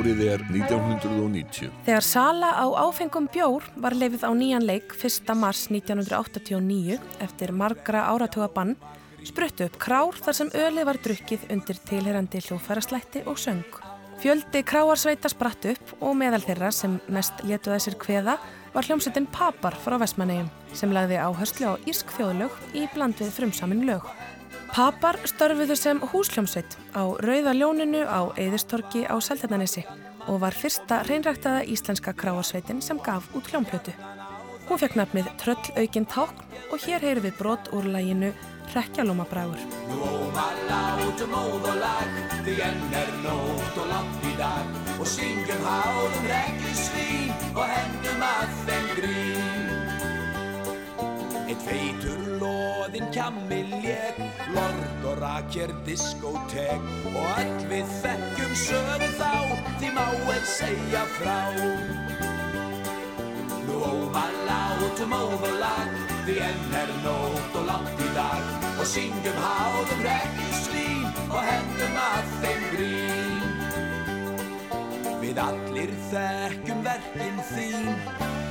Árið 0.03 0.21
er 0.27 0.41
1990. 0.51 1.69
Þegar 1.87 2.03
sala 2.03 2.49
á 2.59 2.67
áfengum 2.83 3.29
bjór 3.31 3.63
var 3.79 3.95
leifið 3.95 4.25
á 4.27 4.35
nýjan 4.35 4.65
leik 4.67 4.97
1. 4.99 5.31
mars 5.39 5.69
1989 5.71 6.97
eftir 7.23 7.53
margra 7.55 8.09
áratuga 8.11 8.49
bann 8.51 8.73
spruttu 9.23 9.69
upp 9.69 9.79
krár 9.79 10.19
þar 10.19 10.39
sem 10.41 10.51
ölið 10.59 10.89
var 10.89 10.99
drukkið 11.05 11.47
undir 11.55 11.79
tilherandi 11.87 12.43
hljófæraslætti 12.49 13.23
og 13.31 13.39
söng. 13.39 13.79
Fjöldi 14.19 14.65
kráarsveita 14.67 15.31
spratt 15.31 15.71
upp 15.71 15.95
og 16.01 16.19
meðal 16.19 16.43
þeirra 16.49 16.75
sem 16.75 16.99
mest 17.07 17.47
letuð 17.47 17.77
þessir 17.77 18.01
kveða 18.03 18.41
var 18.75 18.91
hljómsettin 18.91 19.31
Papar 19.31 19.79
frá 19.87 20.01
Vestmannegjum 20.03 20.51
sem 20.75 20.91
lagði 20.91 21.23
áherslu 21.23 21.79
á 21.79 21.83
írsk 21.87 22.11
þjóðlög 22.19 22.59
í 22.75 22.89
bland 22.91 23.23
við 23.23 23.37
frumsamin 23.39 23.87
lög. 23.87 24.11
Papar 24.73 25.19
störfuðu 25.29 25.75
sem 25.77 25.99
húsljómsveit 26.01 26.79
á 26.97 27.05
Rauða 27.21 27.53
ljóninu 27.53 28.07
á 28.09 28.33
Eðistorki 28.41 29.03
á 29.05 29.21
Seltjarnanesi 29.21 29.83
og 30.25 30.39
var 30.41 30.57
fyrsta 30.57 31.03
reynræktaða 31.05 31.67
íslenska 31.69 32.15
kráarsveitin 32.17 32.81
sem 32.81 32.97
gaf 33.05 33.27
út 33.37 33.51
hljómplötu. 33.53 33.93
Hún 34.71 34.81
fekk 34.81 34.97
nafnið 34.97 35.29
Tröll 35.43 35.75
aukinn 35.77 36.09
tákn 36.09 36.41
og 36.73 36.87
hér 36.87 37.05
heyrum 37.05 37.27
við 37.27 37.37
brot 37.37 37.69
úr 37.77 37.91
læginu 37.93 38.33
Rekkjalómabrægur. 38.73 39.61
Nú 39.91 40.01
óma 40.09 40.49
látum 40.71 41.37
óðalag 41.37 42.17
Því 42.47 42.57
enn 42.71 42.97
er 42.97 43.13
nótt 43.27 43.77
og 43.77 43.93
langt 43.93 44.25
í 44.25 44.33
dag 44.41 44.97
Og 44.97 45.05
syngjum 45.19 45.69
háðum 45.69 46.33
rekkjusvín 46.33 47.37
Og 47.53 47.65
hendum 47.77 48.25
að 48.25 48.57
þeim 48.65 48.91
grín 48.97 49.32
Eitt 51.53 51.65
feitur 51.69 52.21
loðinn 52.41 53.11
kjammil 53.13 53.75
ég 53.85 54.21
Lord 54.55 55.03
og 55.05 55.19
rakjör 55.21 55.73
diskótek. 55.85 56.87
Og 57.11 57.27
öll 57.43 57.67
við 57.69 57.91
þekkjum 57.99 58.55
sögu 58.57 59.09
þá 59.19 59.35
Því 59.83 59.91
má 59.93 60.07
einn 60.33 60.47
segja 60.49 61.03
frá. 61.19 61.37
Nú 63.67 63.83
óma 63.85 64.25
látum 64.49 65.13
óðalag 65.19 65.93
Því 66.25 66.39
enn 66.47 66.79
er 66.81 66.95
nótt 67.05 67.59
og 67.61 67.69
langt 67.69 68.01
í 68.01 68.09
dag. 68.17 68.49
Og 68.79 68.89
syngjum 68.89 69.43
háðum 69.45 70.07
rekkjusvín 70.09 71.05
Og 71.29 71.43
hendum 71.51 72.01
að 72.07 72.33
þeim 72.39 72.65
grín 72.73 73.22
Við 75.33 75.39
allir 75.41 75.91
þekkjum 76.11 76.81
verkin 76.85 77.39
þín 77.49 77.87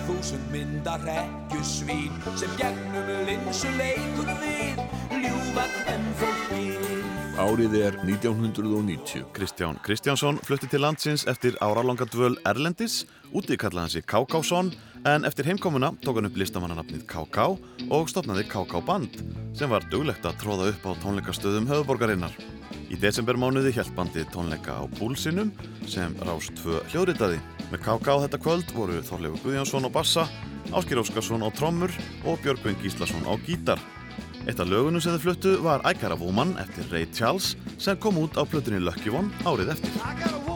Þúsund 0.07 0.47
mynda 0.49 0.95
rekkjusvín 1.03 2.15
Sem 2.41 2.55
gegnum 2.57 3.11
linsu 3.27 3.69
leikur 3.75 4.31
við 4.41 4.79
Ljúfa 5.13 5.65
hvem 5.75 6.07
fólkið 6.17 7.37
Árið 7.43 7.75
er 7.83 7.97
1990. 8.01 9.27
Kristján 9.35 9.77
Kristjánsson 9.85 10.41
flutti 10.41 10.71
til 10.71 10.81
landsins 10.81 11.27
eftir 11.29 11.53
áralanga 11.61 12.07
dvöl 12.09 12.39
Erlendis, 12.49 13.03
úti 13.29 13.59
kallaði 13.61 13.83
hann 13.83 13.93
sig 13.93 14.07
K.K.sson, 14.09 14.73
en 15.09 15.25
eftir 15.29 15.47
heimkomuna 15.51 15.93
tók 16.01 16.17
hann 16.17 16.29
upp 16.31 16.39
listamannanafnið 16.41 17.05
K.K. 17.09 17.45
og 17.93 18.09
stopnaði 18.09 18.47
K.K. 18.49 18.81
Band, 18.89 19.21
sem 19.57 19.69
var 19.69 19.85
duglegt 19.93 20.25
að 20.25 20.41
tróða 20.43 20.73
upp 20.73 20.89
á 20.89 20.91
tónleikastöðum 21.05 21.69
höfuborgarinnar. 21.71 22.35
Í 22.91 22.97
desembermánuði 22.99 23.71
hjælt 23.71 23.93
bandið 23.95 24.27
tónleika 24.33 24.75
á 24.75 24.83
Búlsinum, 24.97 25.53
sem 25.87 26.11
Rás 26.27 26.49
2 26.59 26.81
hljóðritaði. 26.91 27.39
Með 27.71 27.85
K.K. 27.85 28.17
þetta 28.25 28.39
kvöld 28.43 28.73
voru 28.75 28.99
Þorleifur 29.07 29.45
Guðjónsson 29.45 29.87
á 29.87 29.91
bassa, 29.95 30.27
Áskir 30.75 30.99
Óskarsson 30.99 31.45
á 31.47 31.49
trommur 31.55 31.95
og 32.27 32.43
Björgvin 32.43 32.75
Gíslason 32.83 33.23
á 33.23 33.33
gítar. 33.47 33.79
Eitt 34.43 34.59
af 34.59 34.67
lögunum 34.67 34.99
sem 34.99 35.15
þau 35.15 35.23
fluttu 35.29 35.55
var 35.63 35.85
I 35.87 35.95
Got 35.95 36.17
a 36.17 36.19
Woman 36.19 36.57
eftir 36.59 36.91
Ray 36.91 37.07
Charles 37.15 37.53
sem 37.79 37.95
kom 37.95 38.19
út 38.19 38.35
á 38.35 38.43
plötunni 38.43 38.83
Lucky 38.83 39.13
One 39.13 39.31
árið 39.47 39.77
eftir. 39.77 40.50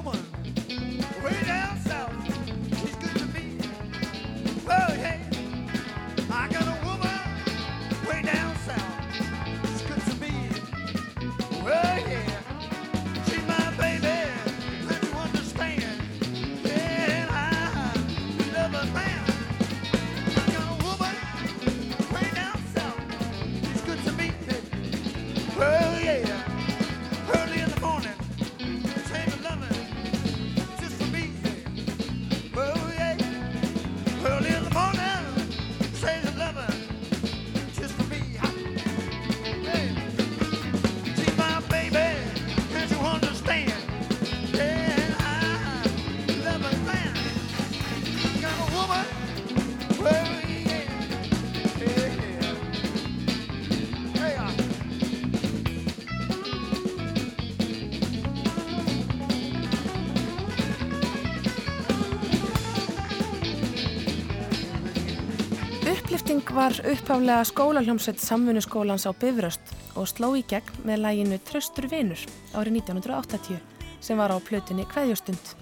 Upphaflega 66.86 67.42
skólaljómsveit 67.50 68.20
samfunnuskólans 68.22 69.08
á 69.10 69.12
Bifröst 69.18 69.72
og 69.98 70.06
sló 70.06 70.36
í 70.38 70.44
gegn 70.46 70.84
með 70.86 71.00
læginu 71.02 71.40
Tröstur 71.42 71.88
vinur 71.90 72.20
árið 72.54 72.78
1980 72.78 73.58
sem 74.06 74.20
var 74.22 74.30
á 74.30 74.38
plötunni 74.38 74.86
Kveðjustund. 74.92 75.56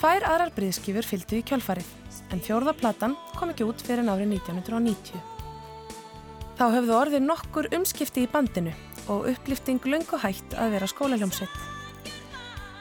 Tvær 0.00 0.26
aðrar 0.26 0.50
briðskifur 0.56 1.06
fylgdu 1.06 1.38
í 1.38 1.44
kjölfarið 1.46 1.92
en 2.34 2.42
fjórða 2.42 2.74
platan 2.74 3.14
kom 3.36 3.54
ekki 3.54 3.68
út 3.70 3.86
fyrir 3.86 4.02
árið 4.02 4.34
1990. 4.40 5.22
Þá 6.58 6.66
höfðu 6.74 6.98
orðið 6.98 7.26
nokkur 7.28 7.70
umskipti 7.78 8.26
í 8.26 8.32
bandinu 8.32 8.74
og 9.06 9.30
upplifting 9.30 9.86
löngu 9.86 10.18
hætt 10.18 10.58
að 10.58 10.74
vera 10.74 10.90
skólaljómsveit. 10.90 11.54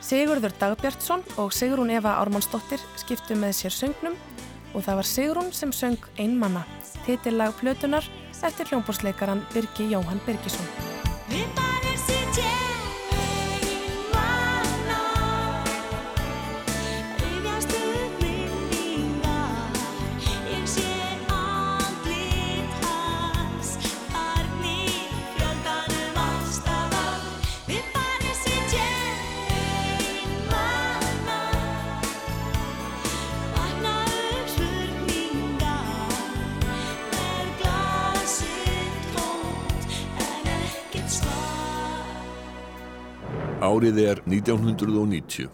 Sigurður 0.01 0.57
Dagbjartsson 0.57 1.21
og 1.37 1.53
Sigrún 1.53 1.93
Eva 1.93 2.17
Ármannsdóttir 2.23 2.81
skiptu 2.97 3.37
með 3.37 3.59
sér 3.61 3.77
söngnum 3.83 4.17
og 4.75 4.83
það 4.83 4.99
var 4.99 5.09
Sigrún 5.09 5.51
sem 5.55 5.71
söng 5.71 5.97
Einmanna, 6.19 6.65
titillag 7.07 7.55
plötunar 7.61 8.05
eftir 8.45 8.69
hljómbórsleikaran 8.69 9.45
Birgi 9.53 9.89
Jóhann 9.89 10.21
Birgisson. 10.27 10.67
Árið 43.75 43.97
er 43.99 44.21
1990. 44.23 45.49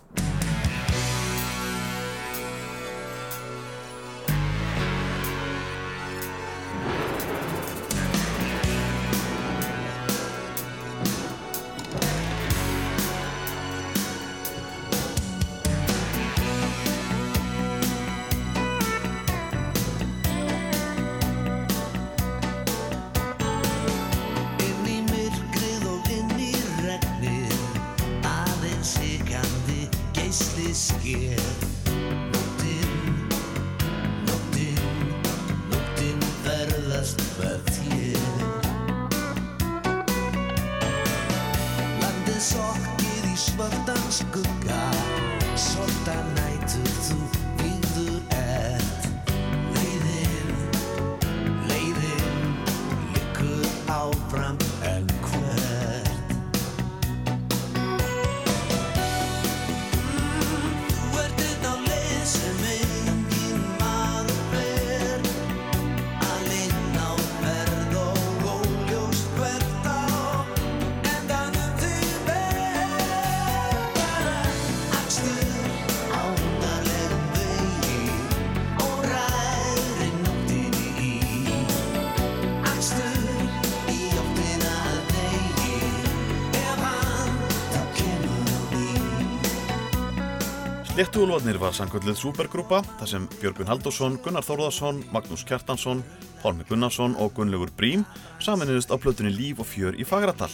Sléttuúlfarnir 91.41 91.57
var 91.57 91.73
sangkvöldið 91.73 92.17
supergrúpa 92.19 92.79
þar 92.99 93.09
sem 93.09 93.23
Björgun 93.41 93.69
Halldórsson, 93.71 94.17
Gunnar 94.21 94.45
Þórðarsson, 94.45 94.99
Magnús 95.09 95.41
Kjartansson, 95.49 96.03
Pálmi 96.43 96.67
Gunnarsson 96.69 97.15
og 97.17 97.31
Gunnlaugur 97.33 97.71
Brím 97.79 98.03
saminuðust 98.37 98.93
á 98.93 99.01
plötunni 99.01 99.31
Líf 99.33 99.57
og 99.57 99.65
fjör 99.65 99.97
í 99.97 100.05
Fagradal. 100.05 100.51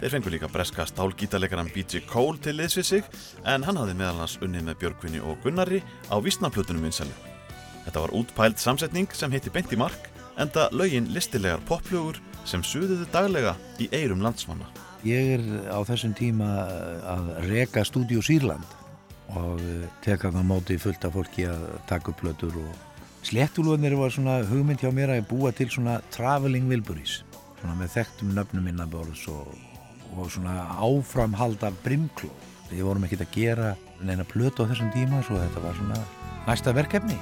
Þeir 0.00 0.14
fengur 0.16 0.34
líka 0.34 0.50
breska 0.50 0.88
stálgítarleikaran 0.90 1.70
B.J. 1.70 2.02
Cole 2.10 2.42
til 2.42 2.56
liðs 2.58 2.80
við 2.80 2.88
sig 2.88 3.14
en 3.46 3.62
hann 3.62 3.78
hafði 3.78 3.94
meðal 4.02 4.24
hans 4.24 4.34
unnið 4.42 4.66
með 4.66 4.80
Björgvinni 4.82 5.22
og 5.22 5.38
Gunnari 5.46 5.78
á 6.10 6.18
vísnaplötunum 6.18 6.82
vinsælu. 6.82 7.14
Þetta 7.86 8.02
var 8.08 8.18
útpæld 8.18 8.58
samsetning 8.58 9.14
sem 9.14 9.30
heiti 9.30 9.54
Beint 9.54 9.70
í 9.70 9.78
mark 9.78 10.10
enda 10.42 10.72
lögin 10.74 11.06
listilegar 11.14 11.62
poplögur 11.70 12.18
sem 12.42 12.66
suðuðu 12.66 13.06
daglega 13.14 13.54
í 13.78 13.92
eirum 13.94 14.26
landsmanna. 14.26 14.66
Ég 15.06 15.36
er 15.38 15.50
á 15.70 15.78
þessum 15.86 16.18
tíma 16.18 16.50
að 17.14 17.34
reka 17.46 17.86
stúdíu 17.86 18.26
Sýrland 18.26 18.81
og 19.40 19.60
eh, 19.60 19.90
teka 20.04 20.32
það 20.32 20.48
móti 20.48 20.78
fullt 20.80 21.04
af 21.08 21.16
fólki 21.16 21.48
að 21.48 21.66
taka 21.90 22.12
upp 22.12 22.22
plötur 22.22 22.56
og 22.62 23.26
sléttúlunir 23.26 23.94
var 23.98 24.10
svona 24.12 24.40
hugmynd 24.46 24.82
hjá 24.82 24.90
mér 24.94 25.14
að 25.16 25.28
búa 25.30 25.52
til 25.54 25.70
svona 25.70 26.00
traveling 26.14 26.66
Wilburys 26.70 27.20
svona 27.62 27.78
með 27.78 27.94
þekktum 27.94 28.32
nöfnum 28.34 28.68
innaborðs 28.72 29.22
og, 29.30 29.52
og 30.16 30.30
svona 30.34 30.64
áframhald 30.82 31.62
af 31.66 31.78
brimkló. 31.84 32.30
Við 32.72 32.86
vorum 32.88 33.04
ekkert 33.06 33.26
að 33.26 33.36
gera 33.36 33.68
neina 34.02 34.26
plötu 34.26 34.66
á 34.66 34.70
þessum 34.70 34.90
tíma 34.94 35.22
svo 35.26 35.38
þetta 35.38 35.62
var 35.62 35.78
svona 35.78 36.00
næsta 36.48 36.74
verkefni. 36.74 37.18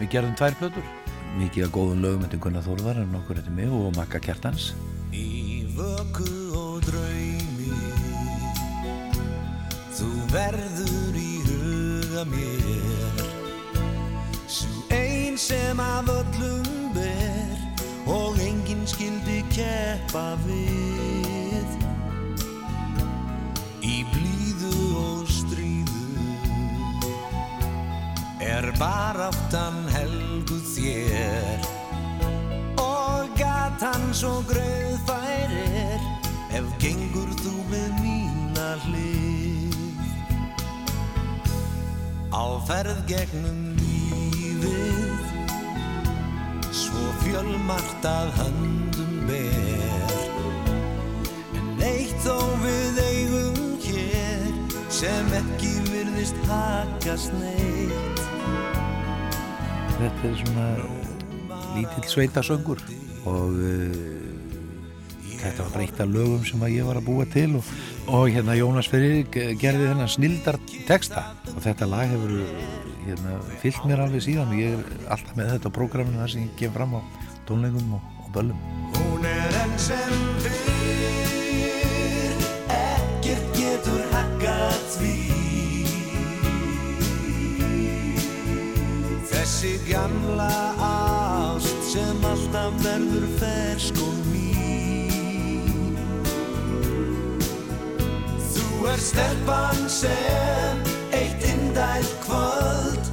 Við 0.00 0.10
gerðum 0.16 0.34
tvær 0.40 0.58
plötur. 0.58 0.90
Mikið 1.36 1.68
af 1.68 1.74
góðum 1.76 2.02
lögum 2.02 2.26
eftir 2.26 2.42
Gunnar 2.42 2.64
Þórðar 2.66 3.02
en 3.02 3.18
okkur 3.20 3.38
eftir 3.42 3.54
mig 3.54 3.70
og 3.70 3.92
Magga 3.94 4.22
Kjartans. 4.24 4.72
Í 5.14 5.68
vöku 5.76 6.30
og 6.56 6.80
draumi 6.88 7.70
Þú 9.96 10.08
verður 10.32 11.05
mér. 12.30 13.16
Sú 14.46 14.68
ein 14.90 15.36
sem 15.38 15.80
af 15.80 16.06
öllum 16.08 16.92
ber 16.94 17.58
Og 18.06 18.38
enginn 18.38 18.86
skildi 18.86 19.42
keppa 19.50 20.36
við. 20.46 21.66
Í 23.82 24.02
blíðu 24.12 24.74
og 25.00 25.26
stríðu 25.30 26.06
Er 28.42 28.70
baráttan 28.78 29.82
helgu 29.94 30.60
þér. 30.74 31.66
Og 32.82 33.30
gatan 33.38 34.10
svo 34.14 34.38
grauðfærir 34.46 36.02
Ef 36.56 36.66
gengur 36.80 37.30
þú 37.42 37.54
með 37.70 37.90
mína 38.00 38.70
hlið 38.86 39.15
Á 42.36 42.44
ferð 42.68 42.98
gegnum 43.08 43.60
lífið. 43.80 45.22
Svo 46.68 47.04
fjölmart 47.22 48.04
að 48.10 48.34
höndum 48.42 49.14
ber. 49.30 50.12
En 51.56 51.86
eitt 51.88 52.18
þó 52.26 52.36
við 52.60 53.00
eigum 53.06 53.56
hér 53.86 54.44
Sem 54.92 55.32
ekki 55.40 55.72
virðist 55.90 56.36
hakast 56.48 57.32
neitt. 57.40 58.22
Þetta 59.96 60.28
er 60.28 60.38
svona 60.42 60.68
lítill 61.74 62.06
sveitasöngur 62.12 62.80
og 63.28 63.56
uh, 63.56 64.25
þetta 65.46 65.66
var 65.66 65.74
bara 65.74 65.84
eitt 65.86 66.00
af 66.02 66.10
lögum 66.10 66.44
sem 66.46 66.64
ég 66.72 66.86
var 66.86 66.98
að 66.98 67.06
búa 67.06 67.26
til 67.30 67.48
og, 67.58 67.70
og 68.06 68.26
hérna 68.32 68.56
Jónas 68.58 68.90
Fyrir 68.90 69.26
gerði 69.30 69.90
þennan 69.90 70.10
snildar 70.10 70.58
texta 70.88 71.28
og 71.52 71.60
þetta 71.64 71.88
lag 71.90 72.10
hefur 72.10 72.34
hérna, 73.06 73.38
fyllt 73.62 73.86
mér 73.86 74.04
alveg 74.06 74.24
síðan 74.26 74.52
og 74.52 74.60
ég 74.60 74.76
er 74.76 75.08
alltaf 75.14 75.38
með 75.38 75.52
þetta 75.54 75.74
prógraminu 75.78 76.22
þar 76.22 76.34
sem 76.34 76.46
ég 76.46 76.56
kem 76.60 76.74
fram 76.74 76.98
á 76.98 77.00
tónleikum 77.46 77.96
og, 77.98 78.12
og 78.24 78.32
böllum. 78.34 78.62
Hún 78.96 79.26
er 79.30 79.60
enn 79.62 79.76
sem 79.80 80.16
fyrr 80.44 81.34
Ekkert 82.76 83.52
getur 83.56 84.02
hakkað 84.14 84.80
því 84.96 85.14
Þessi 89.30 89.76
gamla 89.86 90.50
ást 90.82 91.92
sem 91.92 92.26
alltaf 92.32 92.82
verður 92.82 93.28
fersk 93.38 94.02
og 94.02 94.18
mín 94.26 94.35
er 98.92 99.00
stelpan 99.00 99.88
sem 99.90 100.82
eitt 101.14 101.42
indælt 101.44 102.12
kvöld 102.24 103.06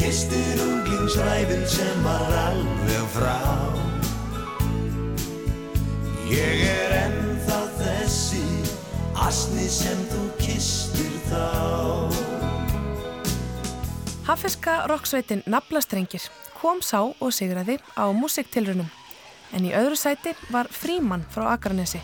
Kistir 0.00 0.60
unglingsræfin 0.64 1.66
sem 1.68 2.04
var 2.04 2.30
alveg 2.46 3.08
frá. 3.12 3.40
Ég 6.30 6.62
er 6.64 6.94
ennþá 7.02 7.58
þessi 7.80 8.46
asni 9.26 9.66
sem 9.68 10.00
þú 10.12 10.22
kistir 10.40 11.12
þá. 11.28 11.44
Haffiska 14.30 14.78
roksveitin 14.88 15.44
Naflastrengir 15.44 16.30
kom 16.62 16.80
sá 16.80 17.02
og 17.02 17.34
sigraði 17.34 17.76
á 17.98 18.08
músiktilrunum 18.14 18.88
en 19.52 19.68
í 19.68 19.76
öðru 19.76 20.00
sæti 20.00 20.32
var 20.48 20.70
Fríman 20.72 21.26
frá 21.28 21.50
Akranesi 21.52 22.00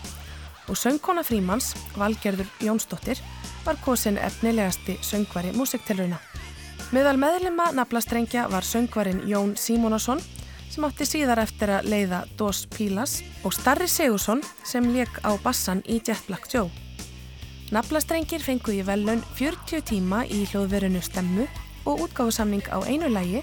og 0.69 0.77
söngkona 0.77 1.23
Frímans, 1.27 1.75
Valgerður 1.97 2.49
Jónsdóttir, 2.61 3.21
var 3.65 3.77
kosin 3.85 4.19
efnilegasti 4.19 4.99
söngvari 5.03 5.53
músiktilruna. 5.57 6.19
Meðal 6.95 7.17
meðlima 7.19 7.73
Naflastrengja 7.75 8.47
var 8.51 8.63
söngvarin 8.63 9.25
Jón 9.27 9.57
Símonasson 9.59 10.21
sem 10.71 10.85
átti 10.87 11.07
síðar 11.09 11.41
eftir 11.43 11.73
að 11.75 11.89
leiða 11.91 12.25
Dos 12.39 12.67
Pílas 12.71 13.21
og 13.43 13.55
Starri 13.57 13.89
Sigursson 13.91 14.43
sem 14.65 14.87
leik 14.95 15.23
á 15.27 15.35
bassan 15.43 15.83
í 15.87 15.99
Jet 15.99 16.23
Black 16.29 16.47
Joe. 16.53 16.71
Naflastrengir 17.75 18.45
fengu 18.45 18.75
í 18.77 18.85
velun 18.87 19.25
40 19.39 19.83
tíma 19.89 20.23
í 20.31 20.45
hljóðverinu 20.47 21.03
Stemmu 21.03 21.49
og 21.87 22.07
útgáfusamning 22.07 22.67
á 22.71 22.79
einu 22.87 23.11
lægi 23.11 23.43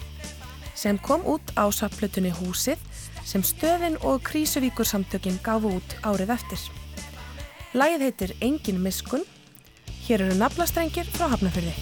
sem 0.76 0.98
kom 1.00 1.26
út 1.28 1.52
á 1.60 1.68
saplutunni 1.72 2.32
Húsið 2.32 2.80
sem 3.28 3.44
stöðin 3.44 4.00
og 4.04 4.24
Krísuvíkur 4.24 4.88
samtökin 4.88 5.40
gafu 5.44 5.76
út 5.80 6.00
árið 6.04 6.36
eftir. 6.38 6.83
Lægið 7.74 8.04
heitir 8.06 8.32
Engin 8.46 8.78
miskun. 8.84 9.24
Hér 10.06 10.22
eru 10.28 10.36
naflastrengir 10.38 11.08
frá 11.10 11.26
Hafnafyrði. 11.32 11.74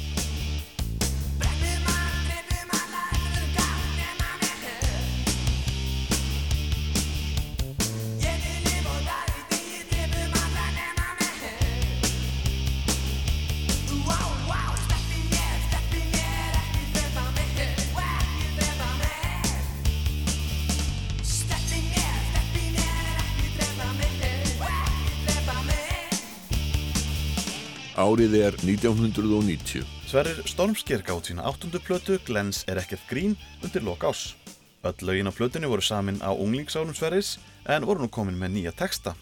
Árið 28.01 28.33
er 28.39 28.55
1990. 28.65 29.83
Sverrir 30.09 30.39
Stormsker 30.49 31.03
gátt 31.05 31.27
sína 31.29 31.43
áttundu 31.45 31.77
plötu 31.85 32.15
Glens 32.25 32.63
er 32.65 32.79
ekkert 32.81 33.03
grín 33.09 33.35
undir 33.61 33.83
lok 33.85 34.01
ás. 34.09 34.33
Öll 34.81 35.05
lögin 35.05 35.29
á 35.29 35.33
plötunni 35.37 35.69
voru 35.69 35.85
samin 35.85 36.17
á 36.25 36.33
unglingsárum 36.33 36.95
Sverris 36.97 37.37
en 37.69 37.85
voru 37.85 38.01
nú 38.01 38.09
komin 38.09 38.39
með 38.41 38.49
nýja 38.55 38.73
texta. 38.73 39.13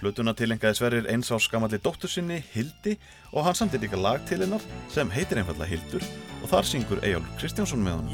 Plötuna 0.00 0.34
tilengaði 0.36 0.76
Sverrir 0.76 1.08
eins 1.08 1.32
ás 1.32 1.48
gamalli 1.48 1.80
dóttur 1.80 2.12
sinni 2.12 2.44
Hildi 2.52 2.98
og 3.32 3.44
hann 3.46 3.56
samtir 3.56 3.80
líka 3.80 3.96
lag 3.96 4.20
til 4.28 4.44
hennar 4.44 4.60
sem 4.92 5.08
heitir 5.16 5.40
einfallega 5.40 5.72
Hildur 5.72 6.04
og 6.42 6.48
þar 6.52 6.64
syngur 6.68 7.00
Eyjálf 7.00 7.24
Kristjánsson 7.40 7.80
með 7.80 7.94
hann. 7.96 8.08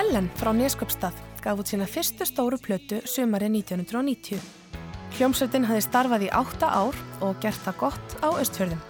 Ellen 0.00 0.30
frá 0.38 0.48
Neskjöpstað 0.56 1.16
gaf 1.44 1.58
út 1.60 1.68
sína 1.68 1.84
fyrstu 1.88 2.24
stóru 2.24 2.56
plötu 2.62 3.02
sumari 3.04 3.50
1990. 3.52 4.40
Hljómsveitin 5.18 5.66
hafði 5.68 5.82
starfað 5.84 6.24
í 6.24 6.30
átta 6.38 6.70
ár 6.72 6.96
og 7.26 7.36
gert 7.42 7.60
það 7.66 7.76
gott 7.82 8.14
á 8.24 8.28
Östfjörðum. 8.32 8.80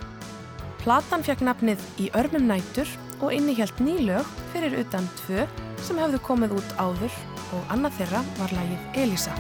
Platan 0.84 1.26
fekk 1.26 1.42
nafnið 1.48 1.82
Í 2.04 2.10
örmum 2.20 2.46
nætur 2.46 2.90
og 3.18 3.34
innihjalt 3.34 3.82
ný 3.82 3.98
lög 4.06 4.28
fyrir 4.54 4.78
utan 4.84 5.10
tvö 5.24 5.48
sem 5.82 5.98
hefðu 5.98 6.22
komið 6.30 6.60
út 6.60 6.76
áður 6.78 7.18
og 7.58 7.74
annað 7.74 7.98
þeirra 7.98 8.22
var 8.38 8.56
lagið 8.60 9.02
Elisa. 9.02 9.34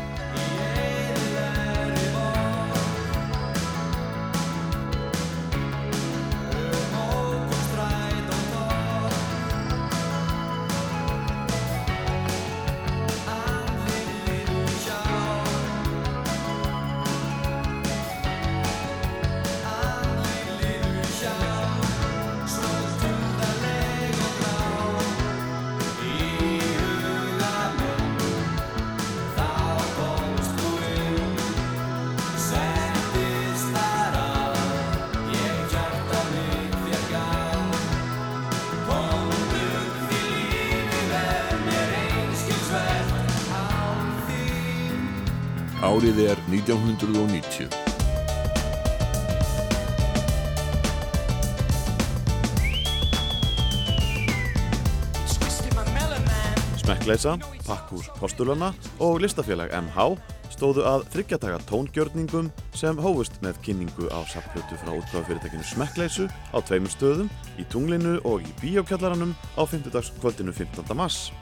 Smekkleisa, 57.10 57.38
Pakkhús 57.66 58.06
Postulana 58.20 58.68
og 59.02 59.16
listafélag 59.18 59.72
MH 59.74 60.12
stóðu 60.54 60.84
að 60.86 61.08
þryggjadaga 61.10 61.56
tóngjörningum 61.66 62.50
sem 62.78 62.98
hófust 63.02 63.40
með 63.42 63.58
kynningu 63.64 64.06
á 64.14 64.22
sapplötu 64.30 64.78
frá 64.78 64.92
útgáðufyrirtækinu 64.94 65.66
Smekkleisu 65.66 66.28
á 66.30 66.58
tveimur 66.62 66.92
stöðum, 66.94 67.30
í 67.58 67.66
tunglinu 67.66 68.20
og 68.22 68.46
í 68.46 68.52
bíókjallaranum 68.62 69.34
á 69.58 69.62
5. 69.66 69.90
kvöldinu 70.20 70.54
15. 70.54 70.86
mars. 70.94 71.32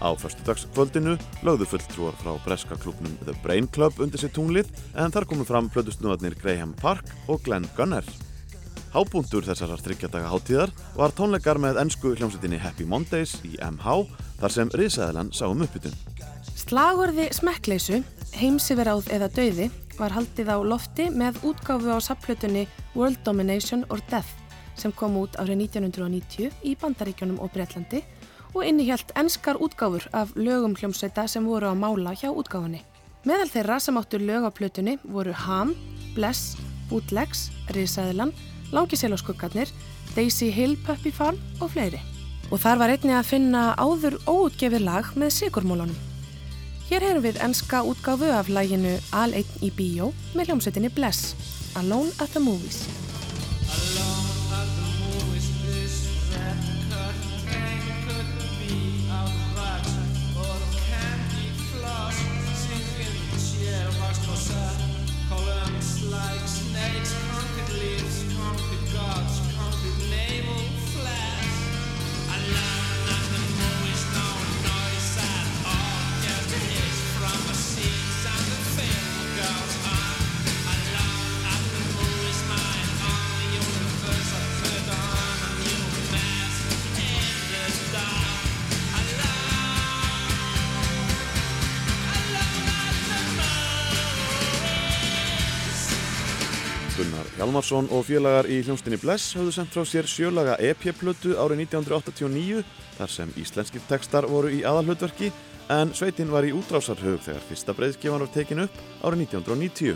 Á 0.00 0.16
förstudagskvöldinu 0.16 1.18
lögðu 1.44 1.68
fulltrúar 1.74 2.16
frá 2.22 2.32
breska 2.46 2.78
klubnum 2.80 3.18
The 3.26 3.36
Brain 3.44 3.68
Club 3.68 4.00
undir 4.00 4.22
sér 4.22 4.32
tunglið 4.32 4.72
en 4.96 5.12
þar 5.12 5.28
komu 5.28 5.44
fram 5.44 5.68
plötusnúðarnir 5.68 6.40
Graham 6.40 6.72
Park 6.80 7.04
og 7.28 7.44
Glenn 7.44 7.68
Gunner. 7.76 8.06
Hábúndur 8.88 9.44
þessarar 9.44 9.82
þryggjadaga 9.84 10.30
hátíðar 10.32 10.70
var 10.96 11.12
tónleikar 11.16 11.58
með 11.60 11.80
ennsku 11.82 12.14
hljómsveitinni 12.16 12.60
Happy 12.62 12.86
Mondays 12.88 13.34
í 13.44 13.58
MH 13.60 13.98
þar 14.40 14.54
sem 14.54 14.72
risaðilan 14.80 15.32
sáum 15.36 15.60
uppbytun. 15.66 15.92
Slagorði 16.56 17.28
smekkleysu, 17.36 18.00
heimsiveráð 18.40 19.10
eða 19.12 19.28
dauði 19.36 19.68
var 19.98 20.14
haldið 20.16 20.52
á 20.52 20.56
lofti 20.64 21.08
með 21.12 21.40
útgáfu 21.50 21.92
á 21.92 21.98
sapplötunni 22.00 22.64
World 22.94 23.20
Domination 23.28 23.84
or 23.92 24.00
Death 24.08 24.32
sem 24.78 24.94
kom 24.94 25.18
út 25.20 25.36
árið 25.36 25.66
1990 25.66 26.64
í 26.64 26.74
Bandaríkjónum 26.80 27.40
og 27.44 27.52
Breitlandi 27.52 28.00
og 28.54 28.64
innihjalt 28.64 29.12
enskar 29.20 29.60
útgáfur 29.60 30.06
af 30.16 30.32
lögum 30.36 30.76
hljómsveita 30.78 31.26
sem 31.28 31.44
voru 31.44 31.68
á 31.68 31.74
mála 31.76 32.14
hjá 32.16 32.30
útgáfunni. 32.32 32.80
Meðal 33.28 33.50
þeirra 33.52 33.80
sem 33.82 33.98
áttu 34.00 34.20
lög 34.22 34.46
á 34.48 34.50
plötunni 34.54 34.96
voru 35.04 35.34
Ham, 35.34 35.74
Bless, 36.14 36.56
Bootlegs, 36.88 37.50
Risaðilan, 37.74 38.32
Langiselóskuggarnir, 38.72 39.70
Daisy 40.14 40.50
Hill 40.52 40.76
Puppy 40.86 41.12
Farm 41.14 41.38
og 41.60 41.72
fleiri. 41.74 42.00
Og 42.50 42.60
þar 42.62 42.80
var 42.82 42.92
einnig 42.94 43.16
að 43.16 43.28
finna 43.28 43.64
áður 43.76 44.18
óutgefið 44.28 44.86
lag 44.86 45.10
með 45.18 45.34
sigurmólunum. 45.36 45.98
Hér 46.88 47.04
heyrum 47.04 47.26
við 47.26 47.42
enska 47.44 47.82
útgáfu 47.84 48.30
af 48.32 48.48
læginu 48.48 48.94
Al 49.12 49.36
1 49.36 49.60
í 49.60 49.68
bíó 49.76 50.12
með 50.32 50.48
hljómsveitinni 50.48 50.92
Bless, 50.96 51.34
Alone 51.76 52.14
at 52.18 52.32
the 52.32 52.40
Movies. 52.40 52.86
Gunnar 53.68 54.18
Hjalmarsson 97.38 97.86
og 97.94 98.02
félagar 98.08 98.48
í 98.50 98.56
hljómsdynni 98.66 98.98
Bless 98.98 99.36
höfðu 99.38 99.52
sendt 99.54 99.70
frá 99.70 99.84
sér 99.86 100.08
sjölaga 100.10 100.56
EP-plötu 100.58 101.36
árið 101.38 101.60
1989 101.68 102.64
þar 102.96 103.12
sem 103.14 103.30
íslenskir 103.38 103.84
textar 103.86 104.26
voru 104.26 104.50
í 104.50 104.64
aðalhlutverki 104.66 105.30
en 105.70 105.92
sveitin 105.94 106.32
var 106.34 106.48
í 106.48 106.50
útrásarhug 106.56 107.22
þegar 107.22 107.46
fyrsta 107.46 107.76
breyðskifan 107.78 108.24
var 108.24 108.32
tekin 108.34 108.64
upp 108.64 108.82
árið 109.06 109.28
1990. 109.28 109.94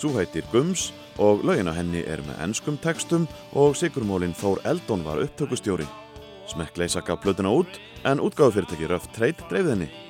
Sú 0.00 0.14
heitir 0.16 0.48
Gums 0.48 0.88
og 1.20 1.44
lögin 1.44 1.68
á 1.68 1.76
henni 1.76 2.06
er 2.08 2.24
með 2.24 2.40
ennskum 2.48 2.80
textum 2.80 3.28
og 3.52 3.76
sigurmólin 3.76 4.32
Þór 4.40 4.64
Eldon 4.72 5.04
var 5.04 5.20
upptökustjóri. 5.26 5.84
Smekkleisa 6.48 7.04
gaf 7.04 7.20
plötuna 7.20 7.52
út 7.52 7.80
en 8.08 8.24
útgáðufyrirtæki 8.24 8.88
Röft 8.88 9.12
Trade 9.12 9.44
dreifði 9.50 9.76
henni. 9.76 10.05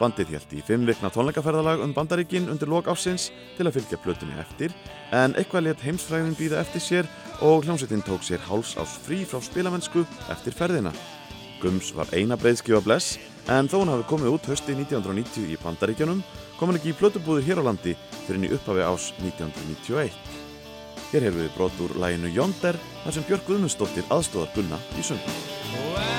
Bandið 0.00 0.32
hélt 0.34 0.54
í 0.56 0.62
fimm 0.66 0.86
vikna 0.88 1.10
tónleikaferðalag 1.14 1.82
um 1.84 1.92
bandaríkin 1.94 2.48
undir 2.50 2.70
lok 2.70 2.88
ásins 2.90 3.28
til 3.56 3.66
að 3.68 3.76
fylgja 3.76 3.98
plötunni 4.02 4.34
eftir 4.42 4.74
en 5.14 5.36
eitthvað 5.38 5.68
let 5.68 5.84
heimsfræðin 5.84 6.34
býða 6.38 6.62
eftir 6.64 6.82
sér 6.82 7.10
og 7.46 7.66
hljómsveitin 7.66 8.02
tók 8.06 8.24
sér 8.26 8.42
háls 8.48 8.74
ás 8.80 8.96
frí 9.06 9.22
frá 9.28 9.38
spilamennsku 9.42 10.02
eftir 10.34 10.56
ferðina. 10.56 10.92
Gums 11.62 11.92
var 11.94 12.10
eina 12.12 12.36
breyðskifa 12.40 12.82
bless 12.84 13.18
en 13.48 13.70
þó 13.70 13.80
hann 13.82 13.92
hafi 13.94 14.08
komið 14.10 14.34
út 14.34 14.48
hösti 14.50 14.74
1990 14.74 15.52
í 15.54 15.60
bandaríkjanum 15.62 16.24
kom 16.58 16.70
hann 16.70 16.80
ekki 16.80 16.94
í 16.94 16.98
plötubúður 16.98 17.46
hér 17.46 17.62
á 17.62 17.66
landi 17.70 17.94
fyrir 18.24 18.38
henni 18.38 18.52
upphafi 18.56 18.82
ás 18.82 19.12
1991. 19.22 20.18
Hér 21.12 21.28
hefur 21.28 21.44
við 21.44 21.54
brot 21.54 21.84
úr 21.86 21.94
læginu 22.02 22.34
Yonder 22.34 22.80
þar 23.04 23.14
sem 23.14 23.28
Björk 23.28 23.46
Guðmundsdóttir 23.46 24.10
aðstóðar 24.10 24.50
Gunna 24.56 24.82
í 24.98 25.06
söngu. 25.06 26.13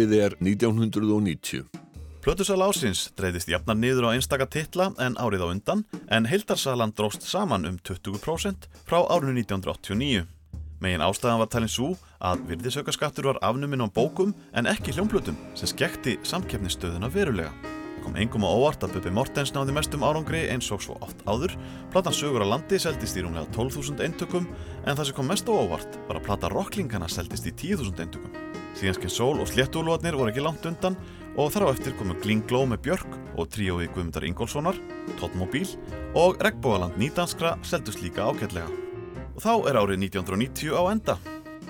Árið 0.00 0.12
er 0.16 0.34
1990. 0.40 1.66
Plötusala 2.24 2.70
ásins 2.70 3.02
dreifðist 3.20 3.50
jafnar 3.52 3.76
niður 3.76 4.06
á 4.08 4.16
einstaka 4.16 4.46
titla 4.48 4.86
en 4.96 5.18
árið 5.20 5.42
á 5.44 5.52
undan 5.52 5.82
en 6.08 6.28
heildarsalan 6.30 6.94
dróst 6.96 7.26
saman 7.28 7.68
um 7.68 7.76
20% 7.84 8.64
frá 8.88 8.96
árinu 9.12 9.34
1989. 9.36 10.24
Megin 10.80 11.04
ástæðan 11.04 11.42
var 11.42 11.50
talin 11.52 11.68
svo 11.68 11.90
að 12.16 12.46
virðisaukaskattur 12.48 13.28
var 13.28 13.42
afnumin 13.44 13.84
á 13.84 13.92
bókum 13.92 14.32
en 14.56 14.70
ekki 14.72 14.96
hljómplötum 14.96 15.36
sem 15.52 15.68
skekti 15.68 16.16
samkeppnisstöðuna 16.24 17.12
verulega. 17.12 17.52
Kom 18.00 18.16
engum 18.16 18.48
á 18.48 18.56
óvart 18.56 18.80
að 18.80 18.96
Bubi 18.96 19.12
Mortens 19.12 19.52
náði 19.52 19.76
mestum 19.76 20.06
árangri 20.08 20.46
eins 20.48 20.72
og 20.72 20.80
svo 20.80 20.96
oft 21.04 21.20
áður. 21.28 21.58
Platan 21.92 22.16
Sögur 22.16 22.48
á 22.48 22.56
landi 22.56 22.80
seldist 22.80 23.20
í 23.20 23.26
rúmlega 23.26 23.52
12.000 23.52 24.00
eintökum 24.00 24.48
en 24.86 24.96
það 24.96 25.10
sem 25.10 25.20
kom 25.20 25.28
mest 25.28 25.44
á 25.44 25.52
óvart 25.52 26.00
var 26.08 26.22
að 26.22 26.30
plata 26.30 26.54
Rocklingana 26.56 27.12
seldist 27.12 27.52
í 27.52 27.52
10.000 27.52 28.00
eintökum. 28.00 28.49
Síðanskinn 28.78 29.12
Sól 29.12 29.40
og 29.42 29.48
Sléttúlóðnir 29.50 30.16
voru 30.18 30.30
ekki 30.32 30.44
langt 30.44 30.66
undan 30.68 30.96
og 31.38 31.50
þar 31.54 31.66
á 31.70 31.72
eftir 31.72 31.94
komu 31.98 32.14
Glingló 32.22 32.62
með 32.68 32.82
Björk 32.86 33.16
og 33.38 33.48
tríói 33.52 33.88
Guðmundar 33.90 34.26
Ingólfssonar, 34.28 34.78
Tóttmóbíl 35.20 35.66
og 36.18 36.38
Regnbógaland 36.42 36.98
nýdanskra 37.00 37.56
seldust 37.66 38.02
líka 38.04 38.28
ágætlega. 38.28 38.68
Og 39.36 39.42
þá 39.42 39.52
er 39.70 39.80
árið 39.80 40.02
1990 40.06 40.74
á 40.74 40.82
enda. 40.90 41.18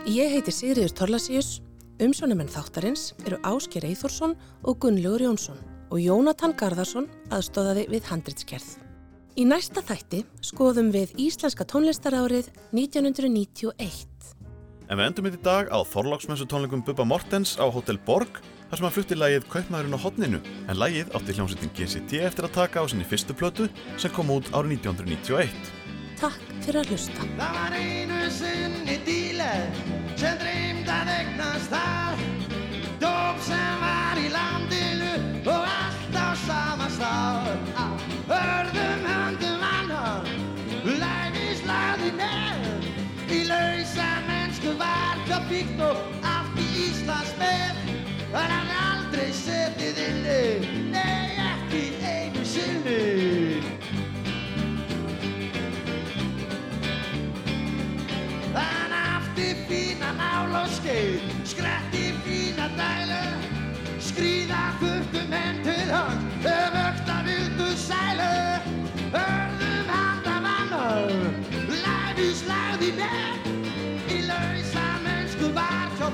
Ég 0.08 0.32
heiti 0.32 0.52
Sigriður 0.54 0.94
Torlasíus, 0.96 1.60
umsjónumenn 2.00 2.50
þáttarins 2.50 3.10
eru 3.26 3.40
Ásker 3.44 3.84
Eithórsson 3.88 4.36
og 4.64 4.80
Gunnlaugur 4.80 5.28
Jónsson 5.28 5.60
og 5.90 5.98
Jónatan 6.00 6.54
Garðarsson 6.56 7.10
aðstóðaði 7.34 7.88
við 7.90 8.08
handritskerð. 8.12 8.70
Í 9.38 9.46
næsta 9.46 9.82
þætti 9.86 10.24
skoðum 10.44 10.90
við 10.94 11.14
Íslenska 11.22 11.64
tónlistarárið 11.68 12.50
1991. 12.74 14.09
En 14.90 14.98
við 14.98 15.06
endum 15.06 15.26
þetta 15.28 15.38
í 15.38 15.46
dag 15.46 15.68
á 15.70 15.78
Þorláksmessu 15.86 16.48
tónleikum 16.50 16.80
Bubba 16.82 17.04
Mortens 17.06 17.52
á 17.62 17.64
Hotel 17.70 17.94
Borg 18.02 18.40
þar 18.42 18.80
sem 18.80 18.86
hann 18.88 18.94
flutti 18.96 19.14
lægið 19.14 19.46
Kaupmaðurinn 19.52 19.94
á 19.94 20.02
hotninu 20.02 20.40
en 20.42 20.80
lægið 20.82 21.12
átti 21.14 21.36
hljómsveitin 21.36 21.70
GCT 21.78 22.24
eftir 22.26 22.48
að 22.48 22.56
taka 22.56 22.82
á 22.82 22.84
sinni 22.90 23.06
fyrstu 23.06 23.36
plötu 23.38 23.68
sem 23.94 24.10
kom 24.10 24.34
út 24.34 24.50
árið 24.50 24.82
1991. 24.82 25.54
Takk 26.18 26.42
fyrir 26.66 26.82
að 26.82 26.90
hlusta. 26.90 27.22
Byggt 45.80 45.88
og 45.88 45.96
allt 46.24 46.58
í 46.60 46.66
Íslands 46.88 47.32
með 47.40 47.78
Hann 48.30 48.52
hafði 48.52 48.76
aldrei 48.86 49.30
setið 49.34 50.00
inni, 50.04 50.42
nei 50.92 51.30
ekki 51.50 51.84
einu 52.04 52.44
sinni 52.44 53.62
Hann 58.54 58.94
afti 58.94 59.54
fína 59.68 60.12
nál 60.18 60.54
og 60.62 60.70
skeið, 60.76 61.20
skrætti 61.48 62.10
fína 62.24 62.68
dælu, 62.78 63.22
skrýða 64.02 64.64
þurftum 64.82 65.36
henn 65.38 65.62
til 65.64 65.94
hans, 65.94 66.26
öfögt 66.44 66.99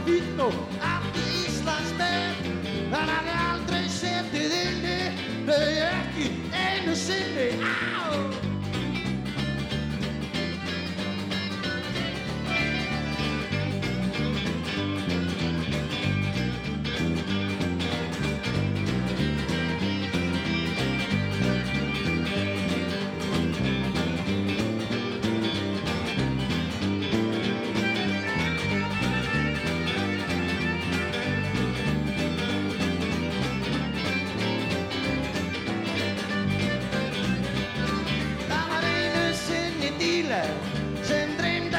fín 0.07 0.41
og 0.41 0.55
allt 0.87 1.19
í 1.19 1.27
Íslands 1.47 1.93
með, 1.99 2.51
hann 2.93 3.11
hafði 3.11 3.37
aldrei 3.51 3.85
setið 3.91 4.59
inni, 4.63 4.99
nei 5.49 5.79
ekki 5.91 6.31
einu 6.55 6.99
sinni, 7.07 7.51
á! 7.67 8.46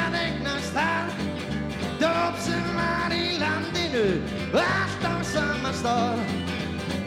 Að 0.07 0.15
eignast 0.21 0.75
þar 0.75 1.09
Dóp 1.99 2.37
sem 2.39 2.67
var 2.77 3.11
í 3.15 3.37
landinu 3.41 4.05
allt 4.53 5.03
á 5.03 5.15
sama 5.25 5.73
stað. 5.75 6.21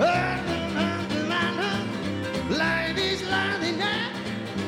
Hörðum 0.00 0.76
höndum 0.76 1.32
annað 1.38 2.56
læðis 2.60 3.24
laðina 3.30 3.92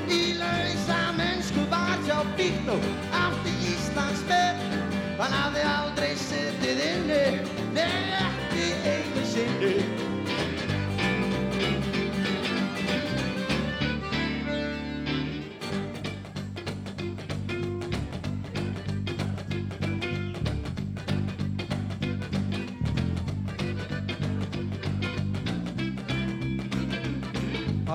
Í 0.08 0.22
lausa 0.40 1.00
mennsku 1.18 1.66
var 1.72 1.98
hjá 2.06 2.22
byggt 2.38 2.72
og 2.72 2.88
allt 3.20 3.50
í 3.50 3.56
Íslands 3.74 4.24
með 4.30 4.64
Hann 5.18 5.36
hafði 5.36 5.66
aldrei 5.76 6.14
setið 6.18 6.86
inni, 6.88 7.24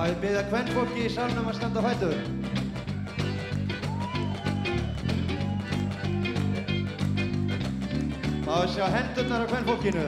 Má 0.08 0.12
ég 0.14 0.20
byrja 0.22 0.42
hvern 0.48 0.68
fólki 0.72 1.02
í 1.04 1.08
salnum 1.12 1.48
að 1.50 1.56
standa 1.58 1.80
á 1.84 1.92
fætur? 1.92 2.14
Má 8.46 8.54
ég 8.62 8.72
sjá 8.72 8.86
hendurnar 8.88 9.44
á 9.44 9.46
hvern 9.52 9.68
fólkinu? 9.68 10.06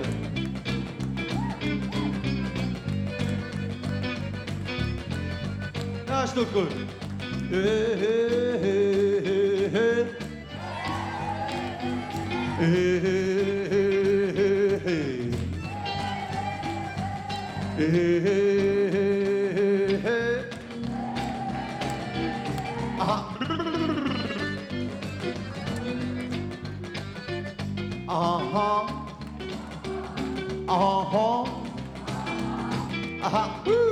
Já, 6.08 6.18
stúlkur. 6.32 6.72
Aha. 17.80 18.59
Uh-huh. 28.52 28.82
Uh-huh. 30.68 31.00
Uh-huh. 31.06 31.46
uh-huh. 33.22 33.89